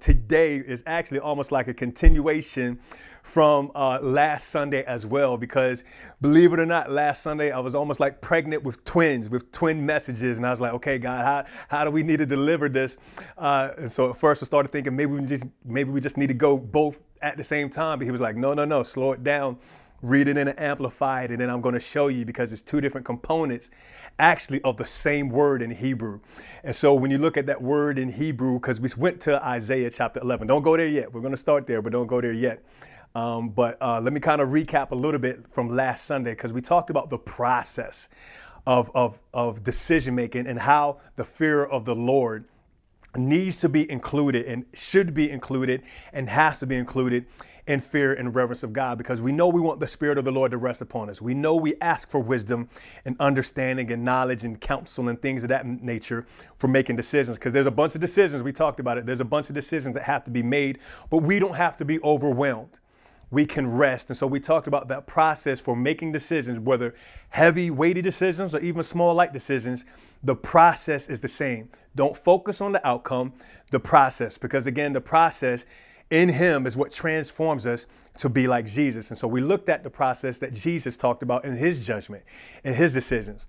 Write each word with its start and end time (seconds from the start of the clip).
today 0.00 0.58
is 0.58 0.84
actually 0.86 1.18
almost 1.18 1.50
like 1.50 1.66
a 1.66 1.74
continuation 1.74 2.78
from 3.24 3.72
uh, 3.74 3.98
last 4.00 4.48
Sunday 4.48 4.84
as 4.84 5.04
well, 5.04 5.36
because 5.36 5.82
believe 6.20 6.52
it 6.52 6.60
or 6.60 6.66
not, 6.66 6.90
last 6.90 7.20
Sunday 7.20 7.50
I 7.50 7.58
was 7.58 7.74
almost 7.74 7.98
like 7.98 8.20
pregnant 8.20 8.62
with 8.62 8.84
twins, 8.84 9.28
with 9.28 9.50
twin 9.50 9.84
messages. 9.84 10.38
And 10.38 10.46
I 10.46 10.50
was 10.50 10.60
like, 10.60 10.72
okay, 10.74 10.98
God, 10.98 11.24
how, 11.24 11.52
how 11.76 11.84
do 11.84 11.90
we 11.90 12.04
need 12.04 12.18
to 12.18 12.26
deliver 12.26 12.68
this? 12.68 12.96
Uh, 13.36 13.70
and 13.76 13.90
so 13.90 14.10
at 14.10 14.16
first 14.16 14.40
I 14.40 14.46
started 14.46 14.70
thinking 14.70 14.94
maybe 14.94 15.12
we 15.12 15.26
just, 15.26 15.44
maybe 15.64 15.90
we 15.90 16.00
just 16.00 16.16
need 16.16 16.28
to 16.28 16.34
go 16.34 16.56
both 16.56 17.02
at 17.20 17.36
the 17.36 17.44
same 17.44 17.68
time. 17.68 17.98
But 17.98 18.04
he 18.04 18.12
was 18.12 18.20
like, 18.20 18.36
no, 18.36 18.54
no, 18.54 18.64
no, 18.64 18.84
slow 18.84 19.12
it 19.12 19.24
down 19.24 19.58
read 20.02 20.28
it 20.28 20.36
in 20.36 20.48
an 20.48 20.58
amplified, 20.58 21.30
and 21.30 21.40
then 21.40 21.50
I'm 21.50 21.60
going 21.60 21.74
to 21.74 21.80
show 21.80 22.08
you 22.08 22.24
because 22.24 22.52
it's 22.52 22.62
two 22.62 22.80
different 22.80 23.04
components 23.04 23.70
actually 24.18 24.60
of 24.62 24.76
the 24.76 24.86
same 24.86 25.28
word 25.28 25.62
in 25.62 25.70
Hebrew. 25.70 26.20
And 26.62 26.74
so 26.74 26.94
when 26.94 27.10
you 27.10 27.18
look 27.18 27.36
at 27.36 27.46
that 27.46 27.60
word 27.60 27.98
in 27.98 28.08
Hebrew, 28.08 28.60
because 28.60 28.80
we 28.80 28.88
went 28.96 29.20
to 29.22 29.44
Isaiah 29.44 29.90
chapter 29.90 30.20
11, 30.20 30.46
don't 30.46 30.62
go 30.62 30.76
there 30.76 30.86
yet. 30.86 31.12
We're 31.12 31.20
going 31.20 31.32
to 31.32 31.36
start 31.36 31.66
there, 31.66 31.82
but 31.82 31.92
don't 31.92 32.06
go 32.06 32.20
there 32.20 32.32
yet. 32.32 32.64
Um, 33.14 33.48
but 33.48 33.78
uh, 33.80 34.00
let 34.00 34.12
me 34.12 34.20
kind 34.20 34.40
of 34.40 34.50
recap 34.50 34.90
a 34.92 34.94
little 34.94 35.20
bit 35.20 35.44
from 35.50 35.74
last 35.74 36.04
Sunday 36.04 36.32
because 36.32 36.52
we 36.52 36.60
talked 36.60 36.90
about 36.90 37.10
the 37.10 37.18
process 37.18 38.08
of, 38.66 38.90
of, 38.94 39.18
of 39.32 39.64
decision 39.64 40.14
making 40.14 40.46
and 40.46 40.58
how 40.58 41.00
the 41.16 41.24
fear 41.24 41.64
of 41.64 41.84
the 41.84 41.96
Lord 41.96 42.44
needs 43.16 43.56
to 43.58 43.68
be 43.68 43.90
included 43.90 44.44
and 44.46 44.66
should 44.74 45.14
be 45.14 45.30
included 45.30 45.82
and 46.12 46.28
has 46.28 46.58
to 46.60 46.66
be 46.66 46.76
included 46.76 47.26
in 47.68 47.80
fear 47.80 48.14
and 48.14 48.34
reverence 48.34 48.62
of 48.62 48.72
God 48.72 48.96
because 48.96 49.20
we 49.20 49.30
know 49.30 49.46
we 49.46 49.60
want 49.60 49.78
the 49.78 49.86
Spirit 49.86 50.16
of 50.16 50.24
the 50.24 50.32
Lord 50.32 50.50
to 50.52 50.56
rest 50.56 50.80
upon 50.80 51.10
us. 51.10 51.20
We 51.20 51.34
know 51.34 51.54
we 51.54 51.74
ask 51.82 52.08
for 52.08 52.18
wisdom 52.18 52.68
and 53.04 53.14
understanding 53.20 53.92
and 53.92 54.04
knowledge 54.04 54.42
and 54.42 54.58
counsel 54.58 55.08
and 55.08 55.20
things 55.20 55.42
of 55.42 55.50
that 55.50 55.66
nature 55.66 56.26
for 56.56 56.66
making 56.66 56.96
decisions 56.96 57.36
because 57.36 57.52
there's 57.52 57.66
a 57.66 57.70
bunch 57.70 57.94
of 57.94 58.00
decisions. 58.00 58.42
We 58.42 58.52
talked 58.52 58.80
about 58.80 58.96
it. 58.96 59.04
There's 59.04 59.20
a 59.20 59.24
bunch 59.24 59.50
of 59.50 59.54
decisions 59.54 59.94
that 59.94 60.04
have 60.04 60.24
to 60.24 60.30
be 60.30 60.42
made, 60.42 60.78
but 61.10 61.18
we 61.18 61.38
don't 61.38 61.54
have 61.54 61.76
to 61.76 61.84
be 61.84 62.00
overwhelmed. 62.02 62.80
We 63.30 63.44
can 63.44 63.70
rest. 63.70 64.08
And 64.08 64.16
so 64.16 64.26
we 64.26 64.40
talked 64.40 64.66
about 64.66 64.88
that 64.88 65.06
process 65.06 65.60
for 65.60 65.76
making 65.76 66.12
decisions, 66.12 66.58
whether 66.58 66.94
heavy, 67.28 67.70
weighty 67.70 68.00
decisions 68.00 68.54
or 68.54 68.60
even 68.60 68.82
small, 68.82 69.14
light 69.14 69.34
decisions. 69.34 69.84
The 70.22 70.34
process 70.34 71.10
is 71.10 71.20
the 71.20 71.28
same. 71.28 71.68
Don't 71.94 72.16
focus 72.16 72.62
on 72.62 72.72
the 72.72 72.86
outcome, 72.88 73.34
the 73.70 73.80
process, 73.80 74.38
because 74.38 74.66
again, 74.66 74.94
the 74.94 75.00
process 75.02 75.66
in 76.10 76.28
him 76.28 76.66
is 76.66 76.76
what 76.76 76.92
transforms 76.92 77.66
us 77.66 77.86
to 78.18 78.28
be 78.28 78.46
like 78.46 78.66
Jesus. 78.66 79.10
And 79.10 79.18
so 79.18 79.28
we 79.28 79.40
looked 79.40 79.68
at 79.68 79.82
the 79.84 79.90
process 79.90 80.38
that 80.38 80.52
Jesus 80.52 80.96
talked 80.96 81.22
about 81.22 81.44
in 81.44 81.56
his 81.56 81.84
judgment 81.84 82.24
and 82.64 82.74
his 82.74 82.92
decisions. 82.92 83.46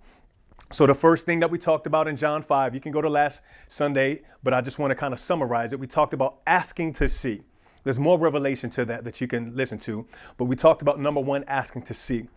So 0.71 0.85
the 0.85 0.93
first 0.93 1.25
thing 1.25 1.39
that 1.39 1.49
we 1.49 1.57
talked 1.57 1.87
about 1.87 2.07
in 2.07 2.15
John 2.15 2.43
5, 2.43 2.75
you 2.75 2.81
can 2.81 2.91
go 2.91 3.01
to 3.01 3.09
last 3.09 3.41
Sunday, 3.69 4.21
but 4.43 4.53
I 4.53 4.61
just 4.61 4.77
want 4.77 4.91
to 4.91 4.95
kind 4.95 5.13
of 5.13 5.19
summarize 5.19 5.73
it. 5.73 5.79
We 5.79 5.87
talked 5.87 6.13
about 6.13 6.41
asking 6.45 6.93
to 6.93 7.09
see. 7.09 7.41
There's 7.83 7.99
more 7.99 8.19
revelation 8.19 8.69
to 8.71 8.85
that 8.85 9.03
that 9.03 9.21
you 9.21 9.27
can 9.27 9.55
listen 9.55 9.79
to, 9.79 10.05
but 10.37 10.45
we 10.45 10.55
talked 10.55 10.81
about 10.81 10.99
number 10.99 11.21
one, 11.21 11.43
asking 11.47 11.83
to 11.83 11.93
see. 11.93 12.27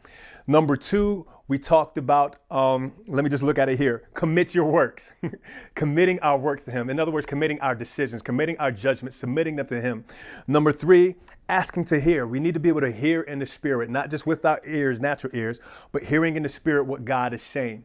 Number 0.46 0.76
two, 0.76 1.26
we 1.48 1.58
talked 1.58 1.98
about, 1.98 2.36
um, 2.50 2.92
let 3.06 3.22
me 3.24 3.30
just 3.30 3.42
look 3.42 3.58
at 3.58 3.68
it 3.68 3.76
here 3.78 4.08
commit 4.14 4.54
your 4.54 4.64
works, 4.64 5.12
committing 5.74 6.18
our 6.20 6.38
works 6.38 6.64
to 6.64 6.70
Him. 6.70 6.90
In 6.90 6.98
other 6.98 7.10
words, 7.10 7.26
committing 7.26 7.60
our 7.60 7.74
decisions, 7.74 8.22
committing 8.22 8.56
our 8.58 8.72
judgments, 8.72 9.16
submitting 9.16 9.56
them 9.56 9.66
to 9.66 9.80
Him. 9.80 10.04
Number 10.46 10.72
three, 10.72 11.16
asking 11.48 11.84
to 11.86 12.00
hear. 12.00 12.26
We 12.26 12.40
need 12.40 12.54
to 12.54 12.60
be 12.60 12.68
able 12.68 12.80
to 12.80 12.90
hear 12.90 13.22
in 13.22 13.38
the 13.38 13.46
Spirit, 13.46 13.90
not 13.90 14.10
just 14.10 14.26
with 14.26 14.44
our 14.44 14.60
ears, 14.66 15.00
natural 15.00 15.34
ears, 15.36 15.60
but 15.92 16.02
hearing 16.02 16.36
in 16.36 16.42
the 16.42 16.48
Spirit 16.48 16.84
what 16.84 17.04
God 17.04 17.34
is 17.34 17.42
saying. 17.42 17.84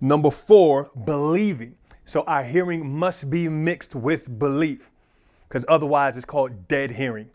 Number 0.00 0.30
four, 0.30 0.90
believing. 1.04 1.76
So 2.04 2.22
our 2.22 2.42
hearing 2.42 2.90
must 2.90 3.30
be 3.30 3.48
mixed 3.48 3.94
with 3.94 4.38
belief, 4.38 4.90
because 5.48 5.64
otherwise 5.68 6.16
it's 6.16 6.26
called 6.26 6.68
dead 6.68 6.92
hearing. 6.92 7.30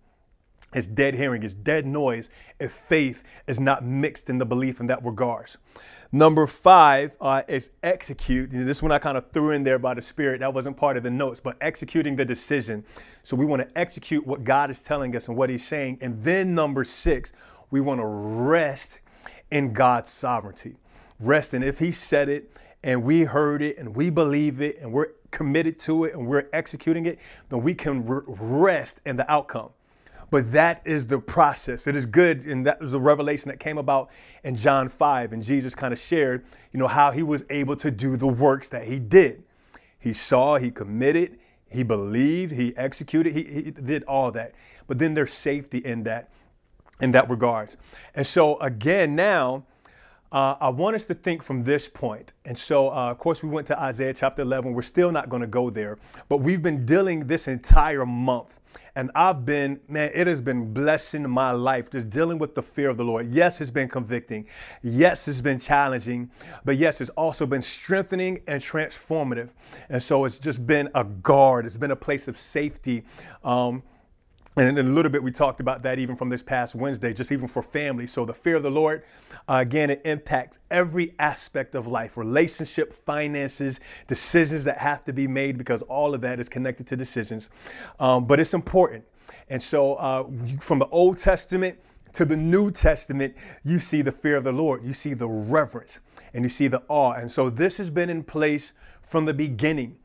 It's 0.73 0.85
dead 0.85 1.15
hearing, 1.15 1.41
it's 1.41 1.55
dead 1.55 1.87
noise 1.87 2.29
if 2.59 2.71
faith 2.71 3.23
is 3.47 3.59
not 3.59 3.83
mixed 3.83 4.29
in 4.29 4.37
the 4.37 4.45
belief 4.45 4.79
in 4.79 4.87
that 4.87 5.03
regards. 5.03 5.57
Number 6.11 6.47
five 6.47 7.15
uh, 7.21 7.43
is 7.47 7.71
execute. 7.83 8.49
This 8.51 8.81
one 8.81 8.91
I 8.91 8.97
kind 8.97 9.17
of 9.17 9.31
threw 9.31 9.51
in 9.51 9.63
there 9.63 9.77
by 9.77 9.93
the 9.93 10.01
Spirit. 10.01 10.39
That 10.39 10.53
wasn't 10.53 10.75
part 10.75 10.97
of 10.97 11.03
the 11.03 11.11
notes, 11.11 11.39
but 11.39 11.55
executing 11.61 12.15
the 12.15 12.25
decision. 12.25 12.83
So 13.23 13.35
we 13.35 13.45
want 13.45 13.61
to 13.61 13.77
execute 13.77 14.25
what 14.25 14.43
God 14.43 14.71
is 14.71 14.81
telling 14.81 15.15
us 15.15 15.27
and 15.27 15.37
what 15.37 15.51
He's 15.51 15.65
saying. 15.65 15.99
And 16.01 16.23
then 16.23 16.55
number 16.55 16.83
six, 16.83 17.31
we 17.69 17.79
want 17.79 17.99
to 18.01 18.05
rest 18.05 18.99
in 19.51 19.71
God's 19.73 20.09
sovereignty. 20.09 20.75
Rest 21.19 21.53
in 21.53 21.61
if 21.61 21.77
He 21.77 21.91
said 21.91 22.27
it 22.27 22.51
and 22.83 23.03
we 23.03 23.21
heard 23.21 23.61
it 23.61 23.77
and 23.77 23.95
we 23.95 24.09
believe 24.09 24.61
it 24.61 24.77
and 24.79 24.91
we're 24.91 25.13
committed 25.31 25.79
to 25.79 26.05
it 26.05 26.13
and 26.13 26.25
we're 26.27 26.47
executing 26.53 27.05
it, 27.05 27.19
then 27.49 27.61
we 27.61 27.73
can 27.73 28.03
rest 28.05 29.01
in 29.05 29.17
the 29.17 29.29
outcome. 29.31 29.69
But 30.31 30.51
that 30.51 30.81
is 30.85 31.07
the 31.07 31.19
process. 31.19 31.87
It 31.87 31.95
is 31.95 32.05
good. 32.05 32.45
And 32.45 32.65
that 32.65 32.79
was 32.79 32.91
the 32.91 32.99
revelation 32.99 33.49
that 33.49 33.59
came 33.59 33.77
about 33.77 34.11
in 34.43 34.55
John 34.55 34.87
5. 34.87 35.33
And 35.33 35.41
Jesus 35.41 35.73
kind 35.73 35.91
of 35.91 35.99
shared, 35.99 36.45
you 36.71 36.79
know, 36.79 36.87
how 36.87 37.11
he 37.11 37.23
was 37.23 37.43
able 37.49 37.75
to 37.77 37.89
do 37.89 38.15
the 38.15 38.27
works 38.27 38.69
that 38.69 38.85
he 38.85 38.99
did. 38.99 39.43
He 39.97 40.13
saw, 40.13 40.57
he 40.57 40.71
committed, 40.71 41.39
he 41.69 41.83
believed, 41.83 42.53
he 42.53 42.75
executed, 42.77 43.33
he, 43.33 43.43
he 43.43 43.71
did 43.71 44.03
all 44.03 44.31
that. 44.31 44.53
But 44.87 44.99
then 44.99 45.13
there's 45.13 45.33
safety 45.33 45.79
in 45.79 46.03
that, 46.03 46.29
in 47.01 47.11
that 47.11 47.29
regards. 47.29 47.75
And 48.15 48.25
so 48.25 48.57
again, 48.59 49.15
now, 49.15 49.65
uh, 50.31 50.55
I 50.59 50.69
want 50.69 50.95
us 50.95 51.05
to 51.07 51.13
think 51.13 51.41
from 51.41 51.63
this 51.63 51.89
point. 51.89 52.33
And 52.45 52.57
so, 52.57 52.89
uh, 52.89 53.11
of 53.11 53.17
course, 53.17 53.41
we 53.41 53.49
went 53.49 53.65
to 53.67 53.79
Isaiah 53.79 54.13
chapter 54.13 54.43
11. 54.43 54.73
We're 54.73 54.81
still 54.83 55.11
not 55.11 55.29
going 55.29 55.41
to 55.41 55.47
go 55.47 55.69
there, 55.69 55.97
but 56.27 56.37
we've 56.37 56.61
been 56.61 56.85
dealing 56.85 57.25
this 57.25 57.47
entire 57.47 58.05
month. 58.05 58.59
And 58.95 59.11
I've 59.15 59.45
been, 59.45 59.79
man, 59.87 60.11
it 60.13 60.27
has 60.27 60.41
been 60.41 60.73
blessing 60.73 61.27
my 61.27 61.51
life 61.51 61.89
just 61.89 62.09
dealing 62.09 62.37
with 62.37 62.53
the 62.53 62.61
fear 62.61 62.89
of 62.89 62.97
the 62.97 63.03
Lord. 63.03 63.27
Yes, 63.27 63.61
it's 63.61 63.71
been 63.71 63.87
convicting. 63.87 64.45
Yes, 64.83 65.27
it's 65.27 65.41
been 65.41 65.59
challenging. 65.59 66.29
But 66.63 66.77
yes, 66.77 67.01
it's 67.01 67.09
also 67.11 67.45
been 67.45 67.61
strengthening 67.61 68.41
and 68.47 68.61
transformative. 68.61 69.49
And 69.89 70.01
so 70.01 70.25
it's 70.25 70.37
just 70.37 70.67
been 70.67 70.89
a 70.93 71.03
guard, 71.03 71.65
it's 71.65 71.77
been 71.77 71.91
a 71.91 71.95
place 71.95 72.27
of 72.27 72.37
safety. 72.37 73.03
Um, 73.43 73.83
and 74.59 74.77
in 74.77 74.87
a 74.87 74.89
little 74.89 75.09
bit, 75.09 75.23
we 75.23 75.31
talked 75.31 75.61
about 75.61 75.83
that 75.83 75.99
even 75.99 76.17
from 76.17 76.27
this 76.27 76.43
past 76.43 76.75
Wednesday, 76.75 77.13
just 77.13 77.31
even 77.31 77.47
for 77.47 77.63
family. 77.63 78.05
So 78.05 78.25
the 78.25 78.33
fear 78.33 78.57
of 78.57 78.63
the 78.63 78.69
Lord, 78.69 79.03
uh, 79.47 79.59
again, 79.61 79.89
it 79.89 80.01
impacts 80.03 80.59
every 80.69 81.15
aspect 81.17 81.75
of 81.75 81.87
life 81.87 82.17
relationship, 82.17 82.91
finances, 82.91 83.79
decisions 84.07 84.65
that 84.65 84.77
have 84.79 85.05
to 85.05 85.13
be 85.13 85.27
made 85.27 85.57
because 85.57 85.81
all 85.83 86.13
of 86.13 86.19
that 86.21 86.41
is 86.41 86.49
connected 86.49 86.87
to 86.87 86.97
decisions. 86.97 87.49
Um, 88.01 88.25
but 88.25 88.41
it's 88.41 88.53
important. 88.53 89.05
And 89.47 89.63
so 89.63 89.95
uh, 89.95 90.27
from 90.59 90.79
the 90.79 90.87
Old 90.87 91.17
Testament 91.17 91.79
to 92.11 92.25
the 92.25 92.35
New 92.35 92.69
Testament, 92.69 93.35
you 93.63 93.79
see 93.79 94.01
the 94.01 94.11
fear 94.11 94.35
of 94.35 94.43
the 94.43 94.51
Lord, 94.51 94.83
you 94.83 94.91
see 94.91 95.13
the 95.13 95.27
reverence, 95.27 96.01
and 96.33 96.43
you 96.43 96.49
see 96.49 96.67
the 96.67 96.83
awe. 96.89 97.13
And 97.13 97.31
so 97.31 97.49
this 97.49 97.77
has 97.77 97.89
been 97.89 98.09
in 98.09 98.23
place 98.23 98.73
from 99.01 99.23
the 99.23 99.33
beginning. 99.33 99.97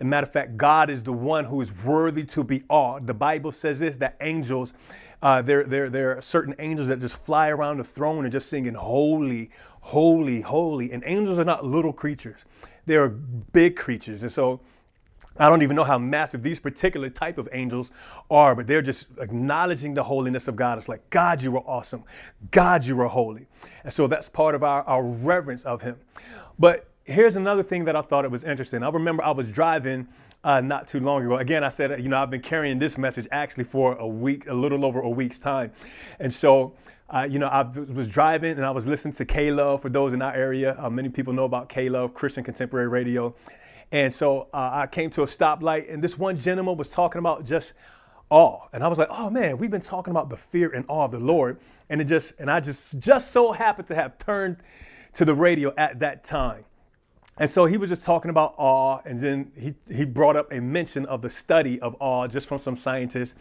A 0.00 0.04
matter 0.04 0.26
of 0.26 0.32
fact, 0.32 0.56
God 0.56 0.90
is 0.90 1.02
the 1.02 1.12
one 1.12 1.44
who 1.44 1.60
is 1.60 1.72
worthy 1.84 2.24
to 2.24 2.44
be 2.44 2.64
awed. 2.68 3.06
The 3.06 3.14
Bible 3.14 3.50
says 3.50 3.78
this 3.78 3.96
that 3.96 4.16
angels, 4.20 4.74
uh, 5.22 5.40
there, 5.40 5.64
there, 5.64 5.88
there 5.88 6.18
are 6.18 6.22
certain 6.22 6.54
angels 6.58 6.88
that 6.88 7.00
just 7.00 7.16
fly 7.16 7.48
around 7.48 7.78
the 7.78 7.84
throne 7.84 8.24
and 8.24 8.32
just 8.32 8.48
singing, 8.48 8.74
Holy, 8.74 9.50
holy, 9.80 10.42
holy. 10.42 10.92
And 10.92 11.02
angels 11.06 11.38
are 11.38 11.44
not 11.44 11.64
little 11.64 11.92
creatures, 11.92 12.44
they 12.84 12.96
are 12.96 13.08
big 13.08 13.76
creatures. 13.76 14.22
And 14.22 14.30
so 14.30 14.60
I 15.38 15.48
don't 15.48 15.62
even 15.62 15.76
know 15.76 15.84
how 15.84 15.98
massive 15.98 16.42
these 16.42 16.60
particular 16.60 17.10
type 17.10 17.38
of 17.38 17.48
angels 17.52 17.90
are, 18.30 18.54
but 18.54 18.66
they're 18.66 18.82
just 18.82 19.08
acknowledging 19.18 19.94
the 19.94 20.02
holiness 20.02 20.48
of 20.48 20.56
God. 20.56 20.78
It's 20.78 20.88
like, 20.88 21.08
God, 21.10 21.42
you 21.42 21.56
are 21.56 21.64
awesome. 21.66 22.04
God, 22.50 22.84
you 22.84 23.00
are 23.00 23.08
holy. 23.08 23.46
And 23.84 23.92
so 23.92 24.06
that's 24.06 24.28
part 24.28 24.54
of 24.54 24.62
our, 24.62 24.82
our 24.84 25.02
reverence 25.02 25.64
of 25.64 25.82
Him. 25.82 25.96
But 26.58 26.88
here's 27.06 27.36
another 27.36 27.62
thing 27.62 27.84
that 27.84 27.96
I 27.96 28.00
thought 28.00 28.24
it 28.24 28.30
was 28.30 28.44
interesting. 28.44 28.82
I 28.82 28.88
remember 28.90 29.24
I 29.24 29.30
was 29.30 29.50
driving 29.50 30.08
uh, 30.44 30.60
not 30.60 30.86
too 30.88 31.00
long 31.00 31.24
ago. 31.24 31.36
Again, 31.36 31.64
I 31.64 31.68
said, 31.68 32.02
you 32.02 32.08
know, 32.08 32.18
I've 32.18 32.30
been 32.30 32.42
carrying 32.42 32.78
this 32.78 32.98
message 32.98 33.26
actually 33.30 33.64
for 33.64 33.94
a 33.94 34.06
week, 34.06 34.48
a 34.48 34.54
little 34.54 34.84
over 34.84 35.00
a 35.00 35.08
week's 35.08 35.38
time. 35.38 35.72
And 36.20 36.32
so, 36.32 36.74
uh, 37.08 37.26
you 37.28 37.38
know, 37.38 37.46
I 37.46 37.62
was 37.62 38.08
driving 38.08 38.52
and 38.52 38.64
I 38.64 38.72
was 38.72 38.86
listening 38.86 39.14
to 39.14 39.24
K-Love 39.24 39.82
for 39.82 39.88
those 39.88 40.12
in 40.12 40.20
our 40.20 40.34
area. 40.34 40.76
Uh, 40.78 40.90
many 40.90 41.08
people 41.08 41.32
know 41.32 41.44
about 41.44 41.68
K-Love, 41.68 42.12
Christian 42.12 42.42
Contemporary 42.42 42.88
Radio. 42.88 43.34
And 43.92 44.12
so 44.12 44.48
uh, 44.52 44.70
I 44.72 44.86
came 44.88 45.10
to 45.10 45.22
a 45.22 45.26
stoplight 45.26 45.92
and 45.92 46.02
this 46.02 46.18
one 46.18 46.38
gentleman 46.38 46.76
was 46.76 46.88
talking 46.88 47.20
about 47.20 47.44
just 47.44 47.74
awe. 48.30 48.66
And 48.72 48.82
I 48.82 48.88
was 48.88 48.98
like, 48.98 49.08
oh 49.10 49.30
man, 49.30 49.58
we've 49.58 49.70
been 49.70 49.80
talking 49.80 50.10
about 50.10 50.28
the 50.28 50.36
fear 50.36 50.70
and 50.70 50.84
awe 50.88 51.04
of 51.04 51.12
the 51.12 51.20
Lord. 51.20 51.60
And 51.88 52.00
it 52.00 52.06
just, 52.06 52.34
and 52.40 52.50
I 52.50 52.58
just, 52.58 52.98
just 52.98 53.30
so 53.30 53.52
happened 53.52 53.86
to 53.88 53.94
have 53.94 54.18
turned 54.18 54.56
to 55.14 55.24
the 55.24 55.34
radio 55.34 55.72
at 55.76 56.00
that 56.00 56.24
time. 56.24 56.64
And 57.38 57.50
so 57.50 57.66
he 57.66 57.76
was 57.76 57.90
just 57.90 58.04
talking 58.04 58.30
about 58.30 58.54
awe, 58.56 59.00
and 59.04 59.20
then 59.20 59.52
he, 59.54 59.74
he 59.94 60.06
brought 60.06 60.36
up 60.36 60.50
a 60.52 60.60
mention 60.60 61.04
of 61.04 61.20
the 61.20 61.28
study 61.28 61.78
of 61.80 61.94
awe 62.00 62.26
just 62.26 62.46
from 62.48 62.56
some 62.58 62.76
scientists. 62.76 63.34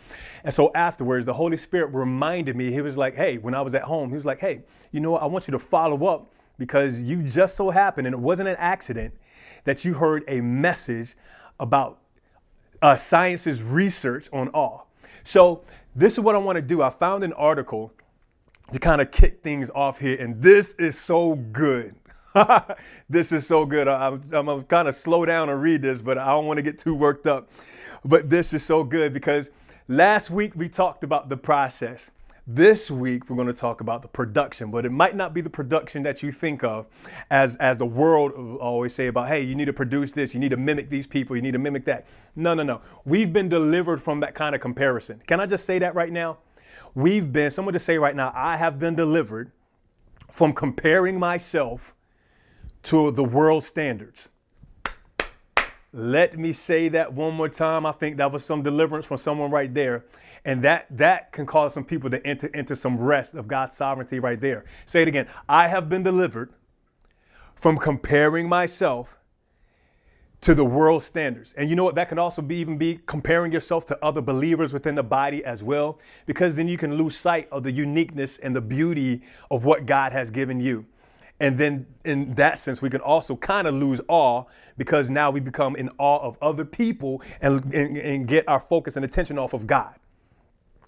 And 0.43 0.53
so 0.53 0.69
afterwards, 0.75 1.25
the 1.25 1.33
Holy 1.33 1.55
Spirit 1.55 1.87
reminded 1.93 2.57
me, 2.57 2.71
he 2.71 2.81
was 2.81 2.97
like, 2.97 3.15
hey, 3.15 3.37
when 3.37 3.55
I 3.55 3.61
was 3.61 3.73
at 3.73 3.83
home, 3.83 4.09
he 4.09 4.15
was 4.15 4.25
like, 4.25 4.41
hey, 4.41 4.63
you 4.91 4.99
know 4.99 5.11
what? 5.11 5.23
I 5.23 5.27
want 5.27 5.47
you 5.47 5.53
to 5.53 5.59
follow 5.59 6.07
up 6.07 6.33
because 6.57 7.01
you 7.01 7.23
just 7.23 7.55
so 7.55 7.69
happened, 7.69 8.05
and 8.05 8.13
it 8.13 8.19
wasn't 8.19 8.49
an 8.49 8.57
accident, 8.59 9.13
that 9.63 9.85
you 9.85 9.93
heard 9.93 10.25
a 10.27 10.41
message 10.41 11.15
about 11.59 11.99
uh, 12.81 12.97
science's 12.97 13.63
research 13.63 14.27
on 14.33 14.49
awe. 14.49 14.81
So 15.23 15.63
this 15.95 16.13
is 16.13 16.19
what 16.19 16.35
I 16.35 16.37
want 16.37 16.57
to 16.57 16.61
do. 16.61 16.81
I 16.81 16.89
found 16.89 17.23
an 17.23 17.31
article 17.33 17.93
to 18.73 18.79
kind 18.79 18.99
of 19.01 19.11
kick 19.11 19.41
things 19.41 19.71
off 19.73 20.01
here, 20.01 20.17
and 20.19 20.41
this 20.41 20.73
is 20.73 20.99
so 20.99 21.35
good. 21.35 21.95
this 23.09 23.31
is 23.31 23.47
so 23.47 23.65
good. 23.65 23.87
I, 23.87 24.07
am 24.07 24.49
I'm 24.49 24.63
kind 24.63 24.87
of 24.87 24.95
slow 24.95 25.25
down 25.25 25.49
and 25.49 25.61
read 25.61 25.81
this, 25.81 26.01
but 26.01 26.17
I 26.17 26.27
don't 26.27 26.45
want 26.45 26.57
to 26.57 26.63
get 26.63 26.77
too 26.77 26.93
worked 26.93 27.27
up. 27.27 27.49
But 28.03 28.29
this 28.29 28.53
is 28.53 28.63
so 28.63 28.83
good 28.83 29.13
because 29.13 29.51
last 29.87 30.29
week 30.29 30.53
we 30.55 30.67
talked 30.69 31.03
about 31.03 31.29
the 31.29 31.37
process. 31.37 32.11
This 32.47 32.91
week 32.91 33.29
we're 33.29 33.37
going 33.37 33.47
to 33.47 33.53
talk 33.53 33.81
about 33.81 34.03
the 34.03 34.07
production, 34.07 34.69
but 34.69 34.85
it 34.85 34.91
might 34.91 35.15
not 35.15 35.33
be 35.33 35.41
the 35.41 35.49
production 35.49 36.03
that 36.03 36.21
you 36.21 36.31
think 36.31 36.63
of 36.63 36.85
as 37.31 37.55
as 37.55 37.77
the 37.77 37.87
world 37.87 38.33
always 38.59 38.93
say 38.93 39.07
about, 39.07 39.27
hey, 39.27 39.41
you 39.41 39.55
need 39.55 39.65
to 39.65 39.73
produce 39.73 40.11
this, 40.11 40.35
you 40.35 40.39
need 40.39 40.51
to 40.51 40.57
mimic 40.57 40.89
these 40.89 41.07
people, 41.07 41.35
you 41.35 41.41
need 41.41 41.53
to 41.53 41.59
mimic 41.59 41.85
that. 41.85 42.05
No, 42.35 42.53
no, 42.53 42.61
no. 42.61 42.81
We've 43.03 43.33
been 43.33 43.49
delivered 43.49 43.99
from 43.99 44.19
that 44.19 44.35
kind 44.35 44.53
of 44.53 44.61
comparison. 44.61 45.21
Can 45.25 45.39
I 45.39 45.47
just 45.47 45.65
say 45.65 45.79
that 45.79 45.95
right 45.95 46.11
now? 46.11 46.37
We've 46.93 47.31
been, 47.31 47.49
someone 47.49 47.73
to 47.73 47.79
say 47.79 47.97
right 47.97 48.15
now, 48.15 48.31
I 48.35 48.57
have 48.57 48.77
been 48.77 48.95
delivered 48.95 49.51
from 50.29 50.53
comparing 50.53 51.17
myself 51.17 51.95
to 52.85 53.11
the 53.11 53.23
world 53.23 53.63
standards. 53.63 54.31
Let 55.91 56.37
me 56.37 56.51
say 56.51 56.89
that 56.89 57.13
one 57.13 57.33
more 57.33 57.49
time. 57.49 57.85
I 57.85 57.91
think 57.93 58.17
that 58.17 58.31
was 58.31 58.43
some 58.43 58.63
deliverance 58.63 59.05
from 59.05 59.17
someone 59.17 59.49
right 59.49 59.73
there. 59.73 60.05
And 60.43 60.63
that 60.63 60.85
that 60.91 61.31
can 61.31 61.45
cause 61.45 61.73
some 61.73 61.85
people 61.85 62.09
to 62.09 62.25
enter 62.27 62.47
into 62.47 62.75
some 62.75 62.97
rest 62.97 63.33
of 63.33 63.47
God's 63.47 63.75
sovereignty 63.75 64.19
right 64.19 64.39
there. 64.39 64.65
Say 64.85 65.01
it 65.01 65.07
again. 65.07 65.27
I 65.49 65.67
have 65.67 65.89
been 65.89 66.03
delivered 66.03 66.51
from 67.55 67.77
comparing 67.77 68.47
myself 68.49 69.17
to 70.41 70.53
the 70.53 70.65
world 70.65 71.01
standards. 71.01 71.53
And 71.53 71.69
you 71.69 71.75
know 71.75 71.83
what? 71.83 71.95
That 71.95 72.09
can 72.09 72.19
also 72.19 72.43
be 72.43 72.57
even 72.57 72.77
be 72.77 72.99
comparing 73.07 73.51
yourself 73.51 73.87
to 73.87 74.05
other 74.05 74.21
believers 74.21 74.73
within 74.73 74.93
the 74.93 75.03
body 75.03 75.43
as 75.43 75.63
well, 75.63 75.99
because 76.27 76.55
then 76.55 76.67
you 76.67 76.77
can 76.77 76.95
lose 76.95 77.17
sight 77.17 77.47
of 77.51 77.63
the 77.63 77.71
uniqueness 77.71 78.37
and 78.37 78.53
the 78.53 78.61
beauty 78.61 79.23
of 79.49 79.65
what 79.65 79.87
God 79.87 80.11
has 80.11 80.29
given 80.29 80.59
you. 80.59 80.85
And 81.39 81.57
then 81.57 81.85
in 82.05 82.33
that 82.35 82.59
sense, 82.59 82.81
we 82.81 82.89
can 82.89 83.01
also 83.01 83.35
kind 83.35 83.67
of 83.67 83.75
lose 83.75 83.99
awe 84.07 84.45
because 84.77 85.09
now 85.09 85.31
we 85.31 85.39
become 85.39 85.75
in 85.75 85.89
awe 85.97 86.19
of 86.19 86.37
other 86.41 86.63
people 86.63 87.21
and, 87.41 87.73
and, 87.73 87.97
and 87.97 88.27
get 88.27 88.47
our 88.47 88.59
focus 88.59 88.95
and 88.95 89.03
attention 89.03 89.37
off 89.37 89.53
of 89.53 89.67
God. 89.67 89.95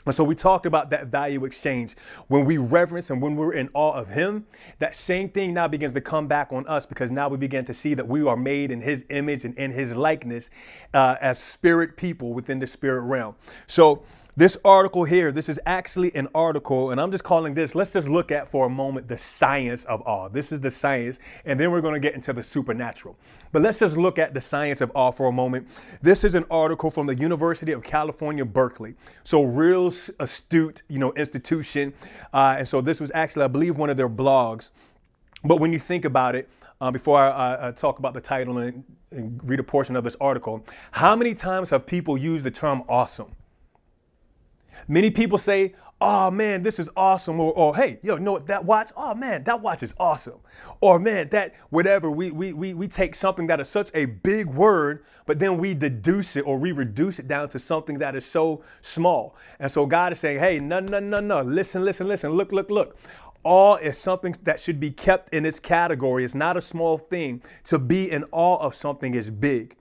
And 0.07 0.15
so 0.15 0.23
we 0.23 0.35
talked 0.35 0.65
about 0.65 0.89
that 0.91 1.07
value 1.07 1.43
exchange. 1.43 1.95
When 2.29 2.45
we 2.45 2.57
reverence 2.57 3.09
and 3.09 3.21
when 3.21 3.35
we're 3.35 3.53
in 3.53 3.69
awe 3.73 3.91
of 3.91 4.07
Him, 4.07 4.45
that 4.79 4.95
same 4.95 5.27
thing 5.27 5.53
now 5.53 5.67
begins 5.67 5.93
to 5.95 6.01
come 6.01 6.27
back 6.27 6.53
on 6.53 6.65
us 6.67 6.85
because 6.85 7.11
now 7.11 7.27
we 7.27 7.35
begin 7.35 7.65
to 7.65 7.73
see 7.73 7.93
that 7.93 8.07
we 8.07 8.25
are 8.25 8.37
made 8.37 8.71
in 8.71 8.79
His 8.79 9.03
image 9.09 9.43
and 9.43 9.53
in 9.57 9.69
His 9.69 9.97
likeness 9.97 10.49
uh, 10.93 11.17
as 11.19 11.37
spirit 11.37 11.97
people 11.97 12.33
within 12.33 12.57
the 12.59 12.67
spirit 12.67 13.01
realm. 13.01 13.35
So 13.67 14.03
this 14.37 14.55
article 14.63 15.03
here, 15.03 15.31
this 15.31 15.49
is 15.49 15.59
actually 15.65 16.13
an 16.13 16.27
article, 16.35 16.91
and 16.91 17.01
I'm 17.01 17.09
just 17.09 17.23
calling 17.23 17.55
this, 17.55 17.73
let's 17.73 17.91
just 17.91 18.07
look 18.07 18.31
at 18.31 18.47
for 18.47 18.67
a 18.67 18.69
moment 18.69 19.07
the 19.07 19.17
science 19.17 19.83
of 19.85 20.03
awe. 20.05 20.29
This 20.29 20.51
is 20.51 20.59
the 20.59 20.69
science, 20.69 21.17
and 21.43 21.59
then 21.59 21.71
we're 21.71 21.81
going 21.81 21.95
to 21.95 21.99
get 21.99 22.13
into 22.13 22.31
the 22.33 22.43
supernatural. 22.43 23.17
But 23.51 23.63
let's 23.63 23.79
just 23.79 23.97
look 23.97 24.19
at 24.19 24.35
the 24.35 24.41
science 24.41 24.79
of 24.79 24.91
awe 24.93 25.09
for 25.09 25.27
a 25.27 25.31
moment. 25.31 25.67
This 26.03 26.23
is 26.23 26.35
an 26.35 26.45
article 26.51 26.91
from 26.91 27.07
the 27.07 27.15
University 27.15 27.71
of 27.71 27.81
California, 27.81 28.45
Berkeley. 28.45 28.93
So, 29.23 29.41
real 29.41 29.87
astute, 30.19 30.83
you 30.87 30.99
know, 30.99 31.13
institution. 31.13 31.91
Uh, 32.31 32.57
and 32.59 32.67
so, 32.67 32.79
this 32.79 33.01
was 33.01 33.11
actually, 33.15 33.45
I 33.45 33.47
believe, 33.47 33.79
one 33.79 33.89
of 33.89 33.97
their 33.97 34.09
blogs. 34.09 34.69
But 35.43 35.59
when 35.59 35.73
you 35.73 35.79
think 35.79 36.05
about 36.05 36.35
it, 36.35 36.47
uh, 36.79 36.91
before 36.91 37.17
I, 37.17 37.69
I, 37.69 37.71
talk 37.71 37.97
about 37.97 38.13
the 38.13 38.21
title 38.21 38.59
and, 38.59 38.83
and 39.09 39.41
read 39.43 39.59
a 39.59 39.63
portion 39.63 39.95
of 39.95 40.03
this 40.03 40.15
article, 40.21 40.63
how 40.91 41.15
many 41.15 41.33
times 41.33 41.71
have 41.71 41.87
people 41.87 42.19
used 42.19 42.43
the 42.43 42.51
term 42.51 42.83
awesome? 42.87 43.31
Many 44.87 45.11
people 45.11 45.37
say, 45.37 45.73
oh 45.99 46.31
man, 46.31 46.63
this 46.63 46.79
is 46.79 46.89
awesome. 46.95 47.39
Or, 47.39 47.51
or 47.53 47.75
hey, 47.75 47.99
yo, 48.03 48.17
know 48.17 48.39
that 48.39 48.65
watch? 48.65 48.91
Oh 48.95 49.13
man, 49.13 49.43
that 49.43 49.61
watch 49.61 49.83
is 49.83 49.93
awesome. 49.99 50.39
Or 50.79 50.99
man, 50.99 51.29
that 51.29 51.55
whatever. 51.69 52.09
We, 52.09 52.31
we, 52.31 52.53
we, 52.53 52.73
we 52.73 52.87
take 52.87 53.15
something 53.15 53.47
that 53.47 53.59
is 53.59 53.67
such 53.67 53.91
a 53.93 54.05
big 54.05 54.47
word, 54.47 55.03
but 55.25 55.39
then 55.39 55.57
we 55.57 55.73
deduce 55.73 56.35
it 56.35 56.45
or 56.47 56.57
we 56.57 56.71
reduce 56.71 57.19
it 57.19 57.27
down 57.27 57.49
to 57.49 57.59
something 57.59 57.99
that 57.99 58.15
is 58.15 58.25
so 58.25 58.63
small. 58.81 59.35
And 59.59 59.71
so 59.71 59.85
God 59.85 60.13
is 60.13 60.19
saying, 60.19 60.39
hey, 60.39 60.59
no, 60.59 60.79
no, 60.79 60.99
no, 60.99 61.19
no. 61.19 61.41
Listen, 61.41 61.83
listen, 61.83 62.07
listen. 62.07 62.31
Look, 62.31 62.51
look, 62.51 62.69
look. 62.69 62.97
Awe 63.43 63.75
is 63.77 63.97
something 63.97 64.35
that 64.43 64.59
should 64.59 64.79
be 64.79 64.91
kept 64.91 65.33
in 65.33 65.45
its 65.45 65.59
category. 65.59 66.23
It's 66.23 66.35
not 66.35 66.57
a 66.57 66.61
small 66.61 66.97
thing. 66.97 67.41
To 67.65 67.79
be 67.79 68.11
in 68.11 68.25
awe 68.31 68.57
of 68.57 68.75
something 68.75 69.13
is 69.13 69.29
big 69.29 69.75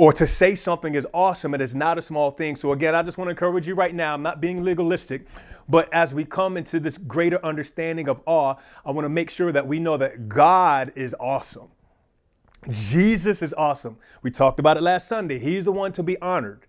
or 0.00 0.14
to 0.14 0.26
say 0.26 0.54
something 0.54 0.94
is 0.94 1.06
awesome 1.12 1.52
and 1.52 1.62
it's 1.62 1.74
not 1.74 1.98
a 1.98 2.02
small 2.02 2.30
thing. 2.30 2.56
So, 2.56 2.72
again, 2.72 2.94
I 2.94 3.02
just 3.02 3.18
want 3.18 3.26
to 3.26 3.32
encourage 3.32 3.68
you 3.68 3.74
right 3.74 3.94
now. 3.94 4.14
I'm 4.14 4.22
not 4.22 4.40
being 4.40 4.64
legalistic, 4.64 5.26
but 5.68 5.92
as 5.92 6.14
we 6.14 6.24
come 6.24 6.56
into 6.56 6.80
this 6.80 6.96
greater 6.96 7.38
understanding 7.44 8.08
of 8.08 8.22
awe, 8.24 8.54
I 8.86 8.92
want 8.92 9.04
to 9.04 9.10
make 9.10 9.28
sure 9.28 9.52
that 9.52 9.66
we 9.66 9.78
know 9.78 9.98
that 9.98 10.26
God 10.26 10.90
is 10.96 11.14
awesome. 11.20 11.68
Jesus 12.70 13.42
is 13.42 13.52
awesome. 13.52 13.98
We 14.22 14.30
talked 14.30 14.58
about 14.58 14.78
it 14.78 14.80
last 14.82 15.06
Sunday. 15.06 15.38
He's 15.38 15.66
the 15.66 15.72
one 15.72 15.92
to 15.92 16.02
be 16.02 16.18
honored. 16.22 16.66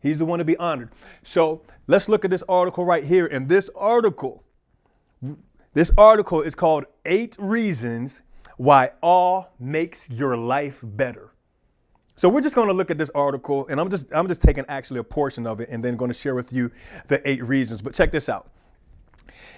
He's 0.00 0.18
the 0.18 0.24
one 0.24 0.38
to 0.38 0.44
be 0.46 0.56
honored. 0.56 0.92
So, 1.22 1.60
let's 1.88 2.08
look 2.08 2.24
at 2.24 2.30
this 2.30 2.42
article 2.48 2.86
right 2.86 3.04
here. 3.04 3.26
And 3.26 3.50
this 3.50 3.68
article, 3.76 4.44
this 5.74 5.90
article 5.98 6.40
is 6.40 6.54
called 6.54 6.86
Eight 7.04 7.36
Reasons 7.38 8.22
Why 8.56 8.92
Awe 9.02 9.44
Makes 9.60 10.08
Your 10.08 10.38
Life 10.38 10.80
Better. 10.82 11.31
So 12.14 12.28
we're 12.28 12.42
just 12.42 12.54
going 12.54 12.68
to 12.68 12.74
look 12.74 12.90
at 12.90 12.98
this 12.98 13.10
article, 13.14 13.66
and 13.68 13.80
I'm 13.80 13.88
just 13.88 14.06
I'm 14.12 14.28
just 14.28 14.42
taking 14.42 14.64
actually 14.68 15.00
a 15.00 15.04
portion 15.04 15.46
of 15.46 15.60
it, 15.60 15.68
and 15.70 15.82
then 15.82 15.96
going 15.96 16.10
to 16.10 16.18
share 16.18 16.34
with 16.34 16.52
you 16.52 16.70
the 17.08 17.26
eight 17.28 17.42
reasons. 17.42 17.82
But 17.82 17.94
check 17.94 18.12
this 18.12 18.28
out. 18.28 18.50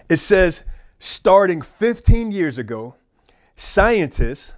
It 0.09 0.19
says, 0.19 0.65
starting 0.99 1.63
15 1.63 2.31
years 2.31 2.59
ago, 2.59 2.95
scientists 3.57 4.55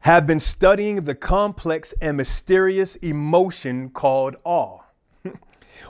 have 0.00 0.26
been 0.26 0.40
studying 0.40 1.04
the 1.04 1.14
complex 1.14 1.94
and 2.00 2.16
mysterious 2.16 2.96
emotion 2.96 3.88
called 3.88 4.36
awe. 4.42 4.80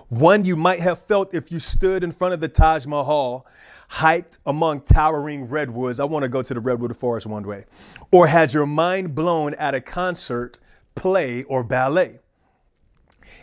One 0.08 0.44
you 0.44 0.56
might 0.56 0.80
have 0.80 1.00
felt 1.00 1.34
if 1.34 1.50
you 1.50 1.58
stood 1.58 2.04
in 2.04 2.12
front 2.12 2.34
of 2.34 2.40
the 2.40 2.48
Taj 2.48 2.84
Mahal, 2.84 3.46
hiked 3.88 4.38
among 4.44 4.82
towering 4.82 5.48
redwoods. 5.48 5.98
I 6.00 6.04
want 6.04 6.24
to 6.24 6.28
go 6.28 6.42
to 6.42 6.54
the 6.54 6.60
redwood 6.60 6.96
forest 6.96 7.26
one 7.26 7.42
day. 7.42 7.64
Or 8.10 8.26
had 8.26 8.52
your 8.52 8.66
mind 8.66 9.14
blown 9.14 9.54
at 9.54 9.74
a 9.74 9.80
concert 9.80 10.58
play, 10.94 11.42
or 11.44 11.62
ballet, 11.62 12.20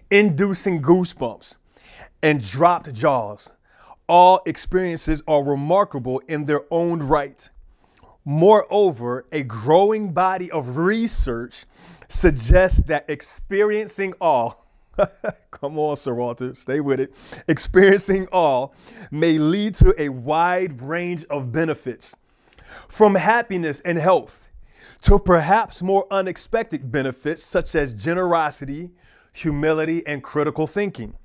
inducing 0.09 0.81
goosebumps 0.81 1.57
and 2.21 2.41
dropped 2.41 2.93
jaws. 2.93 3.49
All 4.07 4.41
experiences 4.45 5.21
are 5.27 5.43
remarkable 5.43 6.19
in 6.27 6.45
their 6.45 6.61
own 6.71 7.03
right. 7.03 7.49
Moreover, 8.25 9.25
a 9.31 9.43
growing 9.43 10.13
body 10.13 10.51
of 10.51 10.77
research 10.77 11.65
suggests 12.07 12.81
that 12.87 13.05
experiencing 13.07 14.13
all, 14.19 14.67
come 15.51 15.77
on, 15.77 15.95
Sir 15.95 16.13
Walter, 16.13 16.55
stay 16.55 16.79
with 16.79 16.99
it, 16.99 17.13
experiencing 17.47 18.27
all 18.31 18.73
may 19.11 19.37
lead 19.37 19.75
to 19.75 19.93
a 19.97 20.09
wide 20.09 20.81
range 20.81 21.25
of 21.29 21.51
benefits 21.51 22.15
from 22.87 23.15
happiness 23.15 23.79
and 23.81 23.97
health 23.97 24.48
to 25.01 25.19
perhaps 25.19 25.81
more 25.81 26.05
unexpected 26.11 26.91
benefits 26.91 27.43
such 27.43 27.75
as 27.75 27.93
generosity, 27.93 28.91
humility, 29.33 30.05
and 30.05 30.23
critical 30.23 30.67
thinking. 30.67 31.15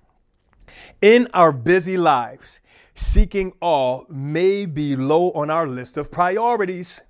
In 1.03 1.29
our 1.35 1.53
busy 1.53 1.97
lives, 1.97 2.61
seeking 2.95 3.53
awe 3.61 4.05
may 4.09 4.67
be 4.67 4.97
low 4.97 5.31
on 5.33 5.51
our 5.51 5.67
list 5.67 5.97
of 5.97 6.11
priorities, 6.11 7.03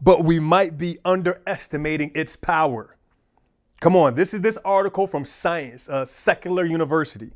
but 0.00 0.24
we 0.24 0.40
might 0.40 0.78
be 0.78 0.98
underestimating 1.04 2.10
its 2.14 2.36
power. 2.36 2.96
Come 3.80 3.96
on, 3.96 4.14
this 4.14 4.32
is 4.32 4.40
this 4.40 4.58
article 4.64 5.06
from 5.06 5.24
Science, 5.24 5.88
a 5.88 6.06
secular 6.06 6.64
university. 6.64 7.32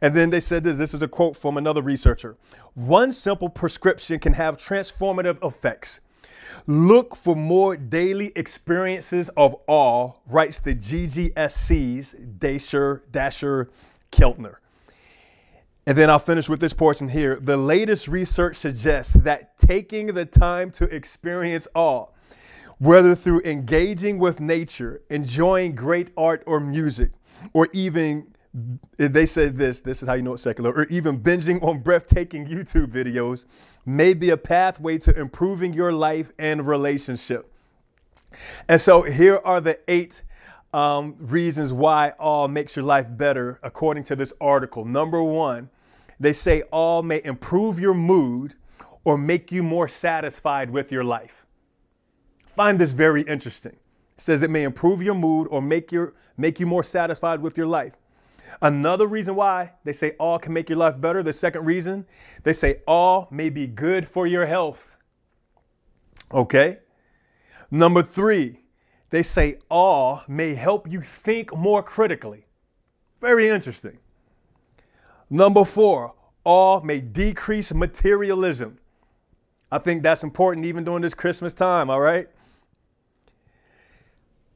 And 0.00 0.14
then 0.16 0.30
they 0.30 0.40
said 0.40 0.64
this 0.64 0.78
this 0.78 0.94
is 0.94 1.02
a 1.02 1.08
quote 1.08 1.36
from 1.36 1.56
another 1.56 1.82
researcher. 1.82 2.36
One 2.74 3.12
simple 3.12 3.48
prescription 3.48 4.18
can 4.18 4.32
have 4.32 4.56
transformative 4.56 5.44
effects. 5.46 6.00
Look 6.66 7.16
for 7.16 7.34
more 7.34 7.76
daily 7.76 8.32
experiences 8.36 9.28
of 9.36 9.56
awe, 9.66 10.12
writes 10.26 10.60
the 10.60 10.74
GGSC's 10.74 12.12
Dasher, 12.12 13.02
Dasher 13.10 13.70
Keltner. 14.10 14.56
And 15.86 15.98
then 15.98 16.10
I'll 16.10 16.20
finish 16.20 16.48
with 16.48 16.60
this 16.60 16.72
portion 16.72 17.08
here. 17.08 17.36
The 17.40 17.56
latest 17.56 18.06
research 18.06 18.56
suggests 18.56 19.14
that 19.14 19.58
taking 19.58 20.08
the 20.08 20.24
time 20.24 20.70
to 20.72 20.84
experience 20.84 21.66
awe, 21.74 22.06
whether 22.78 23.14
through 23.14 23.42
engaging 23.44 24.18
with 24.18 24.38
nature, 24.38 25.02
enjoying 25.10 25.74
great 25.74 26.10
art 26.16 26.44
or 26.46 26.60
music, 26.60 27.10
or 27.52 27.68
even 27.72 28.32
they 28.96 29.26
said 29.26 29.56
this, 29.56 29.80
this 29.80 30.02
is 30.02 30.08
how 30.08 30.14
you 30.14 30.22
know 30.22 30.34
it's 30.34 30.42
secular, 30.42 30.72
or 30.72 30.84
even 30.84 31.20
binging 31.20 31.62
on 31.62 31.80
breathtaking 31.80 32.46
YouTube 32.46 32.88
videos 32.88 33.46
may 33.86 34.12
be 34.12 34.30
a 34.30 34.36
pathway 34.36 34.98
to 34.98 35.18
improving 35.18 35.72
your 35.72 35.92
life 35.92 36.30
and 36.38 36.66
relationship. 36.66 37.50
And 38.68 38.80
so 38.80 39.02
here 39.02 39.40
are 39.44 39.60
the 39.60 39.78
eight 39.88 40.22
um, 40.74 41.16
reasons 41.18 41.72
why 41.72 42.10
all 42.18 42.48
makes 42.48 42.76
your 42.76 42.84
life 42.84 43.06
better, 43.10 43.58
according 43.62 44.04
to 44.04 44.16
this 44.16 44.32
article. 44.40 44.84
Number 44.84 45.22
one, 45.22 45.70
they 46.20 46.32
say 46.32 46.62
all 46.70 47.02
may 47.02 47.22
improve 47.24 47.80
your 47.80 47.94
mood 47.94 48.54
or 49.04 49.18
make 49.18 49.50
you 49.50 49.62
more 49.62 49.88
satisfied 49.88 50.70
with 50.70 50.92
your 50.92 51.04
life. 51.04 51.46
Find 52.46 52.78
this 52.78 52.92
very 52.92 53.22
interesting. 53.22 53.72
It 53.72 54.20
says 54.20 54.42
it 54.42 54.50
may 54.50 54.62
improve 54.62 55.02
your 55.02 55.14
mood 55.14 55.48
or 55.50 55.60
make 55.62 55.90
your 55.90 56.14
make 56.36 56.60
you 56.60 56.66
more 56.66 56.84
satisfied 56.84 57.40
with 57.40 57.56
your 57.56 57.66
life. 57.66 57.96
Another 58.60 59.06
reason 59.06 59.34
why 59.34 59.72
they 59.84 59.92
say 59.92 60.14
awe 60.18 60.38
can 60.38 60.52
make 60.52 60.68
your 60.68 60.78
life 60.78 61.00
better, 61.00 61.22
the 61.22 61.32
second 61.32 61.64
reason, 61.64 62.06
they 62.42 62.52
say 62.52 62.82
awe 62.86 63.26
may 63.30 63.50
be 63.50 63.66
good 63.66 64.06
for 64.06 64.26
your 64.26 64.46
health. 64.46 64.96
Okay? 66.32 66.78
Number 67.70 68.02
three, 68.02 68.60
they 69.10 69.22
say 69.22 69.58
awe 69.70 70.20
may 70.28 70.54
help 70.54 70.90
you 70.90 71.00
think 71.00 71.56
more 71.56 71.82
critically. 71.82 72.46
Very 73.20 73.48
interesting. 73.48 73.98
Number 75.30 75.64
four, 75.64 76.14
awe 76.44 76.80
may 76.80 77.00
decrease 77.00 77.72
materialism. 77.72 78.78
I 79.70 79.78
think 79.78 80.02
that's 80.02 80.22
important 80.22 80.66
even 80.66 80.84
during 80.84 81.02
this 81.02 81.14
Christmas 81.14 81.54
time, 81.54 81.88
all 81.88 82.00
right? 82.00 82.28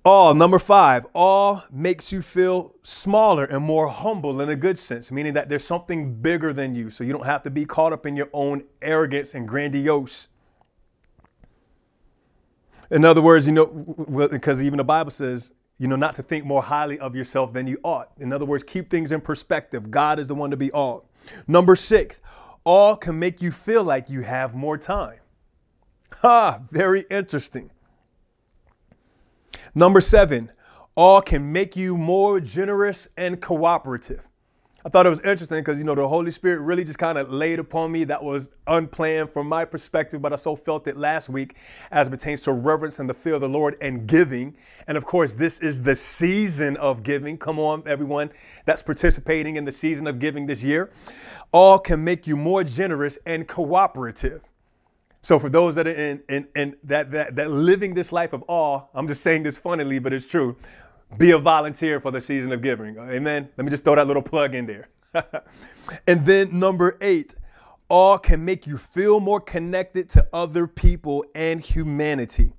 Awe, 0.06 0.32
number 0.34 0.60
five, 0.60 1.04
awe 1.14 1.62
makes 1.68 2.12
you 2.12 2.22
feel 2.22 2.76
smaller 2.84 3.44
and 3.44 3.64
more 3.64 3.88
humble 3.88 4.40
in 4.40 4.48
a 4.48 4.54
good 4.54 4.78
sense, 4.78 5.10
meaning 5.10 5.32
that 5.32 5.48
there's 5.48 5.64
something 5.64 6.14
bigger 6.14 6.52
than 6.52 6.76
you. 6.76 6.90
So 6.90 7.02
you 7.02 7.12
don't 7.12 7.26
have 7.26 7.42
to 7.42 7.50
be 7.50 7.64
caught 7.64 7.92
up 7.92 8.06
in 8.06 8.14
your 8.14 8.28
own 8.32 8.62
arrogance 8.80 9.34
and 9.34 9.48
grandiose. 9.48 10.28
In 12.92 13.04
other 13.04 13.20
words, 13.20 13.48
you 13.48 13.52
know, 13.52 13.66
because 14.30 14.62
even 14.62 14.76
the 14.76 14.84
Bible 14.84 15.10
says, 15.10 15.50
you 15.76 15.88
know, 15.88 15.96
not 15.96 16.14
to 16.14 16.22
think 16.22 16.44
more 16.44 16.62
highly 16.62 17.00
of 17.00 17.16
yourself 17.16 17.52
than 17.52 17.66
you 17.66 17.80
ought. 17.82 18.12
In 18.20 18.32
other 18.32 18.46
words, 18.46 18.62
keep 18.62 18.88
things 18.88 19.10
in 19.10 19.20
perspective. 19.20 19.90
God 19.90 20.20
is 20.20 20.28
the 20.28 20.36
one 20.36 20.52
to 20.52 20.56
be 20.56 20.70
awed. 20.70 21.02
Number 21.48 21.74
six, 21.74 22.20
awe 22.64 22.94
can 22.94 23.18
make 23.18 23.42
you 23.42 23.50
feel 23.50 23.82
like 23.82 24.08
you 24.08 24.20
have 24.20 24.54
more 24.54 24.78
time. 24.78 25.18
Ha, 26.22 26.60
very 26.70 27.04
interesting. 27.10 27.72
Number 29.78 30.00
seven, 30.00 30.50
awe 30.94 31.20
can 31.20 31.52
make 31.52 31.76
you 31.76 31.98
more 31.98 32.40
generous 32.40 33.08
and 33.14 33.42
cooperative. 33.42 34.26
I 34.86 34.88
thought 34.88 35.04
it 35.04 35.10
was 35.10 35.20
interesting 35.20 35.58
because, 35.58 35.76
you 35.76 35.84
know, 35.84 35.94
the 35.94 36.08
Holy 36.08 36.30
Spirit 36.30 36.60
really 36.60 36.82
just 36.82 36.98
kind 36.98 37.18
of 37.18 37.30
laid 37.30 37.58
upon 37.58 37.92
me 37.92 38.04
that 38.04 38.24
was 38.24 38.48
unplanned 38.66 39.28
from 39.28 39.50
my 39.50 39.66
perspective, 39.66 40.22
but 40.22 40.32
I 40.32 40.36
so 40.36 40.56
felt 40.56 40.86
it 40.86 40.96
last 40.96 41.28
week 41.28 41.56
as 41.90 42.08
pertains 42.08 42.40
to 42.44 42.52
reverence 42.52 43.00
and 43.00 43.10
the 43.10 43.12
fear 43.12 43.34
of 43.34 43.42
the 43.42 43.50
Lord 43.50 43.76
and 43.82 44.06
giving. 44.06 44.56
And 44.86 44.96
of 44.96 45.04
course, 45.04 45.34
this 45.34 45.58
is 45.60 45.82
the 45.82 45.94
season 45.94 46.78
of 46.78 47.02
giving. 47.02 47.36
Come 47.36 47.58
on, 47.58 47.82
everyone 47.84 48.30
that's 48.64 48.82
participating 48.82 49.56
in 49.56 49.66
the 49.66 49.72
season 49.72 50.06
of 50.06 50.18
giving 50.18 50.46
this 50.46 50.64
year. 50.64 50.90
All 51.52 51.78
can 51.78 52.02
make 52.02 52.26
you 52.26 52.38
more 52.38 52.64
generous 52.64 53.18
and 53.26 53.46
cooperative. 53.46 54.40
So 55.26 55.40
for 55.40 55.48
those 55.48 55.74
that 55.74 55.88
are 55.88 55.90
in, 55.90 56.22
in, 56.28 56.46
in 56.54 56.76
that, 56.84 57.10
that, 57.10 57.34
that 57.34 57.50
living 57.50 57.94
this 57.94 58.12
life 58.12 58.32
of 58.32 58.44
awe, 58.46 58.82
I'm 58.94 59.08
just 59.08 59.22
saying 59.24 59.42
this 59.42 59.58
funnily, 59.58 59.98
but 59.98 60.12
it's 60.12 60.24
true. 60.24 60.54
Be 61.18 61.32
a 61.32 61.38
volunteer 61.38 61.98
for 61.98 62.12
the 62.12 62.20
season 62.20 62.52
of 62.52 62.62
giving. 62.62 62.96
Amen. 62.96 63.48
Let 63.56 63.64
me 63.64 63.70
just 63.72 63.82
throw 63.82 63.96
that 63.96 64.06
little 64.06 64.22
plug 64.22 64.54
in 64.54 64.66
there. 64.66 64.88
and 66.06 66.24
then 66.24 66.56
number 66.56 66.96
eight, 67.00 67.34
awe 67.88 68.18
can 68.18 68.44
make 68.44 68.68
you 68.68 68.78
feel 68.78 69.18
more 69.18 69.40
connected 69.40 70.08
to 70.10 70.28
other 70.32 70.68
people 70.68 71.24
and 71.34 71.60
humanity. 71.60 72.52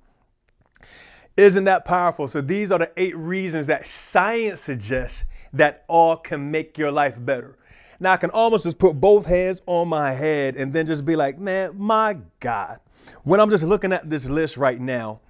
Isn't 1.38 1.64
that 1.64 1.86
powerful? 1.86 2.26
So 2.26 2.42
these 2.42 2.70
are 2.70 2.80
the 2.80 2.92
eight 2.98 3.16
reasons 3.16 3.68
that 3.68 3.86
science 3.86 4.60
suggests 4.60 5.24
that 5.54 5.86
awe 5.88 6.16
can 6.16 6.50
make 6.50 6.76
your 6.76 6.92
life 6.92 7.16
better. 7.18 7.57
Now 8.00 8.12
I 8.12 8.16
can 8.16 8.30
almost 8.30 8.64
just 8.64 8.78
put 8.78 9.00
both 9.00 9.26
hands 9.26 9.60
on 9.66 9.88
my 9.88 10.12
head 10.12 10.56
and 10.56 10.72
then 10.72 10.86
just 10.86 11.04
be 11.04 11.16
like, 11.16 11.38
man, 11.38 11.72
my 11.76 12.18
God. 12.40 12.80
When 13.24 13.40
I'm 13.40 13.50
just 13.50 13.64
looking 13.64 13.92
at 13.92 14.08
this 14.08 14.26
list 14.26 14.56
right 14.56 14.80
now, 14.80 15.20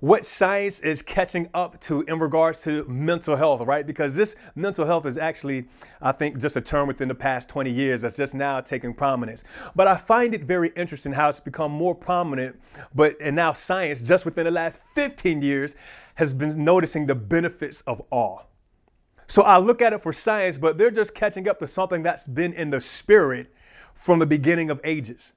what 0.00 0.24
science 0.24 0.80
is 0.80 1.02
catching 1.02 1.48
up 1.52 1.78
to 1.82 2.00
in 2.02 2.18
regards 2.18 2.62
to 2.62 2.84
mental 2.86 3.36
health, 3.36 3.60
right? 3.60 3.86
Because 3.86 4.16
this 4.16 4.34
mental 4.54 4.86
health 4.86 5.04
is 5.04 5.18
actually, 5.18 5.66
I 6.00 6.12
think, 6.12 6.38
just 6.38 6.56
a 6.56 6.60
term 6.62 6.88
within 6.88 7.06
the 7.06 7.14
past 7.14 7.50
20 7.50 7.70
years 7.70 8.00
that's 8.00 8.16
just 8.16 8.34
now 8.34 8.62
taking 8.62 8.94
prominence. 8.94 9.44
But 9.76 9.88
I 9.88 9.98
find 9.98 10.34
it 10.34 10.42
very 10.42 10.70
interesting 10.70 11.12
how 11.12 11.28
it's 11.28 11.38
become 11.38 11.70
more 11.70 11.94
prominent, 11.94 12.58
but 12.94 13.14
and 13.20 13.36
now 13.36 13.52
science, 13.52 14.00
just 14.00 14.24
within 14.24 14.44
the 14.44 14.50
last 14.50 14.80
15 14.80 15.42
years, 15.42 15.76
has 16.14 16.32
been 16.32 16.64
noticing 16.64 17.06
the 17.06 17.14
benefits 17.14 17.82
of 17.82 18.00
awe. 18.10 18.40
So 19.30 19.42
I 19.42 19.58
look 19.58 19.80
at 19.80 19.92
it 19.92 20.02
for 20.02 20.12
science, 20.12 20.58
but 20.58 20.76
they're 20.76 20.90
just 20.90 21.14
catching 21.14 21.48
up 21.48 21.60
to 21.60 21.68
something 21.68 22.02
that's 22.02 22.26
been 22.26 22.52
in 22.52 22.70
the 22.70 22.80
spirit 22.80 23.54
from 23.94 24.18
the 24.18 24.26
beginning 24.26 24.70
of 24.70 24.80
ages. 24.82 25.32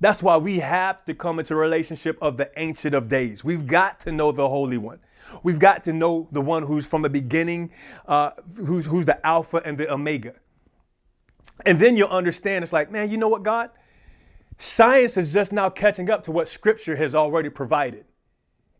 That's 0.00 0.22
why 0.22 0.38
we 0.38 0.60
have 0.60 1.04
to 1.04 1.14
come 1.14 1.38
into 1.38 1.54
relationship 1.54 2.16
of 2.22 2.38
the 2.38 2.50
Ancient 2.56 2.94
of 2.94 3.10
Days. 3.10 3.44
We've 3.44 3.66
got 3.66 4.00
to 4.00 4.12
know 4.12 4.32
the 4.32 4.48
Holy 4.48 4.78
One. 4.78 4.98
We've 5.42 5.58
got 5.58 5.84
to 5.84 5.92
know 5.92 6.26
the 6.32 6.40
one 6.40 6.62
who's 6.62 6.86
from 6.86 7.02
the 7.02 7.10
beginning, 7.10 7.70
uh, 8.08 8.30
who's, 8.56 8.86
who's 8.86 9.04
the 9.04 9.24
Alpha 9.26 9.60
and 9.62 9.76
the 9.76 9.92
Omega. 9.92 10.32
And 11.66 11.78
then 11.78 11.98
you'll 11.98 12.08
understand 12.08 12.64
it's 12.64 12.72
like, 12.72 12.90
man, 12.90 13.10
you 13.10 13.18
know 13.18 13.28
what, 13.28 13.42
God? 13.42 13.68
Science 14.56 15.18
is 15.18 15.30
just 15.34 15.52
now 15.52 15.68
catching 15.68 16.08
up 16.08 16.22
to 16.22 16.32
what 16.32 16.48
Scripture 16.48 16.96
has 16.96 17.14
already 17.14 17.50
provided 17.50 18.06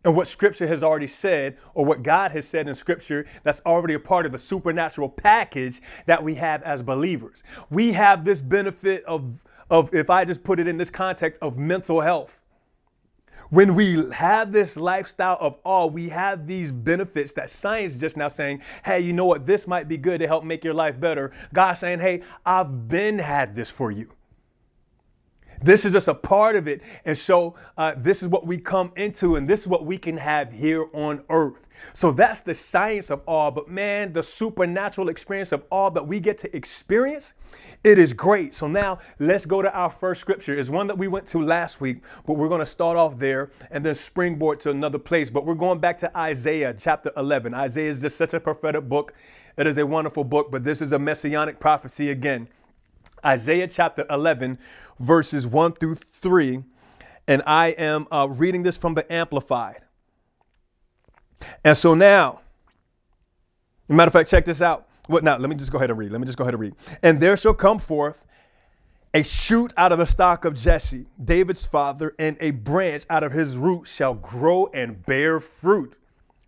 and 0.05 0.15
what 0.15 0.29
scripture 0.29 0.67
has 0.67 0.83
already 0.83 1.07
said 1.07 1.57
or 1.75 1.85
what 1.85 2.03
God 2.03 2.31
has 2.33 2.47
said 2.47 2.69
in 2.69 2.75
scripture 2.75 3.27
that's 3.43 3.61
already 3.65 3.95
a 3.95 4.01
part 4.01 4.27
of 4.27 4.33
the 4.33 4.39
supernatural 4.39 5.09
package 5.09 5.81
that 6.07 6.23
we 6.23 6.35
have 6.35 6.63
as 6.63 6.83
believers. 6.83 7.43
We 7.71 7.93
have 7.93 8.25
this 8.25 8.41
benefit 8.41 9.05
of, 9.05 9.43
of 9.71 9.95
if 9.95 10.11
I 10.11 10.25
just 10.25 10.45
put 10.45 10.61
it 10.61 10.69
in 10.69 10.77
this 10.77 10.91
context 10.91 11.41
of 11.43 11.59
mental 11.59 12.01
health. 12.01 12.41
When 13.51 13.75
we 13.75 14.11
have 14.13 14.53
this 14.53 14.77
lifestyle 14.77 15.37
of 15.41 15.59
awe, 15.65 15.87
we 15.87 16.09
have 16.09 16.47
these 16.47 16.73
benefits 16.73 17.35
that 17.35 17.51
science 17.51 17.95
just 17.95 18.17
now 18.17 18.29
saying, 18.29 18.63
hey, 18.85 19.01
you 19.01 19.13
know 19.13 19.27
what? 19.27 19.47
This 19.47 19.69
might 19.69 19.87
be 19.87 19.97
good 19.97 20.19
to 20.21 20.27
help 20.27 20.45
make 20.45 20.65
your 20.65 20.75
life 20.75 20.99
better. 20.99 21.31
God 21.53 21.75
saying, 21.75 22.01
hey, 22.01 22.23
I've 22.45 22.89
been 22.89 23.19
had 23.19 23.55
this 23.55 23.71
for 23.71 23.91
you. 23.91 24.11
This 25.63 25.85
is 25.85 25.93
just 25.93 26.09
a 26.09 26.15
part 26.15 26.57
of 26.57 26.69
it. 26.69 26.83
And 27.05 27.17
so 27.17 27.55
uh, 27.77 27.95
this 27.97 28.23
is 28.23 28.29
what 28.29 28.47
we 28.47 28.59
come 28.59 28.93
into, 28.97 29.37
and 29.37 29.49
this 29.49 29.61
is 29.61 29.67
what 29.67 29.85
we 29.85 29.99
can 29.99 30.17
have 30.17 30.53
here 30.53 30.87
on 30.93 31.23
earth. 31.31 31.67
So 31.93 32.13
that's 32.13 32.41
the 32.41 32.55
science 32.55 33.11
of 33.11 33.23
all. 33.27 33.51
But 33.51 33.69
man, 33.69 34.13
the 34.13 34.23
supernatural 34.23 35.09
experience 35.09 35.53
of 35.53 35.65
all 35.71 35.91
that 35.93 36.07
we 36.07 36.21
get 36.21 36.39
to 36.39 36.57
experience, 36.57 37.35
it 37.83 37.99
is 37.99 38.13
great. 38.13 38.55
So 38.55 38.69
now 38.69 38.99
let's 39.19 39.47
go 39.47 39.63
to 39.63 39.73
our 39.73 39.91
first 39.91 40.21
scripture. 40.21 40.59
It's 40.59 40.71
one 40.71 40.87
that 40.87 40.99
we 40.99 41.09
went 41.09 41.27
to 41.29 41.43
last 41.43 41.81
week, 41.81 42.03
but 42.27 42.35
we're 42.35 42.49
going 42.49 42.61
to 42.61 42.67
start 42.67 42.97
off 42.97 43.19
there 43.19 43.51
and 43.71 43.85
then 43.85 43.95
springboard 43.95 44.61
to 44.61 44.71
another 44.71 44.99
place. 44.99 45.31
But 45.31 45.45
we're 45.45 45.55
going 45.55 45.79
back 45.79 45.99
to 45.99 46.17
Isaiah 46.17 46.75
chapter 46.79 47.13
11. 47.17 47.55
Isaiah 47.55 47.91
is 47.91 48.01
just 48.01 48.17
such 48.17 48.35
a 48.35 48.41
prophetic 48.41 48.89
book. 48.89 49.15
It 49.57 49.67
is 49.67 49.79
a 49.79 49.87
wonderful 49.87 50.25
book, 50.25 50.51
but 50.51 50.65
this 50.65 50.83
is 50.83 50.93
a 50.93 50.99
messianic 50.99 51.61
prophecy 51.61 52.11
again. 52.11 52.49
Isaiah 53.25 53.69
chapter 53.69 54.05
11, 54.11 54.59
verses 54.99 55.47
1 55.47 55.73
through 55.73 55.97
3. 55.97 56.63
And 57.27 57.43
I 57.47 57.69
am 57.69 58.07
uh, 58.11 58.29
reading 58.31 58.63
this 58.63 58.77
from 58.77 58.95
the 58.95 59.11
Amplified. 59.13 59.81
And 61.65 61.77
so 61.77 61.95
now, 61.95 62.41
matter 63.89 64.09
of 64.09 64.13
fact, 64.13 64.31
check 64.31 64.45
this 64.45 64.63
out. 64.63 64.89
What 65.07 65.25
now? 65.25 65.37
Let 65.37 65.51
me 65.51 65.57
just 65.57 65.71
go 65.71 65.79
ahead 65.79 65.91
and 65.91 65.99
read. 65.99 66.13
Let 66.13 66.21
me 66.21 66.27
just 66.27 66.39
go 66.39 66.45
ahead 66.45 66.55
and 66.55 66.61
read. 66.61 66.75
And 67.03 67.21
there 67.21 67.37
shall 67.37 67.55
come 67.55 67.79
forth 67.79 68.25
a 69.13 69.23
shoot 69.23 69.73
out 69.77 69.93
of 69.93 69.99
the 69.99 70.07
stock 70.07 70.45
of 70.45 70.55
Jesse, 70.55 71.07
David's 71.23 71.65
father, 71.65 72.15
and 72.19 72.37
a 72.41 72.51
branch 72.51 73.05
out 73.09 73.23
of 73.23 73.33
his 73.33 73.57
root 73.57 73.87
shall 73.87 74.15
grow 74.15 74.69
and 74.75 75.05
bear 75.07 75.39
fruit. 75.41 75.95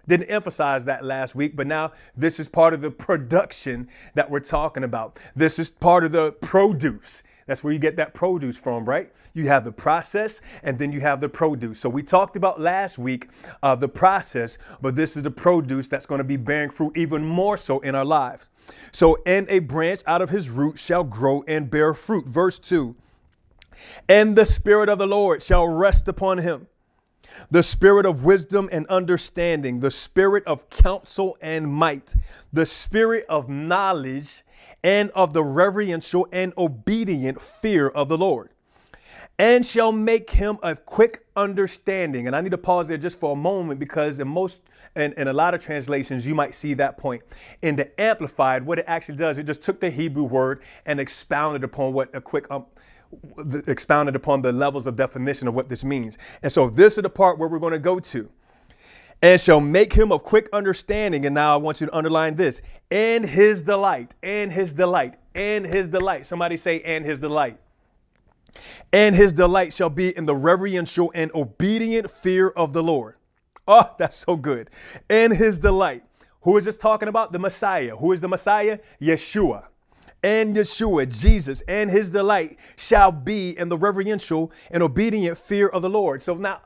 Didn't 0.09 0.31
emphasize 0.31 0.85
that 0.85 1.05
last 1.05 1.35
week, 1.35 1.55
but 1.57 1.67
now 1.67 1.93
this 2.17 2.41
is 2.41 2.49
part 2.49 2.75
of 2.75 2.81
the 2.81 2.91
production 2.91 3.89
that 4.15 4.31
we're 4.31 4.41
talking 4.41 4.85
about. 4.85 5.19
This 5.35 5.59
is 5.59 5.71
part 5.71 6.05
of 6.05 6.13
the 6.13 6.33
produce. 6.33 7.23
That's 7.47 7.63
where 7.63 7.73
you 7.73 7.79
get 7.79 7.97
that 7.97 8.13
produce 8.13 8.57
from, 8.57 8.85
right? 8.85 9.13
You 9.33 9.47
have 9.47 9.65
the 9.65 9.73
process 9.73 10.41
and 10.65 10.79
then 10.79 10.91
you 10.93 11.01
have 11.01 11.21
the 11.21 11.29
produce. 11.29 11.79
So 11.79 11.89
we 11.89 12.03
talked 12.03 12.37
about 12.37 12.61
last 12.61 12.99
week 12.99 13.29
uh, 13.63 13.77
the 13.77 13.89
process, 13.89 14.59
but 14.81 14.97
this 14.97 15.17
is 15.17 15.23
the 15.23 15.31
produce 15.31 15.87
that's 15.87 16.07
going 16.07 16.19
to 16.19 16.25
be 16.25 16.37
bearing 16.37 16.71
fruit 16.71 16.97
even 16.97 17.25
more 17.25 17.57
so 17.57 17.79
in 17.81 17.95
our 17.95 18.05
lives. 18.05 18.51
So, 18.91 19.23
and 19.27 19.49
a 19.49 19.61
branch 19.61 20.01
out 20.07 20.23
of 20.23 20.31
his 20.31 20.51
root 20.51 20.79
shall 20.79 21.05
grow 21.05 21.45
and 21.47 21.71
bear 21.71 21.95
fruit. 21.95 22.27
Verse 22.27 22.59
2 22.59 22.97
And 24.09 24.35
the 24.35 24.45
Spirit 24.45 24.89
of 24.89 24.99
the 24.99 25.07
Lord 25.07 25.41
shall 25.43 25.69
rest 25.69 26.09
upon 26.09 26.39
him 26.39 26.67
the 27.51 27.63
spirit 27.63 28.07
of 28.07 28.25
wisdom 28.25 28.69
and 28.73 28.87
understanding, 28.87 29.81
the 29.81 29.91
spirit 29.91 30.45
of 30.47 30.69
counsel 30.71 31.37
and 31.41 31.73
might, 31.73 32.15
the 32.53 32.67
spirit 32.67 33.25
of 33.29 33.49
knowledge 33.49 34.43
and 34.85 35.11
of 35.11 35.33
the 35.35 35.45
reverential 35.45 36.29
and 36.33 36.53
obedient 36.59 37.41
fear 37.43 37.89
of 37.89 38.09
the 38.09 38.19
Lord. 38.19 38.51
and 39.39 39.67
shall 39.67 39.93
make 39.93 40.31
him 40.31 40.59
of 40.63 40.87
quick 40.87 41.27
understanding. 41.37 42.27
And 42.29 42.37
I 42.37 42.43
need 42.43 42.53
to 42.53 42.59
pause 42.59 42.89
there 42.89 42.99
just 42.99 43.21
for 43.21 43.35
a 43.35 43.37
moment 43.37 43.81
because 43.81 44.21
in 44.21 44.29
most 44.29 44.61
in, 44.97 45.13
in 45.15 45.29
a 45.29 45.35
lot 45.35 45.55
of 45.55 45.61
translations, 45.61 46.27
you 46.27 46.35
might 46.35 46.55
see 46.55 46.75
that 46.75 46.99
point. 46.99 47.23
In 47.63 47.77
the 47.77 48.01
Amplified, 48.01 48.65
what 48.67 48.79
it 48.81 48.87
actually 48.89 49.17
does, 49.17 49.39
it 49.39 49.45
just 49.45 49.63
took 49.63 49.81
the 49.81 49.91
Hebrew 49.91 50.25
word 50.25 50.63
and 50.87 51.01
expounded 51.01 51.65
upon 51.65 51.93
what 51.95 52.15
a 52.15 52.21
quick 52.23 52.51
um, 52.51 52.67
expounded 53.69 54.17
upon 54.17 54.43
the 54.43 54.53
levels 54.53 54.87
of 54.87 54.97
definition 54.97 55.49
of 55.49 55.55
what 55.55 55.69
this 55.69 55.85
means. 55.85 56.19
And 56.43 56.53
so 56.53 56.71
this 56.71 56.99
is 56.99 57.03
the 57.03 57.11
part 57.11 57.39
where 57.39 57.49
we're 57.49 57.61
going 57.61 57.75
to 57.75 57.81
go 57.81 58.01
to. 58.01 58.31
And 59.23 59.41
shall 59.41 59.61
make 59.61 59.93
him 59.93 60.13
of 60.13 60.23
quick 60.23 60.49
understanding. 60.53 61.25
And 61.27 61.35
now 61.35 61.55
I 61.55 61.57
want 61.57 61.81
you 61.81 61.87
to 61.87 61.97
underline 61.97 62.37
this. 62.37 62.63
And 62.91 63.25
his 63.25 63.63
delight, 63.63 64.15
and 64.23 64.53
his 64.53 64.73
delight, 64.73 65.15
and 65.35 65.67
his 65.67 65.89
delight. 65.89 66.27
Somebody 66.27 66.57
say, 66.57 66.81
and 66.83 67.05
his 67.05 67.19
delight. 67.21 67.59
And 68.93 69.15
his 69.15 69.33
delight 69.33 69.73
shall 69.73 69.91
be 69.91 70.17
in 70.17 70.27
the 70.27 70.35
reverential 70.35 71.11
and 71.15 71.31
obedient 71.35 72.11
fear 72.11 72.49
of 72.49 72.73
the 72.73 72.83
Lord. 72.83 73.17
Oh, 73.67 73.95
that's 73.99 74.17
so 74.17 74.37
good. 74.37 74.71
And 75.09 75.33
his 75.33 75.59
delight. 75.59 76.03
Who 76.43 76.57
is 76.57 76.65
this 76.65 76.77
talking 76.77 77.09
about? 77.09 77.33
The 77.33 77.39
Messiah. 77.39 77.97
Who 77.97 78.13
is 78.13 78.21
the 78.21 78.29
Messiah? 78.29 78.79
Yeshua. 79.01 79.65
And 80.23 80.57
Yeshua, 80.57 81.07
Jesus, 81.09 81.61
and 81.69 81.91
his 81.91 82.11
delight 82.11 82.59
shall 82.77 83.13
be 83.13 83.57
in 83.57 83.69
the 83.69 83.77
reverential 83.77 84.51
and 84.71 84.83
obedient 84.83 85.39
fear 85.39 85.69
of 85.69 85.83
the 85.83 85.91
Lord. 85.91 86.23
So 86.23 86.35
now, 86.35 86.61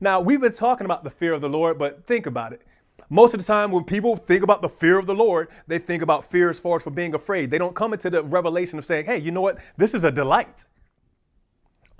now 0.00 0.20
we've 0.20 0.40
been 0.40 0.52
talking 0.52 0.84
about 0.84 1.04
the 1.04 1.10
fear 1.10 1.32
of 1.32 1.40
the 1.40 1.48
Lord, 1.48 1.78
but 1.78 2.06
think 2.06 2.26
about 2.26 2.52
it. 2.52 2.62
Most 3.10 3.32
of 3.32 3.40
the 3.40 3.46
time, 3.46 3.70
when 3.70 3.84
people 3.84 4.16
think 4.16 4.42
about 4.42 4.60
the 4.60 4.68
fear 4.68 4.98
of 4.98 5.06
the 5.06 5.14
Lord, 5.14 5.48
they 5.66 5.78
think 5.78 6.02
about 6.02 6.24
fear 6.24 6.50
as 6.50 6.60
far 6.60 6.76
as 6.76 6.82
for 6.82 6.90
being 6.90 7.14
afraid. 7.14 7.50
They 7.50 7.58
don't 7.58 7.74
come 7.74 7.92
into 7.92 8.10
the 8.10 8.22
revelation 8.22 8.78
of 8.78 8.84
saying, 8.84 9.06
hey, 9.06 9.18
you 9.18 9.30
know 9.30 9.40
what? 9.40 9.58
This 9.76 9.94
is 9.94 10.04
a 10.04 10.10
delight. 10.10 10.66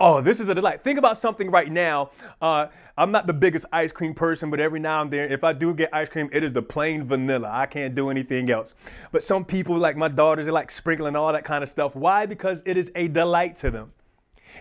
Oh, 0.01 0.21
this 0.21 0.39
is 0.39 0.47
a 0.47 0.55
delight. 0.55 0.81
Think 0.81 0.97
about 0.97 1.17
something 1.17 1.51
right 1.51 1.69
now. 1.69 2.11
Uh, 2.41 2.67
I'm 2.97 3.11
not 3.11 3.27
the 3.27 3.33
biggest 3.33 3.65
ice 3.73 3.91
cream 3.91 4.13
person, 4.13 4.49
but 4.49 4.59
every 4.59 4.79
now 4.79 5.01
and 5.01 5.11
then, 5.11 5.29
if 5.31 5.43
I 5.43 5.51
do 5.51 5.73
get 5.73 5.89
ice 5.91 6.07
cream, 6.07 6.29
it 6.31 6.41
is 6.41 6.53
the 6.53 6.61
plain 6.61 7.03
vanilla. 7.03 7.49
I 7.51 7.65
can't 7.65 7.95
do 7.95 8.09
anything 8.09 8.49
else. 8.49 8.75
But 9.11 9.23
some 9.23 9.43
people, 9.43 9.77
like 9.77 9.97
my 9.97 10.07
daughters, 10.07 10.45
they 10.45 10.53
like 10.53 10.71
sprinkling 10.71 11.17
all 11.17 11.33
that 11.33 11.43
kind 11.43 11.63
of 11.63 11.69
stuff. 11.69 11.95
Why? 11.95 12.25
Because 12.25 12.63
it 12.65 12.77
is 12.77 12.91
a 12.95 13.09
delight 13.09 13.57
to 13.57 13.71
them. 13.71 13.91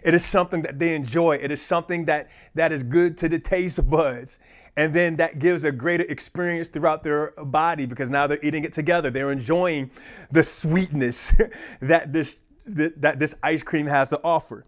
It 0.03 0.15
is 0.15 0.25
something 0.25 0.63
that 0.63 0.79
they 0.79 0.95
enjoy. 0.95 1.37
It 1.37 1.51
is 1.51 1.61
something 1.63 2.05
that 2.07 2.31
that 2.55 2.73
is 2.73 2.83
good 2.83 3.19
to 3.19 3.29
the 3.29 3.39
taste 3.39 3.89
buds. 3.89 4.39
And 4.77 4.95
then 4.95 5.17
that 5.17 5.41
gives 5.41 5.65
a 5.65 5.73
greater 5.73 6.05
experience 6.05 6.69
throughout 6.69 7.03
their 7.03 7.33
body 7.33 7.85
because 7.85 8.09
now 8.09 8.29
they're 8.29 8.39
eating 8.45 8.63
it 8.63 8.73
together. 8.73 9.11
They're 9.11 9.33
enjoying 9.33 9.91
the 10.31 10.45
sweetness 10.45 11.35
that 11.81 12.13
this 12.13 12.37
that 12.67 13.19
this 13.19 13.35
ice 13.43 13.63
cream 13.63 13.87
has 13.87 14.11
to 14.11 14.21
offer. 14.23 14.67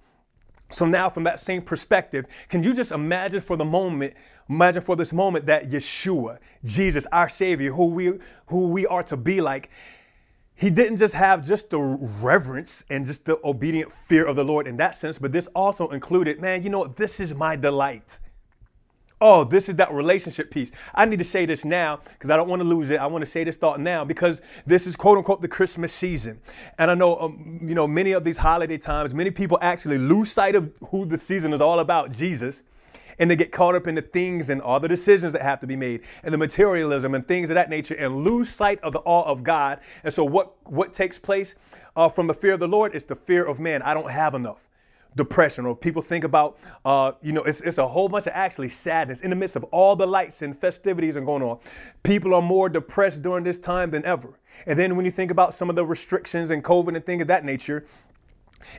So 0.71 0.87
now 0.87 1.11
from 1.11 1.25
that 1.25 1.41
same 1.41 1.62
perspective, 1.62 2.27
can 2.49 2.62
you 2.62 2.75
just 2.75 2.93
imagine 2.93 3.41
for 3.41 3.57
the 3.57 3.65
moment, 3.65 4.15
imagine 4.49 4.83
for 4.83 4.97
this 4.97 5.12
moment 5.12 5.47
that 5.47 5.69
Yeshua, 5.69 6.39
Jesus, 6.65 7.07
our 7.12 7.29
Savior, 7.29 7.73
who 7.73 7.87
we 7.87 8.19
who 8.47 8.69
we 8.69 8.87
are 8.87 9.03
to 9.05 9.17
be 9.17 9.41
like, 9.41 9.71
he 10.61 10.69
didn't 10.69 10.99
just 10.99 11.14
have 11.14 11.47
just 11.47 11.71
the 11.71 11.79
reverence 11.79 12.85
and 12.90 13.07
just 13.07 13.25
the 13.25 13.40
obedient 13.45 13.90
fear 13.90 14.26
of 14.26 14.37
the 14.37 14.45
Lord 14.45 14.67
in 14.67 14.76
that 14.76 14.95
sense, 14.95 15.19
but 15.19 15.33
this 15.33 15.47
also 15.55 15.88
included, 15.88 16.38
man, 16.38 16.62
you 16.62 16.69
know 16.69 16.85
this 16.85 17.19
is 17.19 17.35
my 17.35 17.57
delight. 17.57 18.19
Oh, 19.23 19.45
this 19.45 19.71
is 19.71 19.76
that 19.76 19.90
relationship 19.90 20.50
piece. 20.50 20.71
I 20.95 21.07
need 21.07 21.19
to 21.19 21.25
say 21.25 21.47
this 21.47 21.64
now 21.64 22.00
because 22.12 22.29
I 22.29 22.37
don't 22.37 22.49
want 22.49 22.61
to 22.61 22.69
lose 22.69 22.90
it. 22.90 23.00
I 23.00 23.07
want 23.07 23.23
to 23.25 23.31
say 23.31 23.43
this 23.43 23.57
thought 23.57 23.81
now 23.81 24.05
because 24.05 24.43
this 24.67 24.87
is 24.87 24.97
quote 24.97 25.17
unquote 25.17 25.40
the 25.40 25.49
Christmas 25.49 25.95
season. 25.95 26.38
And 26.79 26.90
I 26.90 26.95
know, 26.95 27.17
um, 27.17 27.61
you 27.62 27.75
know, 27.75 27.87
many 27.87 28.12
of 28.12 28.25
these 28.25 28.37
holiday 28.37 28.76
times, 28.76 29.14
many 29.14 29.31
people 29.31 29.59
actually 29.62 29.97
lose 29.97 30.31
sight 30.31 30.57
of 30.57 30.75
who 30.90 31.07
the 31.07 31.17
season 31.17 31.55
is 31.55 31.62
all 31.62 31.79
about, 31.79 32.12
Jesus. 32.12 32.64
And 33.21 33.31
they 33.31 33.37
get 33.37 33.53
caught 33.53 33.77
up 33.77 33.87
in 33.87 33.95
the 33.95 34.03
things 34.03 34.50
and 34.50 34.61
all 34.61 34.81
the 34.81 34.89
decisions 34.89 35.33
that 35.35 35.43
have 35.43 35.61
to 35.61 35.67
be 35.69 35.77
made 35.77 36.03
and 36.25 36.35
the 36.35 36.39
materialism 36.39 37.15
and 37.15 37.27
things 37.27 37.50
of 37.50 37.55
that 37.55 37.71
nature 37.71 37.95
and 37.95 38.25
lose 38.25 38.50
sight 38.50 38.81
of 38.81 38.93
the 38.93 39.00
awe 39.00 39.23
of 39.25 39.45
God. 39.45 39.81
And 40.03 40.12
so 40.12 40.25
what, 40.25 40.57
what 40.65 40.93
takes 40.93 41.19
place 41.19 41.55
uh, 41.95 42.09
from 42.09 42.27
the 42.27 42.35
fear 42.35 42.55
of 42.55 42.61
the 42.61 42.69
Lord 42.69 42.95
is 42.95 43.05
the 43.05 43.15
fear 43.15 43.45
of 43.45 43.61
man. 43.61 43.83
I 43.83 43.95
don't 43.95 44.11
have 44.11 44.35
enough 44.35 44.67
depression 45.17 45.67
or 45.67 45.75
people 45.75 46.02
think 46.02 46.25
about 46.25 46.59
uh, 46.85 47.13
you 47.23 47.33
know 47.33 47.43
it's, 47.43 47.61
it's 47.63 47.78
a 47.78 47.87
whole 47.87 48.09
bunch 48.09 48.26
of 48.26 48.33
actually 48.35 48.69
sadness 48.69 49.21
in 49.23 49.30
the 49.30 49.37
midst 49.37 49.56
of 49.56 49.65
all 49.65 49.97
the 49.97 50.06
lights 50.06 50.43
and 50.43 50.56
festivities 50.56 51.17
and 51.17 51.26
going 51.26 51.43
on 51.43 51.59
people 52.02 52.35
are 52.35 52.43
more 52.43 52.69
depressed 52.69 53.23
during 53.23 53.43
this 53.43 53.59
time 53.59 53.91
than 53.91 54.04
ever 54.04 54.39
and 54.67 54.78
then 54.78 54.97
when 54.97 55.04
you 55.04 55.11
think 55.11 55.30
about 55.30 55.52
some 55.54 55.69
of 55.69 55.76
the 55.76 55.85
restrictions 55.85 56.50
and 56.50 56.63
covid 56.63 56.95
and 56.95 57.04
things 57.04 57.23
of 57.23 57.28
that 57.28 57.45
nature 57.45 57.85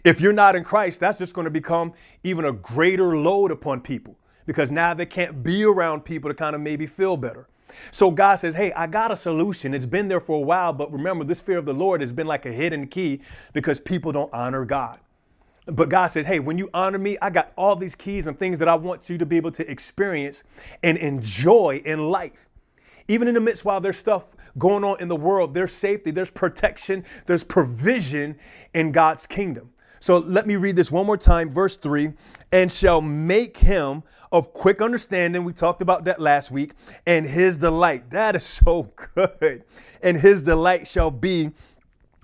if 0.05 0.21
you're 0.21 0.33
not 0.33 0.55
in 0.55 0.63
christ 0.63 0.99
that's 0.99 1.19
just 1.19 1.33
going 1.33 1.45
to 1.45 1.51
become 1.51 1.93
even 2.23 2.45
a 2.45 2.51
greater 2.53 3.17
load 3.17 3.51
upon 3.51 3.81
people 3.81 4.15
because 4.45 4.71
now 4.71 4.93
they 4.93 5.05
can't 5.05 5.43
be 5.43 5.63
around 5.63 6.05
people 6.05 6.29
to 6.29 6.33
kind 6.33 6.55
of 6.55 6.61
maybe 6.61 6.85
feel 6.85 7.17
better 7.17 7.47
so 7.91 8.11
God 8.11 8.35
says, 8.35 8.55
Hey, 8.55 8.71
I 8.73 8.87
got 8.87 9.11
a 9.11 9.17
solution. 9.17 9.73
It's 9.73 9.85
been 9.85 10.07
there 10.07 10.19
for 10.19 10.37
a 10.37 10.41
while, 10.41 10.73
but 10.73 10.91
remember, 10.91 11.23
this 11.23 11.41
fear 11.41 11.57
of 11.57 11.65
the 11.65 11.73
Lord 11.73 12.01
has 12.01 12.11
been 12.11 12.27
like 12.27 12.45
a 12.45 12.51
hidden 12.51 12.87
key 12.87 13.21
because 13.53 13.79
people 13.79 14.11
don't 14.11 14.33
honor 14.33 14.65
God. 14.65 14.99
But 15.67 15.89
God 15.89 16.07
says, 16.07 16.25
hey, 16.25 16.39
when 16.39 16.57
you 16.57 16.69
honor 16.73 16.97
me, 16.97 17.17
I 17.21 17.29
got 17.29 17.53
all 17.55 17.75
these 17.75 17.93
keys 17.93 18.25
and 18.25 18.37
things 18.37 18.57
that 18.59 18.67
I 18.67 18.73
want 18.73 19.09
you 19.09 19.17
to 19.19 19.25
be 19.27 19.37
able 19.37 19.51
to 19.51 19.69
experience 19.69 20.43
and 20.81 20.97
enjoy 20.97 21.81
in 21.85 22.09
life. 22.09 22.49
Even 23.07 23.27
in 23.27 23.35
the 23.35 23.41
midst 23.41 23.63
while 23.63 23.79
there's 23.79 23.97
stuff 23.97 24.35
going 24.57 24.83
on 24.83 24.99
in 24.99 25.07
the 25.07 25.15
world, 25.15 25.53
there's 25.53 25.71
safety, 25.71 26.09
there's 26.09 26.31
protection, 26.31 27.05
there's 27.27 27.43
provision 27.43 28.37
in 28.73 28.91
God's 28.91 29.27
kingdom. 29.27 29.69
So 29.99 30.17
let 30.17 30.47
me 30.47 30.55
read 30.55 30.75
this 30.75 30.91
one 30.91 31.05
more 31.05 31.15
time, 31.15 31.47
verse 31.47 31.77
3 31.77 32.11
and 32.51 32.71
shall 32.71 33.01
make 33.01 33.57
him 33.57 34.03
of 34.31 34.53
quick 34.53 34.81
understanding. 34.81 35.43
We 35.43 35.53
talked 35.53 35.81
about 35.81 36.05
that 36.05 36.19
last 36.19 36.51
week, 36.51 36.73
and 37.05 37.25
his 37.25 37.57
delight. 37.57 38.09
That 38.11 38.35
is 38.35 38.43
so 38.43 38.91
good. 39.15 39.63
And 40.01 40.17
his 40.17 40.41
delight 40.41 40.87
shall 40.87 41.11
be 41.11 41.51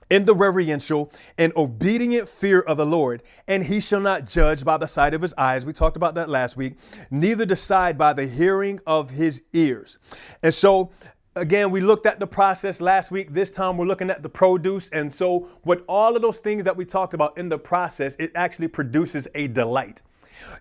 in 0.09 0.25
the 0.25 0.33
reverential 0.33 1.11
and 1.37 1.51
obedient 1.55 2.27
fear 2.27 2.61
of 2.61 2.77
the 2.77 2.85
Lord, 2.85 3.23
and 3.47 3.63
he 3.63 3.79
shall 3.79 3.99
not 3.99 4.27
judge 4.27 4.63
by 4.63 4.77
the 4.77 4.87
sight 4.87 5.13
of 5.13 5.21
his 5.21 5.33
eyes. 5.37 5.65
We 5.65 5.73
talked 5.73 5.97
about 5.97 6.15
that 6.15 6.29
last 6.29 6.55
week, 6.55 6.75
neither 7.11 7.45
decide 7.45 7.97
by 7.97 8.13
the 8.13 8.25
hearing 8.25 8.79
of 8.87 9.09
his 9.09 9.43
ears. 9.53 9.99
And 10.43 10.53
so, 10.53 10.91
again, 11.35 11.71
we 11.71 11.81
looked 11.81 12.05
at 12.05 12.19
the 12.19 12.27
process 12.27 12.79
last 12.79 13.11
week. 13.11 13.33
This 13.33 13.51
time 13.51 13.77
we're 13.77 13.85
looking 13.85 14.09
at 14.09 14.23
the 14.23 14.29
produce. 14.29 14.89
And 14.89 15.13
so, 15.13 15.49
with 15.65 15.81
all 15.87 16.15
of 16.15 16.21
those 16.21 16.39
things 16.39 16.63
that 16.63 16.75
we 16.75 16.85
talked 16.85 17.13
about 17.13 17.37
in 17.37 17.49
the 17.49 17.59
process, 17.59 18.15
it 18.17 18.31
actually 18.35 18.69
produces 18.69 19.27
a 19.35 19.47
delight. 19.47 20.01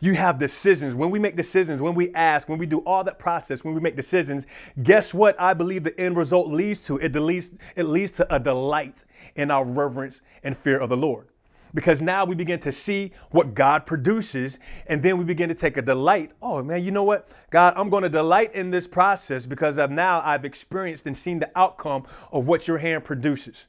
You 0.01 0.15
have 0.15 0.39
decisions. 0.39 0.95
When 0.95 1.11
we 1.11 1.19
make 1.19 1.37
decisions, 1.37 1.83
when 1.83 1.95
we 1.95 2.12
ask, 2.15 2.49
when 2.49 2.59
we 2.59 2.67
do 2.67 2.79
all 2.81 3.05
that 3.05 3.19
process, 3.19 3.65
when 3.65 3.75
we 3.75 3.81
make 3.81 3.97
decisions, 3.97 4.47
guess 4.83 5.15
what 5.15 5.41
I 5.41 5.55
believe 5.55 5.85
the 5.85 5.99
end 5.99 6.17
result 6.17 6.49
leads 6.49 6.81
to? 6.87 6.99
It 6.99 7.15
leads, 7.15 7.51
it 7.75 7.85
leads 7.85 8.12
to 8.12 8.35
a 8.35 8.39
delight 8.39 9.05
in 9.35 9.51
our 9.51 9.65
reverence 9.65 10.23
and 10.43 10.57
fear 10.57 10.79
of 10.79 10.89
the 10.89 10.97
Lord. 10.97 11.29
Because 11.75 12.01
now 12.01 12.25
we 12.25 12.35
begin 12.35 12.59
to 12.61 12.73
see 12.73 13.12
what 13.33 13.55
God 13.55 13.85
produces, 13.85 14.59
and 14.87 15.03
then 15.03 15.19
we 15.19 15.25
begin 15.25 15.51
to 15.51 15.55
take 15.55 15.77
a 15.77 15.83
delight. 15.83 16.33
Oh 16.41 16.62
man, 16.62 16.83
you 16.83 16.91
know 16.91 17.03
what? 17.03 17.29
God, 17.51 17.75
I'm 17.77 17.91
going 17.91 18.03
to 18.03 18.09
delight 18.09 18.55
in 18.55 18.71
this 18.71 18.87
process 18.87 19.45
because 19.45 19.77
of 19.77 19.91
now 19.91 20.23
I've 20.25 20.47
experienced 20.47 21.07
and 21.07 21.15
seen 21.15 21.39
the 21.39 21.51
outcome 21.55 22.05
of 22.33 22.49
what 22.49 22.67
your 22.67 22.79
hand 22.79 23.05
produces. 23.05 23.67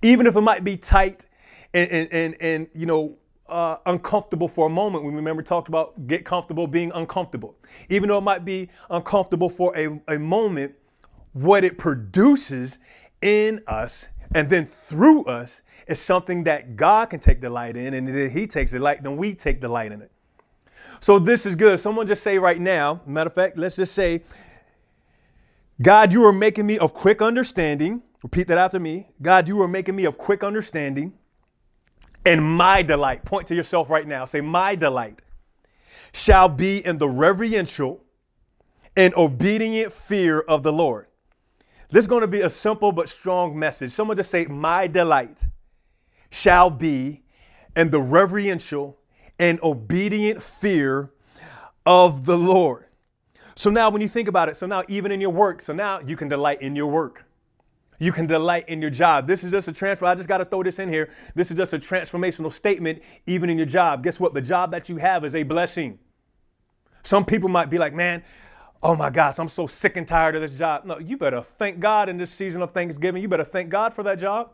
Even 0.00 0.26
if 0.26 0.34
it 0.34 0.40
might 0.40 0.64
be 0.64 0.76
tight 0.76 1.26
and, 1.74 1.90
and, 1.90 2.08
and, 2.12 2.36
and 2.40 2.68
you 2.74 2.86
know, 2.86 3.18
uh, 3.48 3.78
uncomfortable 3.86 4.48
for 4.48 4.66
a 4.66 4.70
moment. 4.70 5.04
We 5.04 5.12
remember 5.12 5.42
talked 5.42 5.68
about 5.68 6.06
get 6.06 6.24
comfortable 6.24 6.66
being 6.66 6.92
uncomfortable. 6.94 7.56
Even 7.88 8.08
though 8.08 8.18
it 8.18 8.22
might 8.22 8.44
be 8.44 8.68
uncomfortable 8.90 9.48
for 9.48 9.76
a, 9.76 10.00
a 10.08 10.18
moment, 10.18 10.74
what 11.32 11.64
it 11.64 11.78
produces 11.78 12.78
in 13.22 13.60
us 13.66 14.08
and 14.34 14.48
then 14.50 14.66
through 14.66 15.24
us 15.24 15.62
is 15.86 15.98
something 15.98 16.44
that 16.44 16.76
God 16.76 17.10
can 17.10 17.20
take 17.20 17.40
delight 17.40 17.76
in, 17.76 17.94
and 17.94 18.06
then 18.06 18.30
He 18.30 18.46
takes 18.46 18.72
delight, 18.72 19.02
then 19.02 19.16
we 19.16 19.34
take 19.34 19.60
delight 19.60 19.92
in 19.92 20.02
it. 20.02 20.10
So 21.00 21.18
this 21.18 21.46
is 21.46 21.56
good. 21.56 21.80
Someone 21.80 22.06
just 22.06 22.22
say 22.22 22.38
right 22.38 22.60
now, 22.60 23.00
matter 23.06 23.28
of 23.28 23.34
fact, 23.34 23.56
let's 23.56 23.76
just 23.76 23.94
say, 23.94 24.22
God, 25.80 26.12
you 26.12 26.24
are 26.24 26.32
making 26.32 26.66
me 26.66 26.78
of 26.78 26.92
quick 26.92 27.22
understanding. 27.22 28.02
Repeat 28.22 28.48
that 28.48 28.58
after 28.58 28.80
me. 28.80 29.06
God, 29.22 29.46
you 29.46 29.62
are 29.62 29.68
making 29.68 29.94
me 29.94 30.04
of 30.04 30.18
quick 30.18 30.42
understanding 30.42 31.12
and 32.28 32.44
my 32.44 32.82
delight, 32.82 33.24
point 33.24 33.46
to 33.46 33.54
yourself 33.54 33.88
right 33.88 34.06
now, 34.06 34.26
say, 34.26 34.42
my 34.42 34.74
delight 34.74 35.22
shall 36.12 36.46
be 36.46 36.84
in 36.84 36.98
the 36.98 37.08
reverential 37.08 38.04
and 38.94 39.14
obedient 39.14 39.94
fear 39.94 40.40
of 40.40 40.62
the 40.62 40.70
Lord. 40.70 41.06
This 41.88 42.02
is 42.02 42.06
going 42.06 42.20
to 42.20 42.28
be 42.28 42.42
a 42.42 42.50
simple 42.50 42.92
but 42.92 43.08
strong 43.08 43.58
message. 43.58 43.92
Someone 43.92 44.18
just 44.18 44.30
say, 44.30 44.44
My 44.44 44.86
delight 44.86 45.46
shall 46.28 46.68
be 46.68 47.22
in 47.74 47.88
the 47.88 48.00
reverential 48.00 48.98
and 49.38 49.58
obedient 49.62 50.42
fear 50.42 51.10
of 51.86 52.26
the 52.26 52.36
Lord. 52.36 52.88
So 53.54 53.70
now, 53.70 53.88
when 53.88 54.02
you 54.02 54.08
think 54.08 54.28
about 54.28 54.50
it, 54.50 54.56
so 54.56 54.66
now 54.66 54.82
even 54.86 55.12
in 55.12 55.20
your 55.22 55.30
work, 55.30 55.62
so 55.62 55.72
now 55.72 56.00
you 56.00 56.14
can 56.14 56.28
delight 56.28 56.60
in 56.60 56.76
your 56.76 56.88
work. 56.88 57.24
You 57.98 58.12
can 58.12 58.26
delight 58.26 58.68
in 58.68 58.80
your 58.80 58.90
job. 58.90 59.26
This 59.26 59.42
is 59.42 59.50
just 59.50 59.66
a 59.66 59.72
transfer. 59.72 60.06
I 60.06 60.14
just 60.14 60.28
got 60.28 60.38
to 60.38 60.44
throw 60.44 60.62
this 60.62 60.78
in 60.78 60.88
here. 60.88 61.10
This 61.34 61.50
is 61.50 61.56
just 61.56 61.72
a 61.72 61.78
transformational 61.78 62.52
statement, 62.52 63.02
even 63.26 63.50
in 63.50 63.56
your 63.56 63.66
job. 63.66 64.04
Guess 64.04 64.20
what? 64.20 64.34
The 64.34 64.40
job 64.40 64.70
that 64.70 64.88
you 64.88 64.98
have 64.98 65.24
is 65.24 65.34
a 65.34 65.42
blessing. 65.42 65.98
Some 67.02 67.24
people 67.24 67.48
might 67.48 67.70
be 67.70 67.78
like, 67.78 67.94
man, 67.94 68.22
oh 68.82 68.94
my 68.94 69.10
gosh, 69.10 69.38
I'm 69.38 69.48
so 69.48 69.66
sick 69.66 69.96
and 69.96 70.06
tired 70.06 70.36
of 70.36 70.42
this 70.42 70.52
job. 70.52 70.84
No, 70.84 70.98
you 70.98 71.16
better 71.16 71.42
thank 71.42 71.80
God 71.80 72.08
in 72.08 72.18
this 72.18 72.30
season 72.30 72.62
of 72.62 72.70
Thanksgiving. 72.70 73.20
You 73.20 73.28
better 73.28 73.44
thank 73.44 73.68
God 73.68 73.92
for 73.92 74.04
that 74.04 74.20
job. 74.20 74.52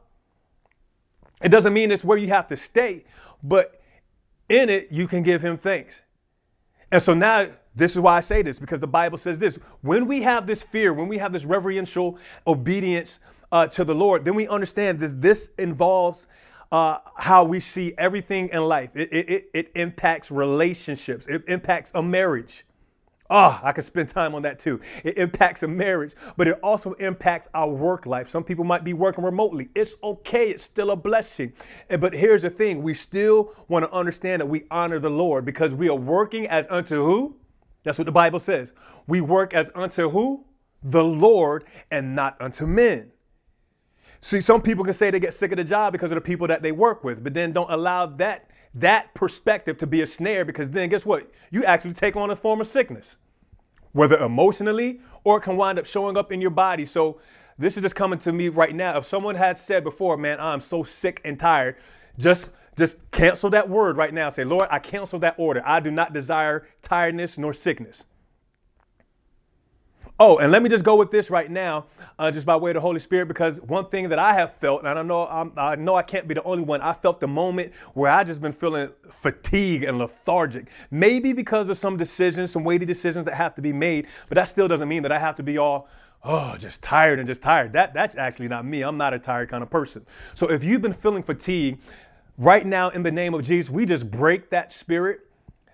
It 1.43 1.51
doesn't 1.51 1.75
mean 1.75 1.91
it's 1.91 2.05
where 2.05 2.17
you 2.17 2.29
have 2.29 2.47
to 2.49 2.57
stay, 2.57 3.05
but 3.43 3.83
in 4.49 4.71
it, 4.71 4.89
you 4.91 5.07
can 5.07 5.23
give 5.23 5.43
Him 5.43 5.59
thanks. 5.59 6.01
And 6.91 7.03
so 7.03 7.13
now, 7.13 7.49
this 7.75 7.93
is 7.93 8.01
why 8.01 8.17
I 8.17 8.21
say 8.21 8.41
this 8.43 8.59
because 8.61 8.81
the 8.81 8.87
Bible 8.87 9.19
says 9.19 9.39
this 9.39 9.59
when 9.81 10.07
we 10.07 10.23
have 10.23 10.47
this 10.47 10.63
fear, 10.63 10.95
when 10.95 11.09
we 11.09 11.19
have 11.19 11.33
this 11.33 11.45
reverential 11.45 12.19
obedience 12.47 13.19
uh, 13.55 13.69
to 13.69 13.85
the 13.85 13.95
Lord, 13.95 14.25
then 14.25 14.35
we 14.35 14.49
understand 14.49 14.99
this, 14.99 15.15
this 15.17 15.51
involves 15.59 16.27
uh, 16.73 16.99
how 17.17 17.45
we 17.45 17.61
see 17.61 17.95
everything 17.97 18.49
in 18.49 18.65
life. 18.65 18.91
It, 18.97 19.13
it, 19.13 19.51
it 19.55 19.71
impacts 19.77 20.33
relationships, 20.33 21.29
it 21.29 21.45
impacts 21.47 21.93
a 21.95 22.03
marriage. 22.03 22.67
Oh, 23.31 23.59
I 23.63 23.71
could 23.71 23.85
spend 23.85 24.09
time 24.09 24.35
on 24.35 24.43
that 24.43 24.59
too. 24.59 24.81
It 25.05 25.19
impacts 25.19 25.63
a 25.63 25.69
marriage, 25.69 26.15
but 26.37 26.49
it 26.49 26.59
also 26.65 26.95
impacts 26.95 27.49
our 27.55 27.71
work 27.71 28.07
life. 28.07 28.29
Some 28.29 28.43
people 28.43 28.65
might 28.65 28.83
be 28.83 28.93
working 28.93 29.25
remotely. 29.25 29.69
It's 29.77 29.95
okay, 30.03 30.51
it's 30.51 30.65
still 30.65 30.91
a 30.91 30.97
blessing. 30.97 31.53
But 31.89 32.13
here's 32.13 32.43
the 32.43 32.51
thing 32.51 32.83
we 32.83 32.93
still 32.93 33.55
want 33.69 33.85
to 33.85 33.93
understand 33.93 34.41
that 34.41 34.47
we 34.47 34.65
honor 34.69 34.99
the 34.99 35.11
Lord 35.11 35.45
because 35.45 35.77
we 35.77 35.89
are 35.89 35.97
working 35.97 36.49
as 36.49 36.67
unto 36.71 37.05
who? 37.05 37.37
That's 37.85 37.99
what 37.99 38.07
the 38.07 38.13
Bible 38.13 38.41
says. 38.41 38.73
We 39.07 39.21
work 39.21 39.55
as 39.55 39.71
unto 39.77 40.11
who? 40.11 40.45
The 40.83 41.05
Lord 41.05 41.65
and 41.93 42.17
not 42.17 42.37
unto 42.41 42.67
men. 42.67 43.13
See, 44.25 44.41
some 44.41 44.63
people 44.63 44.87
can 44.87 44.95
say 44.95 45.11
they 45.11 45.21
get 45.21 45.35
sick 45.35 45.53
of 45.53 45.59
the 45.59 45.65
job 45.65 45.93
because 45.93 46.11
of 46.11 46.15
the 46.15 46.23
people 46.23 46.47
that 46.47 46.63
they 46.63 46.73
work 46.73 47.05
with, 47.05 47.23
but 47.23 47.35
then 47.35 47.53
don't 47.53 47.71
allow 47.71 48.07
that 48.07 48.49
that 48.73 49.13
perspective 49.13 49.77
to 49.77 49.87
be 49.87 50.01
a 50.01 50.07
snare 50.07 50.47
because 50.47 50.71
then 50.71 50.89
guess 50.89 51.05
what? 51.05 51.29
You 51.51 51.63
actually 51.67 51.93
take 51.93 52.17
on 52.17 52.31
a 52.31 52.37
form 52.37 52.63
of 52.63 52.67
sickness, 52.67 53.19
whether 53.93 54.17
emotionally 54.17 55.01
or 55.25 55.37
it 55.37 55.43
can 55.43 55.59
wind 55.59 55.79
up 55.79 55.85
showing 55.85 56.17
up 56.17 56.33
in 56.33 56.41
your 56.41 56.49
body. 56.49 56.87
So 56.87 57.21
this 57.59 57.77
is 57.77 57.83
just 57.83 57.97
coming 57.97 58.19
to 58.21 58.33
me 58.33 58.49
right 58.49 58.75
now. 58.75 58.97
If 58.97 59.05
someone 59.05 59.35
has 59.35 59.61
said 59.61 59.85
before, 59.85 60.17
man, 60.17 60.41
I'm 60.41 60.61
so 60.61 60.85
sick 60.85 61.21
and 61.23 61.39
tired, 61.39 61.77
just 62.19 62.51
just 62.79 63.11
cancel 63.11 63.51
that 63.51 63.69
word 63.69 63.99
right 63.99 64.15
now. 64.15 64.31
Say, 64.31 64.45
Lord, 64.45 64.69
I 64.71 64.79
cancel 64.79 65.19
that 65.19 65.35
order. 65.37 65.61
I 65.67 65.81
do 65.81 65.91
not 65.91 66.15
desire 66.15 66.67
tiredness 66.81 67.37
nor 67.37 67.53
sickness. 67.53 68.07
Oh, 70.21 70.39
and 70.39 70.53
let 70.53 70.63
me 70.63 70.69
just 70.69 70.85
go 70.85 70.95
with 70.95 71.11
this 71.11 71.29
right 71.29 71.51
now, 71.51 71.87
uh, 72.21 72.31
just 72.31 72.47
by 72.47 72.55
way 72.55 72.71
of 72.71 72.75
the 72.75 72.81
Holy 72.81 73.01
Spirit, 73.01 73.27
because 73.27 73.61
one 73.61 73.87
thing 73.87 74.11
that 74.11 74.19
I 74.19 74.33
have 74.35 74.55
felt, 74.55 74.85
and 74.85 74.89
I 74.89 75.03
know 75.03 75.27
I'm, 75.27 75.53
i 75.57 75.75
know 75.75 75.97
I 75.97 76.05
can't 76.05 76.29
be 76.29 76.35
the 76.35 76.43
only 76.45 76.63
one. 76.63 76.81
I 76.83 76.93
felt 76.93 77.19
the 77.19 77.27
moment 77.27 77.75
where 77.95 78.13
I 78.13 78.23
just 78.23 78.41
been 78.41 78.53
feeling 78.53 78.91
fatigue 79.11 79.83
and 79.83 79.99
lethargic, 79.99 80.69
maybe 80.93 81.33
because 81.33 81.69
of 81.69 81.79
some 81.79 81.97
decisions, 81.97 82.53
some 82.53 82.63
weighty 82.63 82.87
decisions 82.87 83.25
that 83.25 83.35
have 83.35 83.57
to 83.57 83.63
be 83.63 83.73
made. 83.73 84.07
But 84.29 84.37
that 84.37 84.45
still 84.45 84.69
doesn't 84.69 84.89
mean 84.89 85.03
that 85.03 85.11
I 85.11 85.19
have 85.19 85.35
to 85.37 85.43
be 85.43 85.59
all 85.59 85.89
oh, 86.23 86.57
just 86.59 86.81
tired 86.81 87.19
and 87.19 87.27
just 87.27 87.43
tired. 87.43 87.73
That 87.73 87.93
that's 87.93 88.15
actually 88.15 88.47
not 88.47 88.65
me. 88.65 88.83
I'm 88.83 88.97
not 88.97 89.15
a 89.15 89.19
tired 89.19 89.49
kind 89.49 89.65
of 89.65 89.71
person. 89.71 90.07
So 90.35 90.49
if 90.49 90.63
you've 90.63 90.81
been 90.81 90.93
feeling 90.93 91.25
fatigue 91.25 91.81
right 92.39 92.65
now, 92.65 92.91
in 92.91 93.03
the 93.03 93.13
name 93.13 93.35
of 93.35 93.43
Jesus, 93.43 93.69
we 93.69 93.85
just 93.85 94.13
break 94.13 94.51
that 94.51 94.71
spirit 94.71 95.27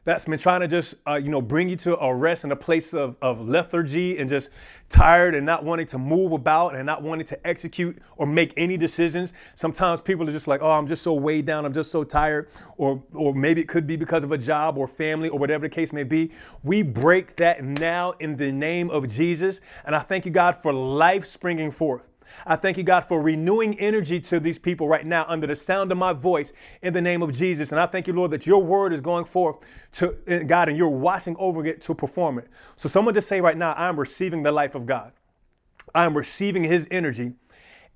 that's 0.04 0.24
been 0.24 0.38
trying 0.38 0.60
to 0.60 0.68
just, 0.68 0.94
uh, 1.06 1.20
you 1.22 1.28
know, 1.28 1.42
bring 1.42 1.68
you 1.68 1.76
to 1.76 1.98
a 1.98 2.14
rest 2.14 2.44
in 2.44 2.52
a 2.52 2.56
place 2.56 2.94
of, 2.94 3.16
of 3.20 3.48
lethargy 3.48 4.18
and 4.18 4.30
just 4.30 4.50
tired 4.88 5.34
and 5.34 5.44
not 5.44 5.64
wanting 5.64 5.86
to 5.86 5.98
move 5.98 6.32
about 6.32 6.74
and 6.74 6.86
not 6.86 7.02
wanting 7.02 7.26
to 7.26 7.46
execute 7.46 7.98
or 8.16 8.26
make 8.26 8.52
any 8.56 8.76
decisions. 8.76 9.32
Sometimes 9.54 10.00
people 10.00 10.28
are 10.28 10.32
just 10.32 10.48
like, 10.48 10.62
oh, 10.62 10.70
I'm 10.70 10.86
just 10.86 11.02
so 11.02 11.12
weighed 11.14 11.46
down. 11.46 11.64
I'm 11.64 11.72
just 11.72 11.90
so 11.90 12.02
tired. 12.04 12.48
Or, 12.76 13.02
or 13.12 13.34
maybe 13.34 13.60
it 13.60 13.68
could 13.68 13.86
be 13.86 13.96
because 13.96 14.24
of 14.24 14.32
a 14.32 14.38
job 14.38 14.78
or 14.78 14.88
family 14.88 15.28
or 15.28 15.38
whatever 15.38 15.68
the 15.68 15.74
case 15.74 15.92
may 15.92 16.04
be. 16.04 16.32
We 16.62 16.82
break 16.82 17.36
that 17.36 17.62
now 17.62 18.12
in 18.20 18.36
the 18.36 18.50
name 18.50 18.90
of 18.90 19.08
Jesus. 19.08 19.60
And 19.84 19.94
I 19.94 19.98
thank 19.98 20.24
you, 20.24 20.30
God, 20.30 20.54
for 20.54 20.72
life 20.72 21.26
springing 21.26 21.70
forth. 21.70 22.08
I 22.46 22.56
thank 22.56 22.76
you, 22.76 22.82
God, 22.82 23.00
for 23.00 23.20
renewing 23.20 23.78
energy 23.78 24.20
to 24.20 24.40
these 24.40 24.58
people 24.58 24.88
right 24.88 25.04
now 25.04 25.24
under 25.28 25.46
the 25.46 25.56
sound 25.56 25.92
of 25.92 25.98
my 25.98 26.12
voice 26.12 26.52
in 26.82 26.92
the 26.92 27.00
name 27.00 27.22
of 27.22 27.32
Jesus. 27.32 27.72
And 27.72 27.80
I 27.80 27.86
thank 27.86 28.06
you, 28.06 28.12
Lord, 28.12 28.30
that 28.30 28.46
your 28.46 28.62
word 28.62 28.92
is 28.92 29.00
going 29.00 29.24
forth 29.24 29.56
to 29.92 30.44
God 30.46 30.68
and 30.68 30.78
you're 30.78 30.88
watching 30.88 31.36
over 31.38 31.64
it 31.66 31.80
to 31.82 31.94
perform 31.94 32.38
it. 32.38 32.48
So, 32.76 32.88
someone 32.88 33.14
just 33.14 33.28
say 33.28 33.40
right 33.40 33.56
now, 33.56 33.74
I'm 33.76 33.98
receiving 33.98 34.42
the 34.42 34.52
life 34.52 34.74
of 34.74 34.86
God. 34.86 35.12
I'm 35.94 36.16
receiving 36.16 36.64
his 36.64 36.86
energy 36.90 37.34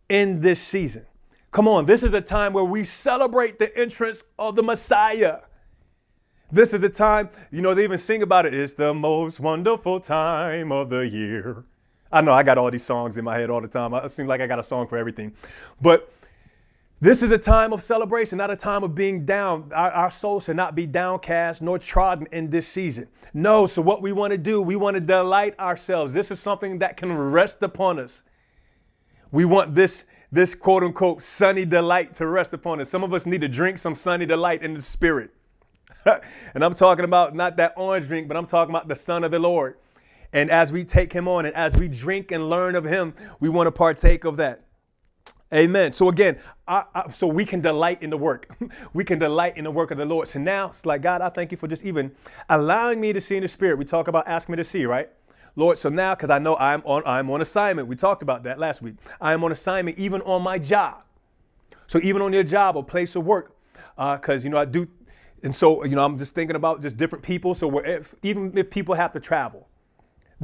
in 0.08 0.40
this 0.40 0.60
season. 0.60 1.06
Come 1.50 1.68
on, 1.68 1.86
this 1.86 2.02
is 2.02 2.12
a 2.14 2.20
time 2.20 2.52
where 2.52 2.64
we 2.64 2.82
celebrate 2.82 3.58
the 3.58 3.76
entrance 3.78 4.24
of 4.38 4.56
the 4.56 4.62
Messiah. 4.62 5.42
This 6.50 6.74
is 6.74 6.82
a 6.82 6.88
time, 6.88 7.30
you 7.50 7.62
know, 7.62 7.74
they 7.74 7.84
even 7.84 7.98
sing 7.98 8.22
about 8.22 8.46
it. 8.46 8.54
It's 8.54 8.72
the 8.72 8.92
most 8.92 9.40
wonderful 9.40 10.00
time 10.00 10.72
of 10.72 10.88
the 10.88 11.08
year. 11.08 11.64
I 12.14 12.20
know 12.20 12.30
I 12.30 12.44
got 12.44 12.58
all 12.58 12.70
these 12.70 12.84
songs 12.84 13.18
in 13.18 13.24
my 13.24 13.36
head 13.36 13.50
all 13.50 13.60
the 13.60 13.66
time. 13.66 13.92
It 13.92 14.08
seems 14.12 14.28
like 14.28 14.40
I 14.40 14.46
got 14.46 14.60
a 14.60 14.62
song 14.62 14.86
for 14.86 14.96
everything. 14.96 15.32
But 15.82 16.12
this 17.00 17.24
is 17.24 17.32
a 17.32 17.38
time 17.38 17.72
of 17.72 17.82
celebration, 17.82 18.38
not 18.38 18.52
a 18.52 18.56
time 18.56 18.84
of 18.84 18.94
being 18.94 19.26
down. 19.26 19.72
Our, 19.74 19.90
our 19.90 20.10
souls 20.12 20.44
should 20.44 20.54
not 20.54 20.76
be 20.76 20.86
downcast 20.86 21.60
nor 21.60 21.76
trodden 21.76 22.28
in 22.30 22.50
this 22.50 22.68
season. 22.68 23.08
No, 23.34 23.66
so 23.66 23.82
what 23.82 24.00
we 24.00 24.12
want 24.12 24.30
to 24.30 24.38
do, 24.38 24.62
we 24.62 24.76
want 24.76 24.94
to 24.94 25.00
delight 25.00 25.58
ourselves. 25.58 26.14
This 26.14 26.30
is 26.30 26.38
something 26.38 26.78
that 26.78 26.96
can 26.96 27.12
rest 27.12 27.64
upon 27.64 27.98
us. 27.98 28.22
We 29.32 29.44
want 29.44 29.74
this, 29.74 30.04
this 30.30 30.54
quote 30.54 30.84
unquote 30.84 31.20
sunny 31.20 31.64
delight 31.64 32.14
to 32.14 32.28
rest 32.28 32.54
upon 32.54 32.80
us. 32.80 32.88
Some 32.88 33.02
of 33.02 33.12
us 33.12 33.26
need 33.26 33.40
to 33.40 33.48
drink 33.48 33.78
some 33.78 33.96
sunny 33.96 34.24
delight 34.24 34.62
in 34.62 34.74
the 34.74 34.82
spirit. 34.82 35.30
and 36.54 36.64
I'm 36.64 36.74
talking 36.74 37.04
about 37.04 37.34
not 37.34 37.56
that 37.56 37.74
orange 37.76 38.06
drink, 38.06 38.28
but 38.28 38.36
I'm 38.36 38.46
talking 38.46 38.72
about 38.72 38.86
the 38.86 38.94
Son 38.94 39.24
of 39.24 39.32
the 39.32 39.40
Lord. 39.40 39.76
And 40.34 40.50
as 40.50 40.72
we 40.72 40.84
take 40.84 41.12
him 41.12 41.28
on 41.28 41.46
and 41.46 41.54
as 41.54 41.76
we 41.76 41.88
drink 41.88 42.32
and 42.32 42.50
learn 42.50 42.74
of 42.74 42.84
him, 42.84 43.14
we 43.38 43.48
want 43.48 43.68
to 43.68 43.72
partake 43.72 44.24
of 44.24 44.36
that. 44.36 44.64
Amen. 45.54 45.92
So 45.92 46.08
again, 46.08 46.38
I, 46.66 46.84
I, 46.92 47.10
so 47.10 47.28
we 47.28 47.44
can 47.44 47.60
delight 47.60 48.02
in 48.02 48.10
the 48.10 48.16
work. 48.16 48.52
we 48.92 49.04
can 49.04 49.20
delight 49.20 49.56
in 49.56 49.62
the 49.62 49.70
work 49.70 49.92
of 49.92 49.98
the 49.98 50.04
Lord. 50.04 50.26
So 50.26 50.40
now 50.40 50.66
it's 50.66 50.84
like, 50.84 51.02
God, 51.02 51.20
I 51.20 51.28
thank 51.28 51.52
you 51.52 51.56
for 51.56 51.68
just 51.68 51.84
even 51.84 52.10
allowing 52.48 53.00
me 53.00 53.12
to 53.12 53.20
see 53.20 53.36
in 53.36 53.42
the 53.42 53.48
spirit. 53.48 53.78
We 53.78 53.84
talk 53.84 54.08
about 54.08 54.26
ask 54.26 54.48
me 54.48 54.56
to 54.56 54.64
see, 54.64 54.84
right? 54.84 55.08
Lord, 55.54 55.78
so 55.78 55.88
now, 55.88 56.16
because 56.16 56.30
I 56.30 56.40
know 56.40 56.56
I'm 56.56 56.82
on, 56.84 57.04
I'm 57.06 57.30
on 57.30 57.40
assignment. 57.40 57.86
We 57.86 57.94
talked 57.94 58.24
about 58.24 58.42
that 58.42 58.58
last 58.58 58.82
week. 58.82 58.96
I 59.20 59.34
am 59.34 59.44
on 59.44 59.52
assignment 59.52 59.98
even 59.98 60.20
on 60.22 60.42
my 60.42 60.58
job. 60.58 61.04
So 61.86 62.00
even 62.02 62.22
on 62.22 62.32
your 62.32 62.42
job 62.42 62.74
or 62.74 62.82
place 62.82 63.14
of 63.14 63.24
work, 63.24 63.56
because, 63.96 64.42
uh, 64.42 64.44
you 64.44 64.50
know, 64.50 64.58
I 64.58 64.64
do, 64.64 64.88
and 65.44 65.54
so, 65.54 65.84
you 65.84 65.94
know, 65.94 66.04
I'm 66.04 66.18
just 66.18 66.34
thinking 66.34 66.56
about 66.56 66.82
just 66.82 66.96
different 66.96 67.24
people. 67.24 67.54
So 67.54 67.78
if, 67.78 68.16
even 68.24 68.58
if 68.58 68.68
people 68.68 68.96
have 68.96 69.12
to 69.12 69.20
travel, 69.20 69.68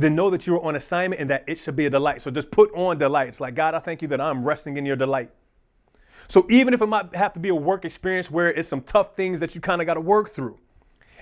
then 0.01 0.15
know 0.15 0.31
that 0.31 0.47
you're 0.47 0.65
on 0.65 0.77
assignment 0.77 1.21
and 1.21 1.31
that 1.31 1.45
it 1.47 1.59
should 1.59 1.77
be 1.77 1.87
a 1.87 1.91
delight. 1.91 2.23
So 2.23 2.31
just 2.31 2.51
put 2.51 2.73
on 2.75 2.99
delight. 2.99 3.29
It's 3.29 3.41
like, 3.41 3.55
God, 3.55 3.75
I 3.75 3.79
thank 3.79 4.03
you 4.03 4.09
that 4.09 4.21
I'm 4.21 4.45
resting 4.45 4.77
in 4.77 4.87
your 4.87 4.97
delight. 4.97 5.31
So 6.29 6.47
even 6.49 6.75
if 6.75 6.81
it 6.81 6.87
might 6.87 7.15
have 7.15 7.33
to 7.33 7.41
be 7.41 7.49
a 7.49 7.55
work 7.55 7.85
experience 7.85 8.31
where 8.31 8.53
it's 8.53 8.69
some 8.69 8.83
tough 8.83 9.17
things 9.17 9.41
that 9.41 9.55
you 9.55 9.61
kind 9.61 9.81
of 9.81 9.87
got 9.87 9.95
to 9.95 10.01
work 10.01 10.31
through 10.31 10.59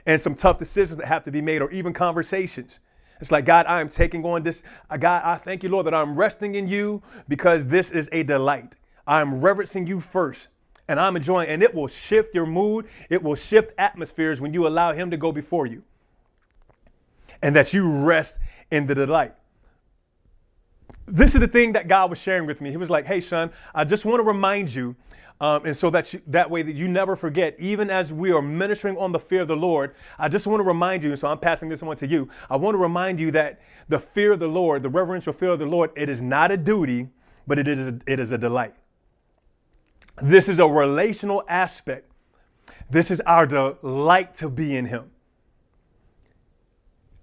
and 0.06 0.20
some 0.20 0.34
tough 0.34 0.58
decisions 0.58 0.98
that 0.98 1.06
have 1.06 1.24
to 1.24 1.30
be 1.30 1.40
made 1.40 1.62
or 1.62 1.70
even 1.70 1.92
conversations. 1.92 2.80
It's 3.20 3.32
like, 3.32 3.44
God, 3.44 3.66
I 3.66 3.80
am 3.80 3.88
taking 3.88 4.24
on 4.24 4.42
this. 4.42 4.62
Uh, 4.90 4.96
God, 4.96 5.22
I 5.24 5.36
thank 5.36 5.62
you, 5.62 5.70
Lord, 5.70 5.86
that 5.86 5.94
I'm 5.94 6.14
resting 6.14 6.54
in 6.54 6.68
you 6.68 7.02
because 7.26 7.66
this 7.66 7.90
is 7.90 8.08
a 8.12 8.22
delight. 8.22 8.76
I'm 9.06 9.40
reverencing 9.40 9.86
you 9.86 9.98
first 9.98 10.48
and 10.88 10.98
I'm 10.98 11.16
enjoying, 11.16 11.48
and 11.48 11.62
it 11.62 11.74
will 11.74 11.88
shift 11.88 12.34
your 12.34 12.46
mood. 12.46 12.86
It 13.10 13.22
will 13.22 13.34
shift 13.34 13.72
atmospheres 13.76 14.40
when 14.40 14.54
you 14.54 14.66
allow 14.66 14.92
Him 14.92 15.10
to 15.10 15.16
go 15.16 15.32
before 15.32 15.66
you 15.66 15.82
and 17.42 17.54
that 17.56 17.72
you 17.72 18.04
rest 18.04 18.38
in 18.70 18.86
the 18.86 18.94
delight. 18.94 19.34
This 21.06 21.34
is 21.34 21.40
the 21.40 21.48
thing 21.48 21.72
that 21.72 21.88
God 21.88 22.10
was 22.10 22.18
sharing 22.18 22.46
with 22.46 22.60
me. 22.60 22.70
He 22.70 22.76
was 22.76 22.90
like, 22.90 23.06
"Hey, 23.06 23.20
son, 23.20 23.50
I 23.74 23.84
just 23.84 24.04
want 24.04 24.20
to 24.20 24.24
remind 24.24 24.74
you." 24.74 24.96
Um, 25.40 25.66
and 25.66 25.76
so 25.76 25.88
that 25.90 26.12
you, 26.12 26.20
that 26.26 26.50
way 26.50 26.62
that 26.62 26.74
you 26.74 26.88
never 26.88 27.14
forget, 27.14 27.54
even 27.60 27.90
as 27.90 28.12
we 28.12 28.32
are 28.32 28.42
ministering 28.42 28.96
on 28.98 29.12
the 29.12 29.20
fear 29.20 29.42
of 29.42 29.48
the 29.48 29.56
Lord, 29.56 29.94
I 30.18 30.28
just 30.28 30.48
want 30.48 30.58
to 30.60 30.64
remind 30.64 31.04
you. 31.04 31.10
And 31.10 31.18
so 31.18 31.28
I'm 31.28 31.38
passing 31.38 31.68
this 31.68 31.82
on 31.82 31.94
to 31.96 32.06
you. 32.08 32.28
I 32.50 32.56
want 32.56 32.74
to 32.74 32.78
remind 32.78 33.20
you 33.20 33.30
that 33.30 33.60
the 33.88 34.00
fear 34.00 34.32
of 34.32 34.40
the 34.40 34.48
Lord, 34.48 34.82
the 34.82 34.88
reverential 34.88 35.32
fear 35.32 35.50
of 35.50 35.60
the 35.60 35.66
Lord, 35.66 35.90
it 35.94 36.08
is 36.08 36.20
not 36.20 36.50
a 36.50 36.56
duty, 36.56 37.08
but 37.46 37.58
it 37.58 37.68
is 37.68 37.86
a, 37.86 37.98
it 38.06 38.18
is 38.18 38.32
a 38.32 38.38
delight. 38.38 38.74
This 40.20 40.48
is 40.48 40.58
a 40.58 40.66
relational 40.66 41.44
aspect. 41.48 42.10
This 42.90 43.10
is 43.12 43.20
our 43.20 43.46
delight 43.46 44.34
to 44.36 44.48
be 44.48 44.76
in 44.76 44.86
Him. 44.86 45.10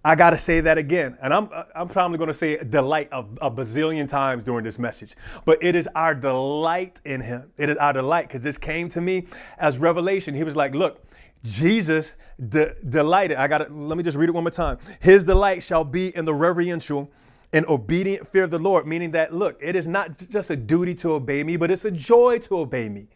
I 0.06 0.14
got 0.14 0.30
to 0.30 0.38
say 0.38 0.62
that 0.62 0.78
again. 0.78 1.18
And 1.20 1.34
I'm, 1.34 1.50
I'm 1.74 1.88
probably 1.88 2.20
going 2.20 2.28
to 2.28 2.34
say 2.34 2.64
delight 2.64 3.10
a, 3.12 3.26
a 3.42 3.50
bazillion 3.50 4.08
times 4.08 4.44
during 4.44 4.64
this 4.64 4.78
message. 4.78 5.16
But 5.46 5.64
it 5.64 5.76
is 5.76 5.90
our 5.96 6.14
delight 6.14 7.02
in 7.06 7.22
him. 7.22 7.52
It 7.58 7.72
is 7.72 7.78
our 7.78 7.92
delight 7.92 8.28
because 8.28 8.44
this 8.44 8.56
came 8.56 8.88
to 8.90 9.02
me 9.02 9.26
as 9.58 9.80
revelation. 9.80 10.36
He 10.36 10.44
was 10.44 10.56
like, 10.56 10.76
look, 10.76 11.04
Jesus 11.44 12.14
de- 12.50 12.76
delighted. 12.88 13.38
I 13.38 13.48
got 13.48 13.58
to, 13.58 13.74
let 13.74 13.98
me 13.98 14.04
just 14.04 14.16
read 14.16 14.30
it 14.30 14.34
one 14.34 14.44
more 14.44 14.52
time. 14.52 14.78
His 15.00 15.26
delight 15.26 15.64
shall 15.64 15.84
be 15.84 16.16
in 16.16 16.24
the 16.24 16.36
reverential 16.36 17.12
and 17.52 17.66
obedient 17.66 18.28
fear 18.28 18.44
of 18.44 18.52
the 18.52 18.60
Lord, 18.60 18.86
meaning 18.86 19.10
that, 19.12 19.34
look, 19.34 19.58
it 19.60 19.76
is 19.76 19.88
not 19.88 20.20
just 20.30 20.52
a 20.52 20.56
duty 20.56 20.94
to 20.96 21.14
obey 21.14 21.44
me, 21.44 21.58
but 21.58 21.72
it's 21.72 21.84
a 21.84 21.90
joy 21.90 22.38
to 22.40 22.60
obey 22.60 22.90
me. 22.90 23.08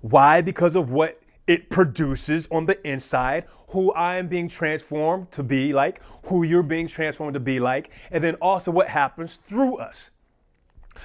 Why? 0.00 0.40
Because 0.40 0.74
of 0.74 0.90
what 0.90 1.20
it 1.46 1.70
produces 1.70 2.48
on 2.50 2.66
the 2.66 2.88
inside, 2.88 3.44
who 3.68 3.92
I 3.92 4.16
am 4.16 4.28
being 4.28 4.48
transformed 4.48 5.30
to 5.32 5.42
be 5.42 5.72
like, 5.72 6.00
who 6.24 6.42
you're 6.42 6.62
being 6.62 6.88
transformed 6.88 7.34
to 7.34 7.40
be 7.40 7.60
like, 7.60 7.90
and 8.10 8.22
then 8.22 8.34
also 8.36 8.70
what 8.70 8.88
happens 8.88 9.36
through 9.48 9.76
us. 9.76 10.10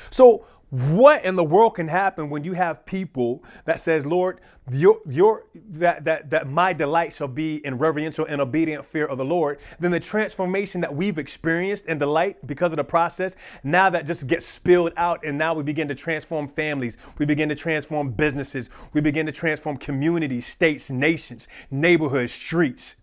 So, 0.10 0.46
what 0.72 1.24
in 1.26 1.36
the 1.36 1.44
world 1.44 1.76
can 1.76 1.88
happen 1.88 2.30
when 2.30 2.44
you 2.44 2.54
have 2.54 2.86
people 2.86 3.44
that 3.66 3.80
says 3.80 4.06
lord 4.06 4.40
your 4.72 5.00
your 5.06 5.46
that 5.54 6.04
that 6.06 6.30
that 6.30 6.48
my 6.48 6.72
delight 6.72 7.12
shall 7.12 7.28
be 7.28 7.58
in 7.66 7.78
reverential 7.78 8.26
and 8.26 8.40
obedient 8.40 8.84
fear 8.84 9.06
of 9.06 9.18
the 9.18 9.26
lord 9.26 9.60
then 9.80 9.92
the 9.92 10.00
transformation 10.00 10.80
that 10.82 10.94
we've 10.94 11.18
experienced 11.18 11.86
in 11.88 11.98
delight 11.98 12.38
because 12.48 12.72
of 12.72 12.78
the 12.78 12.84
process 12.84 13.36
now 13.64 13.90
that 13.90 14.06
just 14.06 14.28
gets 14.28 14.46
spilled 14.46 14.94
out 14.96 15.24
and 15.26 15.38
now 15.38 15.54
we 15.54 15.62
begin 15.62 15.88
to 15.88 15.96
transform 15.96 16.48
families 16.48 16.98
we 17.18 17.26
begin 17.26 17.50
to 17.50 17.56
transform 17.56 18.10
businesses 18.10 18.70
we 18.94 19.02
begin 19.02 19.26
to 19.26 19.32
transform 19.32 19.76
communities 19.76 20.48
states 20.48 20.90
nations 20.90 21.48
neighborhoods 21.70 22.32
streets. 22.32 22.96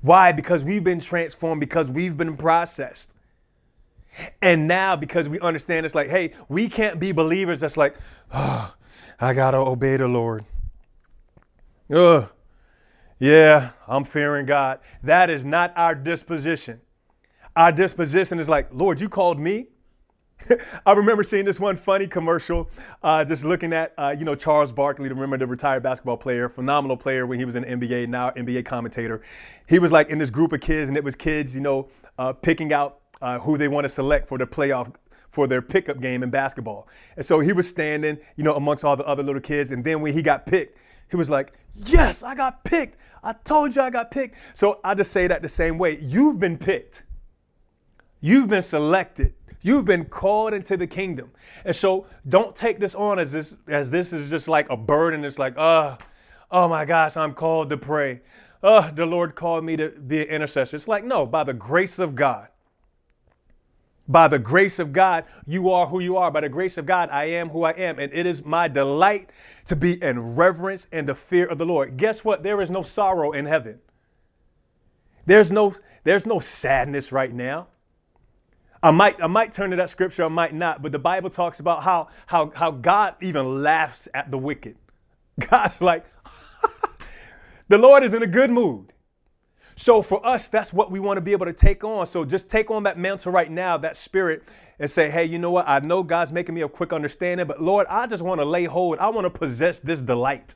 Why? 0.00 0.32
Because 0.32 0.64
we've 0.64 0.84
been 0.84 1.00
transformed 1.00 1.60
because 1.60 1.90
we've 1.90 2.16
been 2.16 2.36
processed 2.36 3.13
and 4.42 4.68
now, 4.68 4.96
because 4.96 5.28
we 5.28 5.40
understand 5.40 5.86
it's 5.86 5.94
like, 5.94 6.08
hey, 6.08 6.32
we 6.48 6.68
can't 6.68 7.00
be 7.00 7.12
believers 7.12 7.60
that's 7.60 7.76
like, 7.76 7.96
oh, 8.32 8.74
I 9.20 9.34
got 9.34 9.52
to 9.52 9.58
obey 9.58 9.96
the 9.96 10.08
Lord. 10.08 10.44
Ugh. 11.92 12.30
Yeah, 13.18 13.70
I'm 13.86 14.04
fearing 14.04 14.44
God. 14.44 14.80
That 15.02 15.30
is 15.30 15.44
not 15.44 15.72
our 15.76 15.94
disposition. 15.94 16.80
Our 17.56 17.72
disposition 17.72 18.40
is 18.40 18.48
like, 18.48 18.68
Lord, 18.72 19.00
you 19.00 19.08
called 19.08 19.38
me. 19.38 19.68
I 20.86 20.92
remember 20.92 21.22
seeing 21.22 21.44
this 21.44 21.60
one 21.60 21.76
funny 21.76 22.06
commercial, 22.08 22.68
uh, 23.02 23.24
just 23.24 23.44
looking 23.44 23.72
at, 23.72 23.94
uh, 23.96 24.14
you 24.18 24.24
know, 24.24 24.34
Charles 24.34 24.72
Barkley, 24.72 25.08
remember 25.08 25.38
the 25.38 25.46
retired 25.46 25.82
basketball 25.82 26.16
player, 26.16 26.48
phenomenal 26.48 26.96
player 26.96 27.26
when 27.26 27.38
he 27.38 27.44
was 27.44 27.54
in 27.54 27.62
the 27.62 27.68
NBA, 27.68 28.08
now 28.08 28.30
NBA 28.32 28.64
commentator. 28.64 29.22
He 29.68 29.78
was 29.78 29.92
like 29.92 30.10
in 30.10 30.18
this 30.18 30.30
group 30.30 30.52
of 30.52 30.60
kids, 30.60 30.88
and 30.88 30.96
it 30.96 31.04
was 31.04 31.14
kids, 31.14 31.54
you 31.54 31.60
know, 31.60 31.88
uh, 32.18 32.32
picking 32.32 32.72
out 32.72 33.00
uh, 33.24 33.38
who 33.38 33.56
they 33.56 33.68
want 33.68 33.84
to 33.86 33.88
select 33.88 34.28
for 34.28 34.36
the 34.36 34.46
playoff 34.46 34.94
for 35.30 35.46
their 35.46 35.62
pickup 35.62 35.98
game 35.98 36.22
in 36.22 36.28
basketball. 36.30 36.86
And 37.16 37.24
so 37.24 37.40
he 37.40 37.52
was 37.52 37.66
standing, 37.66 38.18
you 38.36 38.44
know, 38.44 38.54
amongst 38.54 38.84
all 38.84 38.96
the 38.96 39.06
other 39.06 39.22
little 39.22 39.40
kids. 39.40 39.70
And 39.70 39.82
then 39.82 40.00
when 40.02 40.12
he 40.12 40.22
got 40.22 40.46
picked, 40.46 40.78
he 41.10 41.16
was 41.16 41.30
like, 41.30 41.54
Yes, 41.74 42.22
I 42.22 42.34
got 42.34 42.62
picked. 42.64 42.98
I 43.22 43.32
told 43.32 43.74
you 43.74 43.82
I 43.82 43.90
got 43.90 44.10
picked. 44.10 44.36
So 44.52 44.78
I 44.84 44.94
just 44.94 45.10
say 45.10 45.26
that 45.26 45.42
the 45.42 45.48
same 45.48 45.78
way. 45.78 45.98
You've 46.00 46.38
been 46.38 46.58
picked. 46.58 47.02
You've 48.20 48.48
been 48.48 48.62
selected. 48.62 49.34
You've 49.62 49.86
been 49.86 50.04
called 50.04 50.52
into 50.52 50.76
the 50.76 50.86
kingdom. 50.86 51.30
And 51.64 51.74
so 51.74 52.06
don't 52.28 52.54
take 52.54 52.78
this 52.78 52.94
on 52.94 53.18
as 53.18 53.32
this 53.32 53.56
as 53.66 53.90
this 53.90 54.12
is 54.12 54.28
just 54.28 54.48
like 54.48 54.68
a 54.68 54.76
burden. 54.76 55.24
It's 55.24 55.38
like, 55.38 55.54
oh, 55.56 55.96
oh 56.50 56.68
my 56.68 56.84
gosh, 56.84 57.16
I'm 57.16 57.32
called 57.32 57.70
to 57.70 57.78
pray. 57.78 58.20
Oh, 58.62 58.90
the 58.94 59.06
Lord 59.06 59.34
called 59.34 59.64
me 59.64 59.76
to 59.78 59.88
be 59.88 60.20
an 60.20 60.28
intercessor. 60.28 60.76
It's 60.76 60.86
like, 60.86 61.04
no, 61.04 61.24
by 61.26 61.42
the 61.42 61.54
grace 61.54 61.98
of 61.98 62.14
God. 62.14 62.48
By 64.06 64.28
the 64.28 64.38
grace 64.38 64.78
of 64.78 64.92
God, 64.92 65.24
you 65.46 65.70
are 65.70 65.86
who 65.86 66.00
you 66.00 66.16
are. 66.16 66.30
By 66.30 66.42
the 66.42 66.48
grace 66.48 66.76
of 66.76 66.84
God, 66.84 67.08
I 67.10 67.24
am 67.24 67.48
who 67.48 67.64
I 67.64 67.70
am. 67.70 67.98
And 67.98 68.12
it 68.12 68.26
is 68.26 68.44
my 68.44 68.68
delight 68.68 69.30
to 69.66 69.76
be 69.76 70.02
in 70.02 70.34
reverence 70.36 70.86
and 70.92 71.08
the 71.08 71.14
fear 71.14 71.46
of 71.46 71.56
the 71.56 71.64
Lord. 71.64 71.96
Guess 71.96 72.24
what? 72.24 72.42
There 72.42 72.60
is 72.60 72.68
no 72.68 72.82
sorrow 72.82 73.32
in 73.32 73.46
heaven. 73.46 73.80
There's 75.26 75.50
no, 75.50 75.74
there's 76.04 76.26
no 76.26 76.38
sadness 76.38 77.12
right 77.12 77.32
now. 77.32 77.68
I 78.82 78.90
might, 78.90 79.22
I 79.22 79.26
might 79.26 79.50
turn 79.50 79.70
to 79.70 79.76
that 79.76 79.88
scripture, 79.88 80.24
I 80.24 80.28
might 80.28 80.52
not, 80.52 80.82
but 80.82 80.92
the 80.92 80.98
Bible 80.98 81.30
talks 81.30 81.58
about 81.58 81.82
how, 81.82 82.08
how, 82.26 82.52
how 82.54 82.70
God 82.70 83.14
even 83.22 83.62
laughs 83.62 84.08
at 84.12 84.30
the 84.30 84.36
wicked. 84.36 84.76
God's 85.48 85.80
like, 85.80 86.04
the 87.68 87.78
Lord 87.78 88.04
is 88.04 88.12
in 88.12 88.22
a 88.22 88.26
good 88.26 88.50
mood. 88.50 88.92
So 89.76 90.02
for 90.02 90.24
us, 90.24 90.48
that's 90.48 90.72
what 90.72 90.90
we 90.90 91.00
want 91.00 91.16
to 91.16 91.20
be 91.20 91.32
able 91.32 91.46
to 91.46 91.52
take 91.52 91.82
on. 91.82 92.06
So 92.06 92.24
just 92.24 92.48
take 92.48 92.70
on 92.70 92.84
that 92.84 92.98
mantle 92.98 93.32
right 93.32 93.50
now, 93.50 93.76
that 93.78 93.96
spirit, 93.96 94.44
and 94.78 94.90
say, 94.90 95.10
hey, 95.10 95.24
you 95.24 95.38
know 95.38 95.50
what? 95.50 95.68
I 95.68 95.80
know 95.80 96.02
God's 96.02 96.32
making 96.32 96.54
me 96.54 96.62
a 96.62 96.68
quick 96.68 96.92
understanding, 96.92 97.46
but 97.46 97.62
Lord, 97.62 97.86
I 97.88 98.06
just 98.06 98.22
want 98.22 98.40
to 98.40 98.44
lay 98.44 98.64
hold. 98.64 98.98
I 98.98 99.08
want 99.08 99.24
to 99.24 99.30
possess 99.30 99.80
this 99.80 100.00
delight 100.02 100.54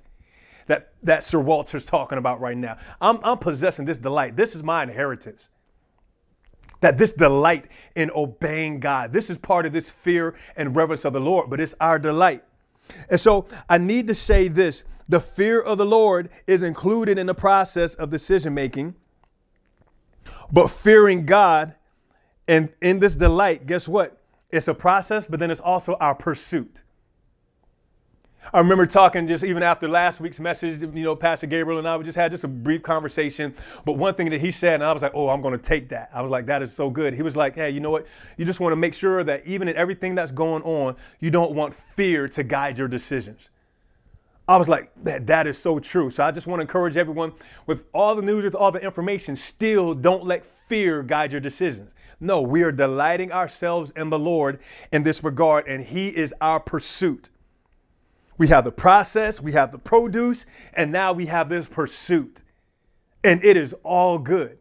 that, 0.67 0.93
that 1.03 1.25
Sir 1.25 1.41
Walter's 1.41 1.87
talking 1.87 2.19
about 2.19 2.41
right 2.41 2.57
now. 2.57 2.79
I'm, 3.01 3.19
I'm 3.23 3.39
possessing 3.39 3.85
this 3.85 3.99
delight. 3.99 4.37
This 4.37 4.55
is 4.55 4.63
my 4.63 4.83
inheritance. 4.83 5.51
That 6.81 6.97
this 6.97 7.13
delight 7.13 7.67
in 7.97 8.11
obeying 8.15 8.79
God, 8.79 9.13
this 9.13 9.31
is 9.31 9.37
part 9.37 9.67
of 9.67 9.73
this 9.73 9.91
fear 9.91 10.37
and 10.57 10.77
reverence 10.77 11.05
of 11.05 11.13
the 11.13 11.21
Lord, 11.21 11.51
but 11.51 11.61
it's 11.61 11.75
our 11.81 11.99
delight. 11.99 12.45
And 13.11 13.19
so 13.19 13.47
I 13.69 13.79
need 13.79 14.07
to 14.07 14.15
say 14.15 14.47
this 14.47 14.85
the 15.09 15.21
fear 15.21 15.61
of 15.61 15.79
the 15.79 15.87
Lord 15.87 16.29
is 16.47 16.63
included 16.63 17.19
in 17.19 17.27
the 17.27 17.35
process 17.35 17.95
of 17.95 18.11
decision 18.11 18.55
making 18.55 18.95
but 20.53 20.69
fearing 20.69 21.27
God 21.27 21.75
and 22.47 22.71
in 22.81 22.99
this 23.01 23.17
delight, 23.17 23.67
guess 23.67 23.87
what? 23.87 24.19
It's 24.51 24.69
a 24.69 24.75
process, 24.75 25.27
but 25.27 25.39
then 25.39 25.51
it's 25.51 25.61
also 25.61 25.95
our 26.01 26.15
pursuit. 26.15 26.83
I 28.53 28.59
remember 28.61 28.87
talking 28.87 29.29
just 29.29 29.45
even 29.45 29.63
after 29.63 29.89
last 29.89 30.21
week's 30.21 30.41
message, 30.41 30.81
you 30.81 31.05
know, 31.05 31.15
Pastor 31.15 31.47
Gabriel 31.47 31.79
and 31.79 31.87
I 31.87 31.97
we 31.99 32.05
just 32.05 32.17
had 32.17 32.31
just 32.31 32.45
a 32.45 32.49
brief 32.49 32.83
conversation. 32.83 33.55
But 33.85 33.95
one 33.95 34.15
thing 34.15 34.31
that 34.31 34.41
he 34.41 34.51
said, 34.51 34.75
and 34.75 34.85
I 34.85 34.93
was 34.93 35.03
like, 35.03 35.13
oh, 35.15 35.29
I'm 35.29 35.43
going 35.43 35.57
to 35.57 35.63
take 35.63 35.91
that. 35.91 36.09
I 36.15 36.23
was 36.23 36.31
like, 36.31 36.47
that 36.47 36.63
is 36.63 36.75
so 36.75 36.89
good. 36.89 37.13
He 37.13 37.23
was 37.23 37.37
like, 37.37 37.55
hey, 37.57 37.71
you 37.71 37.81
know 37.81 37.91
what? 37.91 38.07
You 38.39 38.47
just 38.47 38.61
want 38.61 38.73
to 38.73 38.77
make 38.77 38.95
sure 38.95 39.23
that 39.25 39.47
even 39.47 39.69
in 39.69 39.77
everything 39.77 40.15
that's 40.15 40.33
going 40.33 40.63
on, 40.63 40.97
you 41.21 41.31
don't 41.31 41.53
want 41.53 41.75
fear 41.75 42.27
to 42.29 42.43
guide 42.43 42.79
your 42.79 42.89
decisions. 42.89 43.51
I 44.49 44.57
was 44.57 44.67
like, 44.67 44.91
that, 45.05 45.27
that 45.27 45.47
is 45.47 45.59
so 45.59 45.79
true. 45.79 46.09
So 46.09 46.25
I 46.25 46.31
just 46.31 46.47
want 46.47 46.61
to 46.61 46.63
encourage 46.63 46.97
everyone 46.97 47.33
with 47.67 47.85
all 47.93 48.15
the 48.15 48.23
news, 48.23 48.45
with 48.45 48.55
all 48.55 48.73
the 48.73 48.81
information, 48.81 49.37
still 49.37 49.93
don't 49.93 50.25
let 50.25 50.47
fear 50.47 51.03
guide 51.03 51.33
your 51.33 51.41
decisions. 51.41 51.91
No, 52.19 52.41
we 52.41 52.63
are 52.63 52.73
delighting 52.73 53.31
ourselves 53.31 53.93
in 53.95 54.09
the 54.09 54.19
Lord 54.19 54.61
in 54.91 55.03
this 55.03 55.23
regard, 55.23 55.69
and 55.69 55.85
He 55.85 56.09
is 56.09 56.35
our 56.41 56.59
pursuit. 56.59 57.29
We 58.39 58.49
have 58.49 58.65
the 58.65 58.73
process, 58.73 59.41
we 59.41 59.53
have 59.53 59.71
the 59.71 59.79
produce, 59.79 60.47
and 60.73 60.91
now 60.91 61.13
we 61.13 61.27
have 61.27 61.49
this 61.49 61.69
pursuit. 61.69 62.43
And 63.23 63.45
it 63.45 63.57
is 63.57 63.75
all 63.83 64.19
good. 64.19 64.59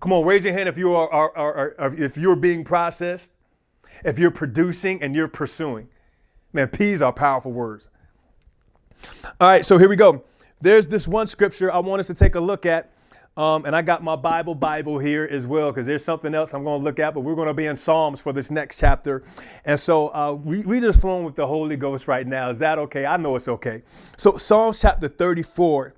Come 0.00 0.12
on, 0.12 0.24
raise 0.24 0.44
your 0.44 0.54
hand 0.54 0.68
if 0.68 0.76
you 0.76 0.94
are, 0.94 1.10
are, 1.10 1.36
are, 1.36 1.74
are 1.78 1.94
if 1.94 2.16
you're 2.16 2.36
being 2.36 2.64
processed, 2.64 3.30
if 4.04 4.18
you're 4.18 4.30
producing 4.30 5.02
and 5.02 5.14
you're 5.14 5.28
pursuing. 5.28 5.88
Man, 6.52 6.68
P's 6.68 7.00
are 7.00 7.12
powerful 7.12 7.52
words. 7.52 7.88
All 9.40 9.48
right, 9.48 9.64
so 9.64 9.78
here 9.78 9.88
we 9.88 9.96
go. 9.96 10.24
There's 10.60 10.86
this 10.86 11.08
one 11.08 11.26
scripture 11.26 11.72
I 11.72 11.78
want 11.78 12.00
us 12.00 12.06
to 12.08 12.14
take 12.14 12.34
a 12.34 12.40
look 12.40 12.66
at. 12.66 12.90
Um, 13.36 13.64
and 13.66 13.74
I 13.74 13.82
got 13.82 14.04
my 14.04 14.14
Bible 14.14 14.54
Bible 14.54 14.98
here 15.00 15.28
as 15.28 15.44
well 15.44 15.72
because 15.72 15.86
there's 15.86 16.04
something 16.04 16.34
else 16.34 16.54
I'm 16.54 16.62
going 16.62 16.78
to 16.78 16.84
look 16.84 17.00
at, 17.00 17.14
but 17.14 17.22
we're 17.22 17.34
going 17.34 17.48
to 17.48 17.54
be 17.54 17.66
in 17.66 17.76
Psalms 17.76 18.20
for 18.20 18.32
this 18.32 18.50
next 18.50 18.78
chapter. 18.78 19.24
And 19.64 19.78
so 19.78 20.08
uh, 20.08 20.34
we, 20.34 20.60
we 20.60 20.78
just 20.78 21.00
flowing 21.00 21.24
with 21.24 21.34
the 21.34 21.46
Holy 21.46 21.76
Ghost 21.76 22.06
right 22.06 22.26
now. 22.26 22.50
Is 22.50 22.60
that 22.60 22.78
okay? 22.78 23.06
I 23.06 23.16
know 23.16 23.34
it's 23.34 23.48
okay. 23.48 23.82
So 24.16 24.36
Psalms 24.36 24.80
chapter 24.80 25.08
34. 25.08 25.94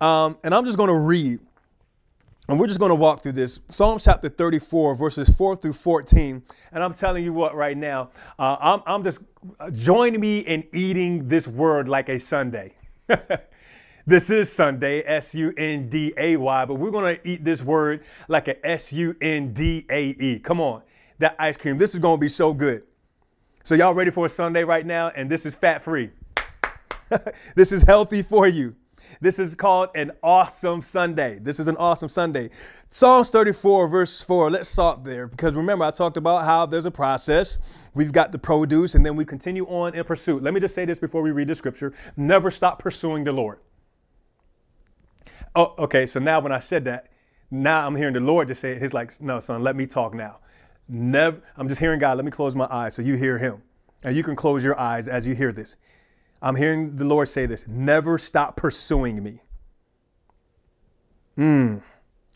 Um, 0.00 0.38
and 0.42 0.54
I'm 0.54 0.64
just 0.64 0.78
going 0.78 0.88
to 0.88 0.98
read. 0.98 1.40
And 2.50 2.58
we're 2.58 2.66
just 2.66 2.80
going 2.80 2.90
to 2.90 2.96
walk 2.96 3.22
through 3.22 3.34
this. 3.34 3.60
Psalms 3.68 4.02
chapter 4.02 4.28
34, 4.28 4.96
verses 4.96 5.28
4 5.28 5.54
through 5.54 5.72
14. 5.72 6.42
And 6.72 6.82
I'm 6.82 6.94
telling 6.94 7.22
you 7.22 7.32
what, 7.32 7.54
right 7.54 7.76
now, 7.76 8.10
uh, 8.40 8.56
I'm, 8.60 8.82
I'm 8.86 9.04
just, 9.04 9.20
uh, 9.60 9.70
join 9.70 10.18
me 10.18 10.40
in 10.40 10.64
eating 10.72 11.28
this 11.28 11.46
word 11.46 11.88
like 11.88 12.08
a 12.08 12.18
Sunday. 12.18 12.74
this 14.04 14.30
is 14.30 14.50
Sunday, 14.50 15.02
S 15.02 15.32
U 15.32 15.54
N 15.56 15.88
D 15.88 16.12
A 16.16 16.36
Y, 16.36 16.64
but 16.64 16.74
we're 16.74 16.90
going 16.90 17.14
to 17.16 17.28
eat 17.28 17.44
this 17.44 17.62
word 17.62 18.02
like 18.26 18.48
a 18.48 18.66
S 18.66 18.92
U 18.94 19.14
N 19.20 19.52
D 19.52 19.86
A 19.88 20.06
E. 20.06 20.40
Come 20.40 20.60
on, 20.60 20.82
that 21.20 21.36
ice 21.38 21.56
cream. 21.56 21.78
This 21.78 21.94
is 21.94 22.00
going 22.00 22.16
to 22.16 22.20
be 22.20 22.28
so 22.28 22.52
good. 22.52 22.82
So, 23.62 23.76
y'all 23.76 23.94
ready 23.94 24.10
for 24.10 24.26
a 24.26 24.28
Sunday 24.28 24.64
right 24.64 24.84
now? 24.84 25.10
And 25.10 25.30
this 25.30 25.46
is 25.46 25.54
fat 25.54 25.82
free. 25.82 26.10
this 27.54 27.70
is 27.70 27.82
healthy 27.82 28.22
for 28.22 28.48
you. 28.48 28.74
This 29.20 29.38
is 29.38 29.54
called 29.54 29.90
an 29.94 30.12
awesome 30.22 30.82
Sunday. 30.82 31.38
This 31.38 31.60
is 31.60 31.68
an 31.68 31.76
awesome 31.76 32.08
Sunday. 32.08 32.50
Psalms 32.90 33.30
34, 33.30 33.88
verse 33.88 34.20
4. 34.20 34.50
Let's 34.50 34.68
stop 34.68 35.04
there 35.04 35.26
because 35.26 35.54
remember, 35.54 35.84
I 35.84 35.90
talked 35.90 36.16
about 36.16 36.44
how 36.44 36.66
there's 36.66 36.86
a 36.86 36.90
process. 36.90 37.58
We've 37.94 38.12
got 38.12 38.32
the 38.32 38.38
produce 38.38 38.94
and 38.94 39.04
then 39.04 39.16
we 39.16 39.24
continue 39.24 39.64
on 39.66 39.94
in 39.94 40.04
pursuit. 40.04 40.42
Let 40.42 40.54
me 40.54 40.60
just 40.60 40.74
say 40.74 40.84
this 40.84 40.98
before 40.98 41.22
we 41.22 41.30
read 41.30 41.48
the 41.48 41.54
scripture 41.54 41.92
never 42.16 42.50
stop 42.50 42.78
pursuing 42.78 43.24
the 43.24 43.32
Lord. 43.32 43.58
Oh, 45.54 45.74
okay. 45.78 46.06
So 46.06 46.20
now 46.20 46.40
when 46.40 46.52
I 46.52 46.60
said 46.60 46.84
that, 46.84 47.08
now 47.50 47.86
I'm 47.86 47.96
hearing 47.96 48.14
the 48.14 48.20
Lord 48.20 48.48
just 48.48 48.60
say 48.60 48.72
it. 48.72 48.82
He's 48.82 48.94
like, 48.94 49.20
no, 49.20 49.40
son, 49.40 49.62
let 49.62 49.74
me 49.74 49.86
talk 49.86 50.14
now. 50.14 50.38
Never, 50.88 51.40
I'm 51.56 51.68
just 51.68 51.80
hearing 51.80 51.98
God. 51.98 52.16
Let 52.16 52.24
me 52.24 52.30
close 52.30 52.54
my 52.54 52.68
eyes 52.70 52.94
so 52.94 53.02
you 53.02 53.16
hear 53.16 53.38
him. 53.38 53.62
And 54.02 54.16
you 54.16 54.22
can 54.22 54.34
close 54.34 54.64
your 54.64 54.78
eyes 54.78 55.08
as 55.08 55.26
you 55.26 55.34
hear 55.34 55.52
this. 55.52 55.76
I'm 56.42 56.56
hearing 56.56 56.96
the 56.96 57.04
Lord 57.04 57.28
say 57.28 57.46
this 57.46 57.66
never 57.66 58.18
stop 58.18 58.56
pursuing 58.56 59.22
me. 59.22 59.42
Hmm, 61.36 61.78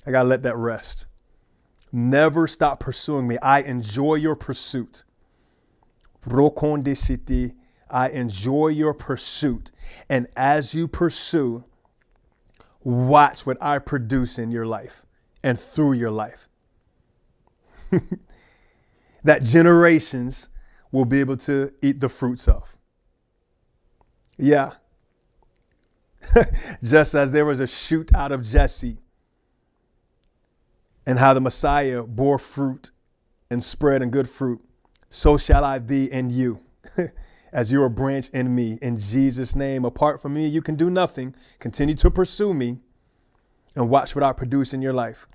I 0.06 0.10
got 0.10 0.22
to 0.22 0.28
let 0.28 0.42
that 0.42 0.56
rest. 0.56 1.06
Never 1.92 2.48
stop 2.48 2.80
pursuing 2.80 3.28
me. 3.28 3.38
I 3.38 3.60
enjoy 3.60 4.16
your 4.16 4.34
pursuit. 4.34 5.04
I 7.90 8.08
enjoy 8.08 8.68
your 8.68 8.94
pursuit. 8.94 9.70
And 10.08 10.26
as 10.36 10.74
you 10.74 10.88
pursue, 10.88 11.64
watch 12.82 13.46
what 13.46 13.56
I 13.60 13.78
produce 13.78 14.38
in 14.38 14.50
your 14.50 14.66
life 14.66 15.06
and 15.42 15.58
through 15.58 15.92
your 15.92 16.10
life. 16.10 16.48
that 19.22 19.42
generations 19.42 20.48
will 20.90 21.04
be 21.04 21.20
able 21.20 21.36
to 21.36 21.72
eat 21.82 22.00
the 22.00 22.08
fruits 22.08 22.48
of. 22.48 22.76
Yeah. 24.36 24.72
Just 26.82 27.14
as 27.14 27.32
there 27.32 27.44
was 27.44 27.60
a 27.60 27.66
shoot 27.66 28.14
out 28.14 28.32
of 28.32 28.42
Jesse, 28.42 28.98
and 31.06 31.18
how 31.18 31.34
the 31.34 31.40
Messiah 31.40 32.02
bore 32.02 32.38
fruit 32.38 32.90
and 33.50 33.62
spread 33.62 34.02
and 34.02 34.10
good 34.10 34.28
fruit, 34.28 34.60
so 35.10 35.36
shall 35.36 35.64
I 35.64 35.78
be 35.78 36.10
in 36.10 36.30
you, 36.30 36.60
as 37.52 37.70
you 37.70 37.82
are 37.82 37.88
branch 37.88 38.30
in 38.30 38.54
me. 38.54 38.78
In 38.80 38.98
Jesus' 38.98 39.54
name, 39.54 39.84
apart 39.84 40.20
from 40.20 40.34
me, 40.34 40.46
you 40.46 40.62
can 40.62 40.76
do 40.76 40.90
nothing. 40.90 41.34
Continue 41.58 41.94
to 41.96 42.10
pursue 42.10 42.54
me 42.54 42.78
and 43.76 43.88
watch 43.88 44.14
what 44.14 44.22
I 44.22 44.32
produce 44.32 44.72
in 44.72 44.80
your 44.82 44.92
life. 44.92 45.26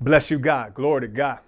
Bless 0.00 0.30
you, 0.30 0.38
God. 0.38 0.74
Glory 0.74 1.02
to 1.02 1.08
God. 1.08 1.40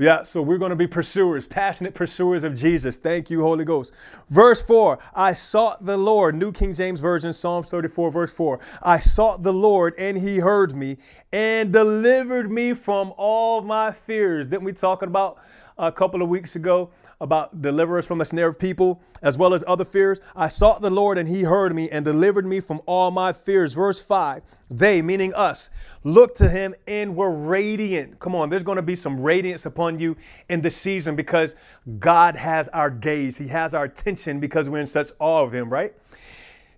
Yeah, 0.00 0.22
so 0.22 0.42
we're 0.42 0.58
going 0.58 0.70
to 0.70 0.76
be 0.76 0.86
pursuers, 0.86 1.48
passionate 1.48 1.92
pursuers 1.92 2.44
of 2.44 2.54
Jesus. 2.54 2.96
Thank 2.96 3.30
you, 3.30 3.42
Holy 3.42 3.64
Ghost. 3.64 3.92
Verse 4.28 4.62
4 4.62 4.96
I 5.12 5.32
sought 5.32 5.84
the 5.84 5.96
Lord, 5.96 6.36
New 6.36 6.52
King 6.52 6.72
James 6.72 7.00
Version, 7.00 7.32
Psalms 7.32 7.66
34, 7.66 8.12
verse 8.12 8.32
4. 8.32 8.60
I 8.80 9.00
sought 9.00 9.42
the 9.42 9.52
Lord, 9.52 9.94
and 9.98 10.16
he 10.16 10.38
heard 10.38 10.76
me 10.76 10.98
and 11.32 11.72
delivered 11.72 12.48
me 12.48 12.74
from 12.74 13.12
all 13.16 13.60
my 13.60 13.90
fears. 13.90 14.46
Didn't 14.46 14.62
we 14.62 14.72
talk 14.72 15.02
about 15.02 15.38
a 15.76 15.90
couple 15.90 16.22
of 16.22 16.28
weeks 16.28 16.54
ago 16.54 16.90
about 17.20 17.60
deliver 17.60 17.98
us 17.98 18.06
from 18.06 18.18
the 18.18 18.24
snare 18.24 18.48
of 18.48 18.58
people 18.58 19.02
as 19.22 19.36
well 19.36 19.52
as 19.52 19.64
other 19.66 19.84
fears. 19.84 20.20
I 20.36 20.48
sought 20.48 20.80
the 20.80 20.90
Lord 20.90 21.18
and 21.18 21.28
he 21.28 21.42
heard 21.42 21.74
me 21.74 21.90
and 21.90 22.04
delivered 22.04 22.46
me 22.46 22.60
from 22.60 22.80
all 22.86 23.10
my 23.10 23.32
fears. 23.32 23.74
Verse 23.74 24.00
5 24.00 24.42
They, 24.70 25.02
meaning 25.02 25.34
us, 25.34 25.70
looked 26.04 26.36
to 26.38 26.48
him 26.48 26.74
and 26.86 27.16
were 27.16 27.30
radiant. 27.30 28.20
Come 28.20 28.34
on, 28.34 28.50
there's 28.50 28.62
going 28.62 28.76
to 28.76 28.82
be 28.82 28.96
some 28.96 29.20
radiance 29.20 29.66
upon 29.66 29.98
you 29.98 30.16
in 30.48 30.60
this 30.60 30.76
season 30.76 31.16
because 31.16 31.56
God 31.98 32.36
has 32.36 32.68
our 32.68 32.90
gaze, 32.90 33.36
he 33.36 33.48
has 33.48 33.74
our 33.74 33.84
attention 33.84 34.38
because 34.38 34.70
we're 34.70 34.80
in 34.80 34.86
such 34.86 35.10
awe 35.18 35.42
of 35.42 35.52
him, 35.52 35.70
right? 35.70 35.94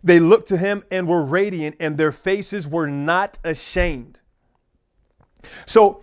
They 0.03 0.19
looked 0.19 0.49
to 0.49 0.57
him 0.57 0.83
and 0.91 1.07
were 1.07 1.23
radiant, 1.23 1.77
and 1.79 1.99
their 1.99 2.13
faces 2.13 2.67
were 2.67 2.87
not 2.87 3.39
ashamed. 3.45 4.23
So, 5.67 6.03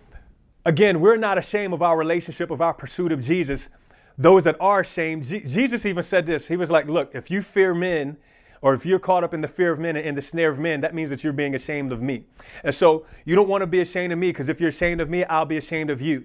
again, 0.64 1.00
we're 1.00 1.16
not 1.16 1.36
ashamed 1.36 1.74
of 1.74 1.82
our 1.82 1.98
relationship, 1.98 2.52
of 2.52 2.60
our 2.60 2.74
pursuit 2.74 3.10
of 3.10 3.20
Jesus 3.20 3.70
those 4.18 4.44
that 4.44 4.56
are 4.60 4.80
ashamed. 4.80 5.24
G- 5.24 5.40
Jesus 5.40 5.86
even 5.86 6.02
said 6.02 6.26
this. 6.26 6.48
He 6.48 6.56
was 6.56 6.70
like, 6.70 6.88
Look, 6.88 7.14
if 7.14 7.30
you 7.30 7.40
fear 7.40 7.72
men, 7.72 8.18
or 8.60 8.74
if 8.74 8.84
you're 8.84 8.98
caught 8.98 9.22
up 9.22 9.32
in 9.32 9.40
the 9.40 9.48
fear 9.48 9.72
of 9.72 9.78
men 9.78 9.96
and 9.96 10.04
in 10.04 10.14
the 10.16 10.22
snare 10.22 10.50
of 10.50 10.58
men, 10.58 10.80
that 10.80 10.94
means 10.94 11.10
that 11.10 11.22
you're 11.22 11.32
being 11.32 11.54
ashamed 11.54 11.92
of 11.92 12.02
me. 12.02 12.24
And 12.64 12.74
so 12.74 13.06
you 13.24 13.36
don't 13.36 13.48
want 13.48 13.62
to 13.62 13.66
be 13.66 13.80
ashamed 13.80 14.12
of 14.12 14.18
me 14.18 14.30
because 14.30 14.48
if 14.48 14.60
you're 14.60 14.70
ashamed 14.70 15.00
of 15.00 15.08
me, 15.08 15.24
I'll 15.24 15.46
be 15.46 15.56
ashamed 15.56 15.90
of 15.90 16.02
you. 16.02 16.24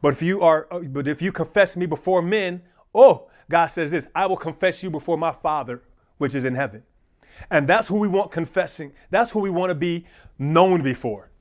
But 0.00 0.12
if 0.12 0.22
you 0.22 0.40
are, 0.42 0.68
uh, 0.70 0.78
but 0.80 1.08
if 1.08 1.20
you 1.20 1.32
confess 1.32 1.76
me 1.76 1.86
before 1.86 2.22
men, 2.22 2.62
oh, 2.94 3.28
God 3.50 3.66
says 3.66 3.90
this, 3.90 4.06
I 4.14 4.26
will 4.26 4.36
confess 4.36 4.82
you 4.82 4.90
before 4.90 5.18
my 5.18 5.32
Father, 5.32 5.82
which 6.18 6.34
is 6.34 6.44
in 6.44 6.54
heaven. 6.54 6.84
And 7.50 7.66
that's 7.66 7.88
who 7.88 7.96
we 7.96 8.08
want 8.08 8.30
confessing. 8.30 8.92
That's 9.10 9.32
who 9.32 9.40
we 9.40 9.50
want 9.50 9.70
to 9.70 9.74
be 9.74 10.06
known 10.38 10.82
before. 10.82 11.31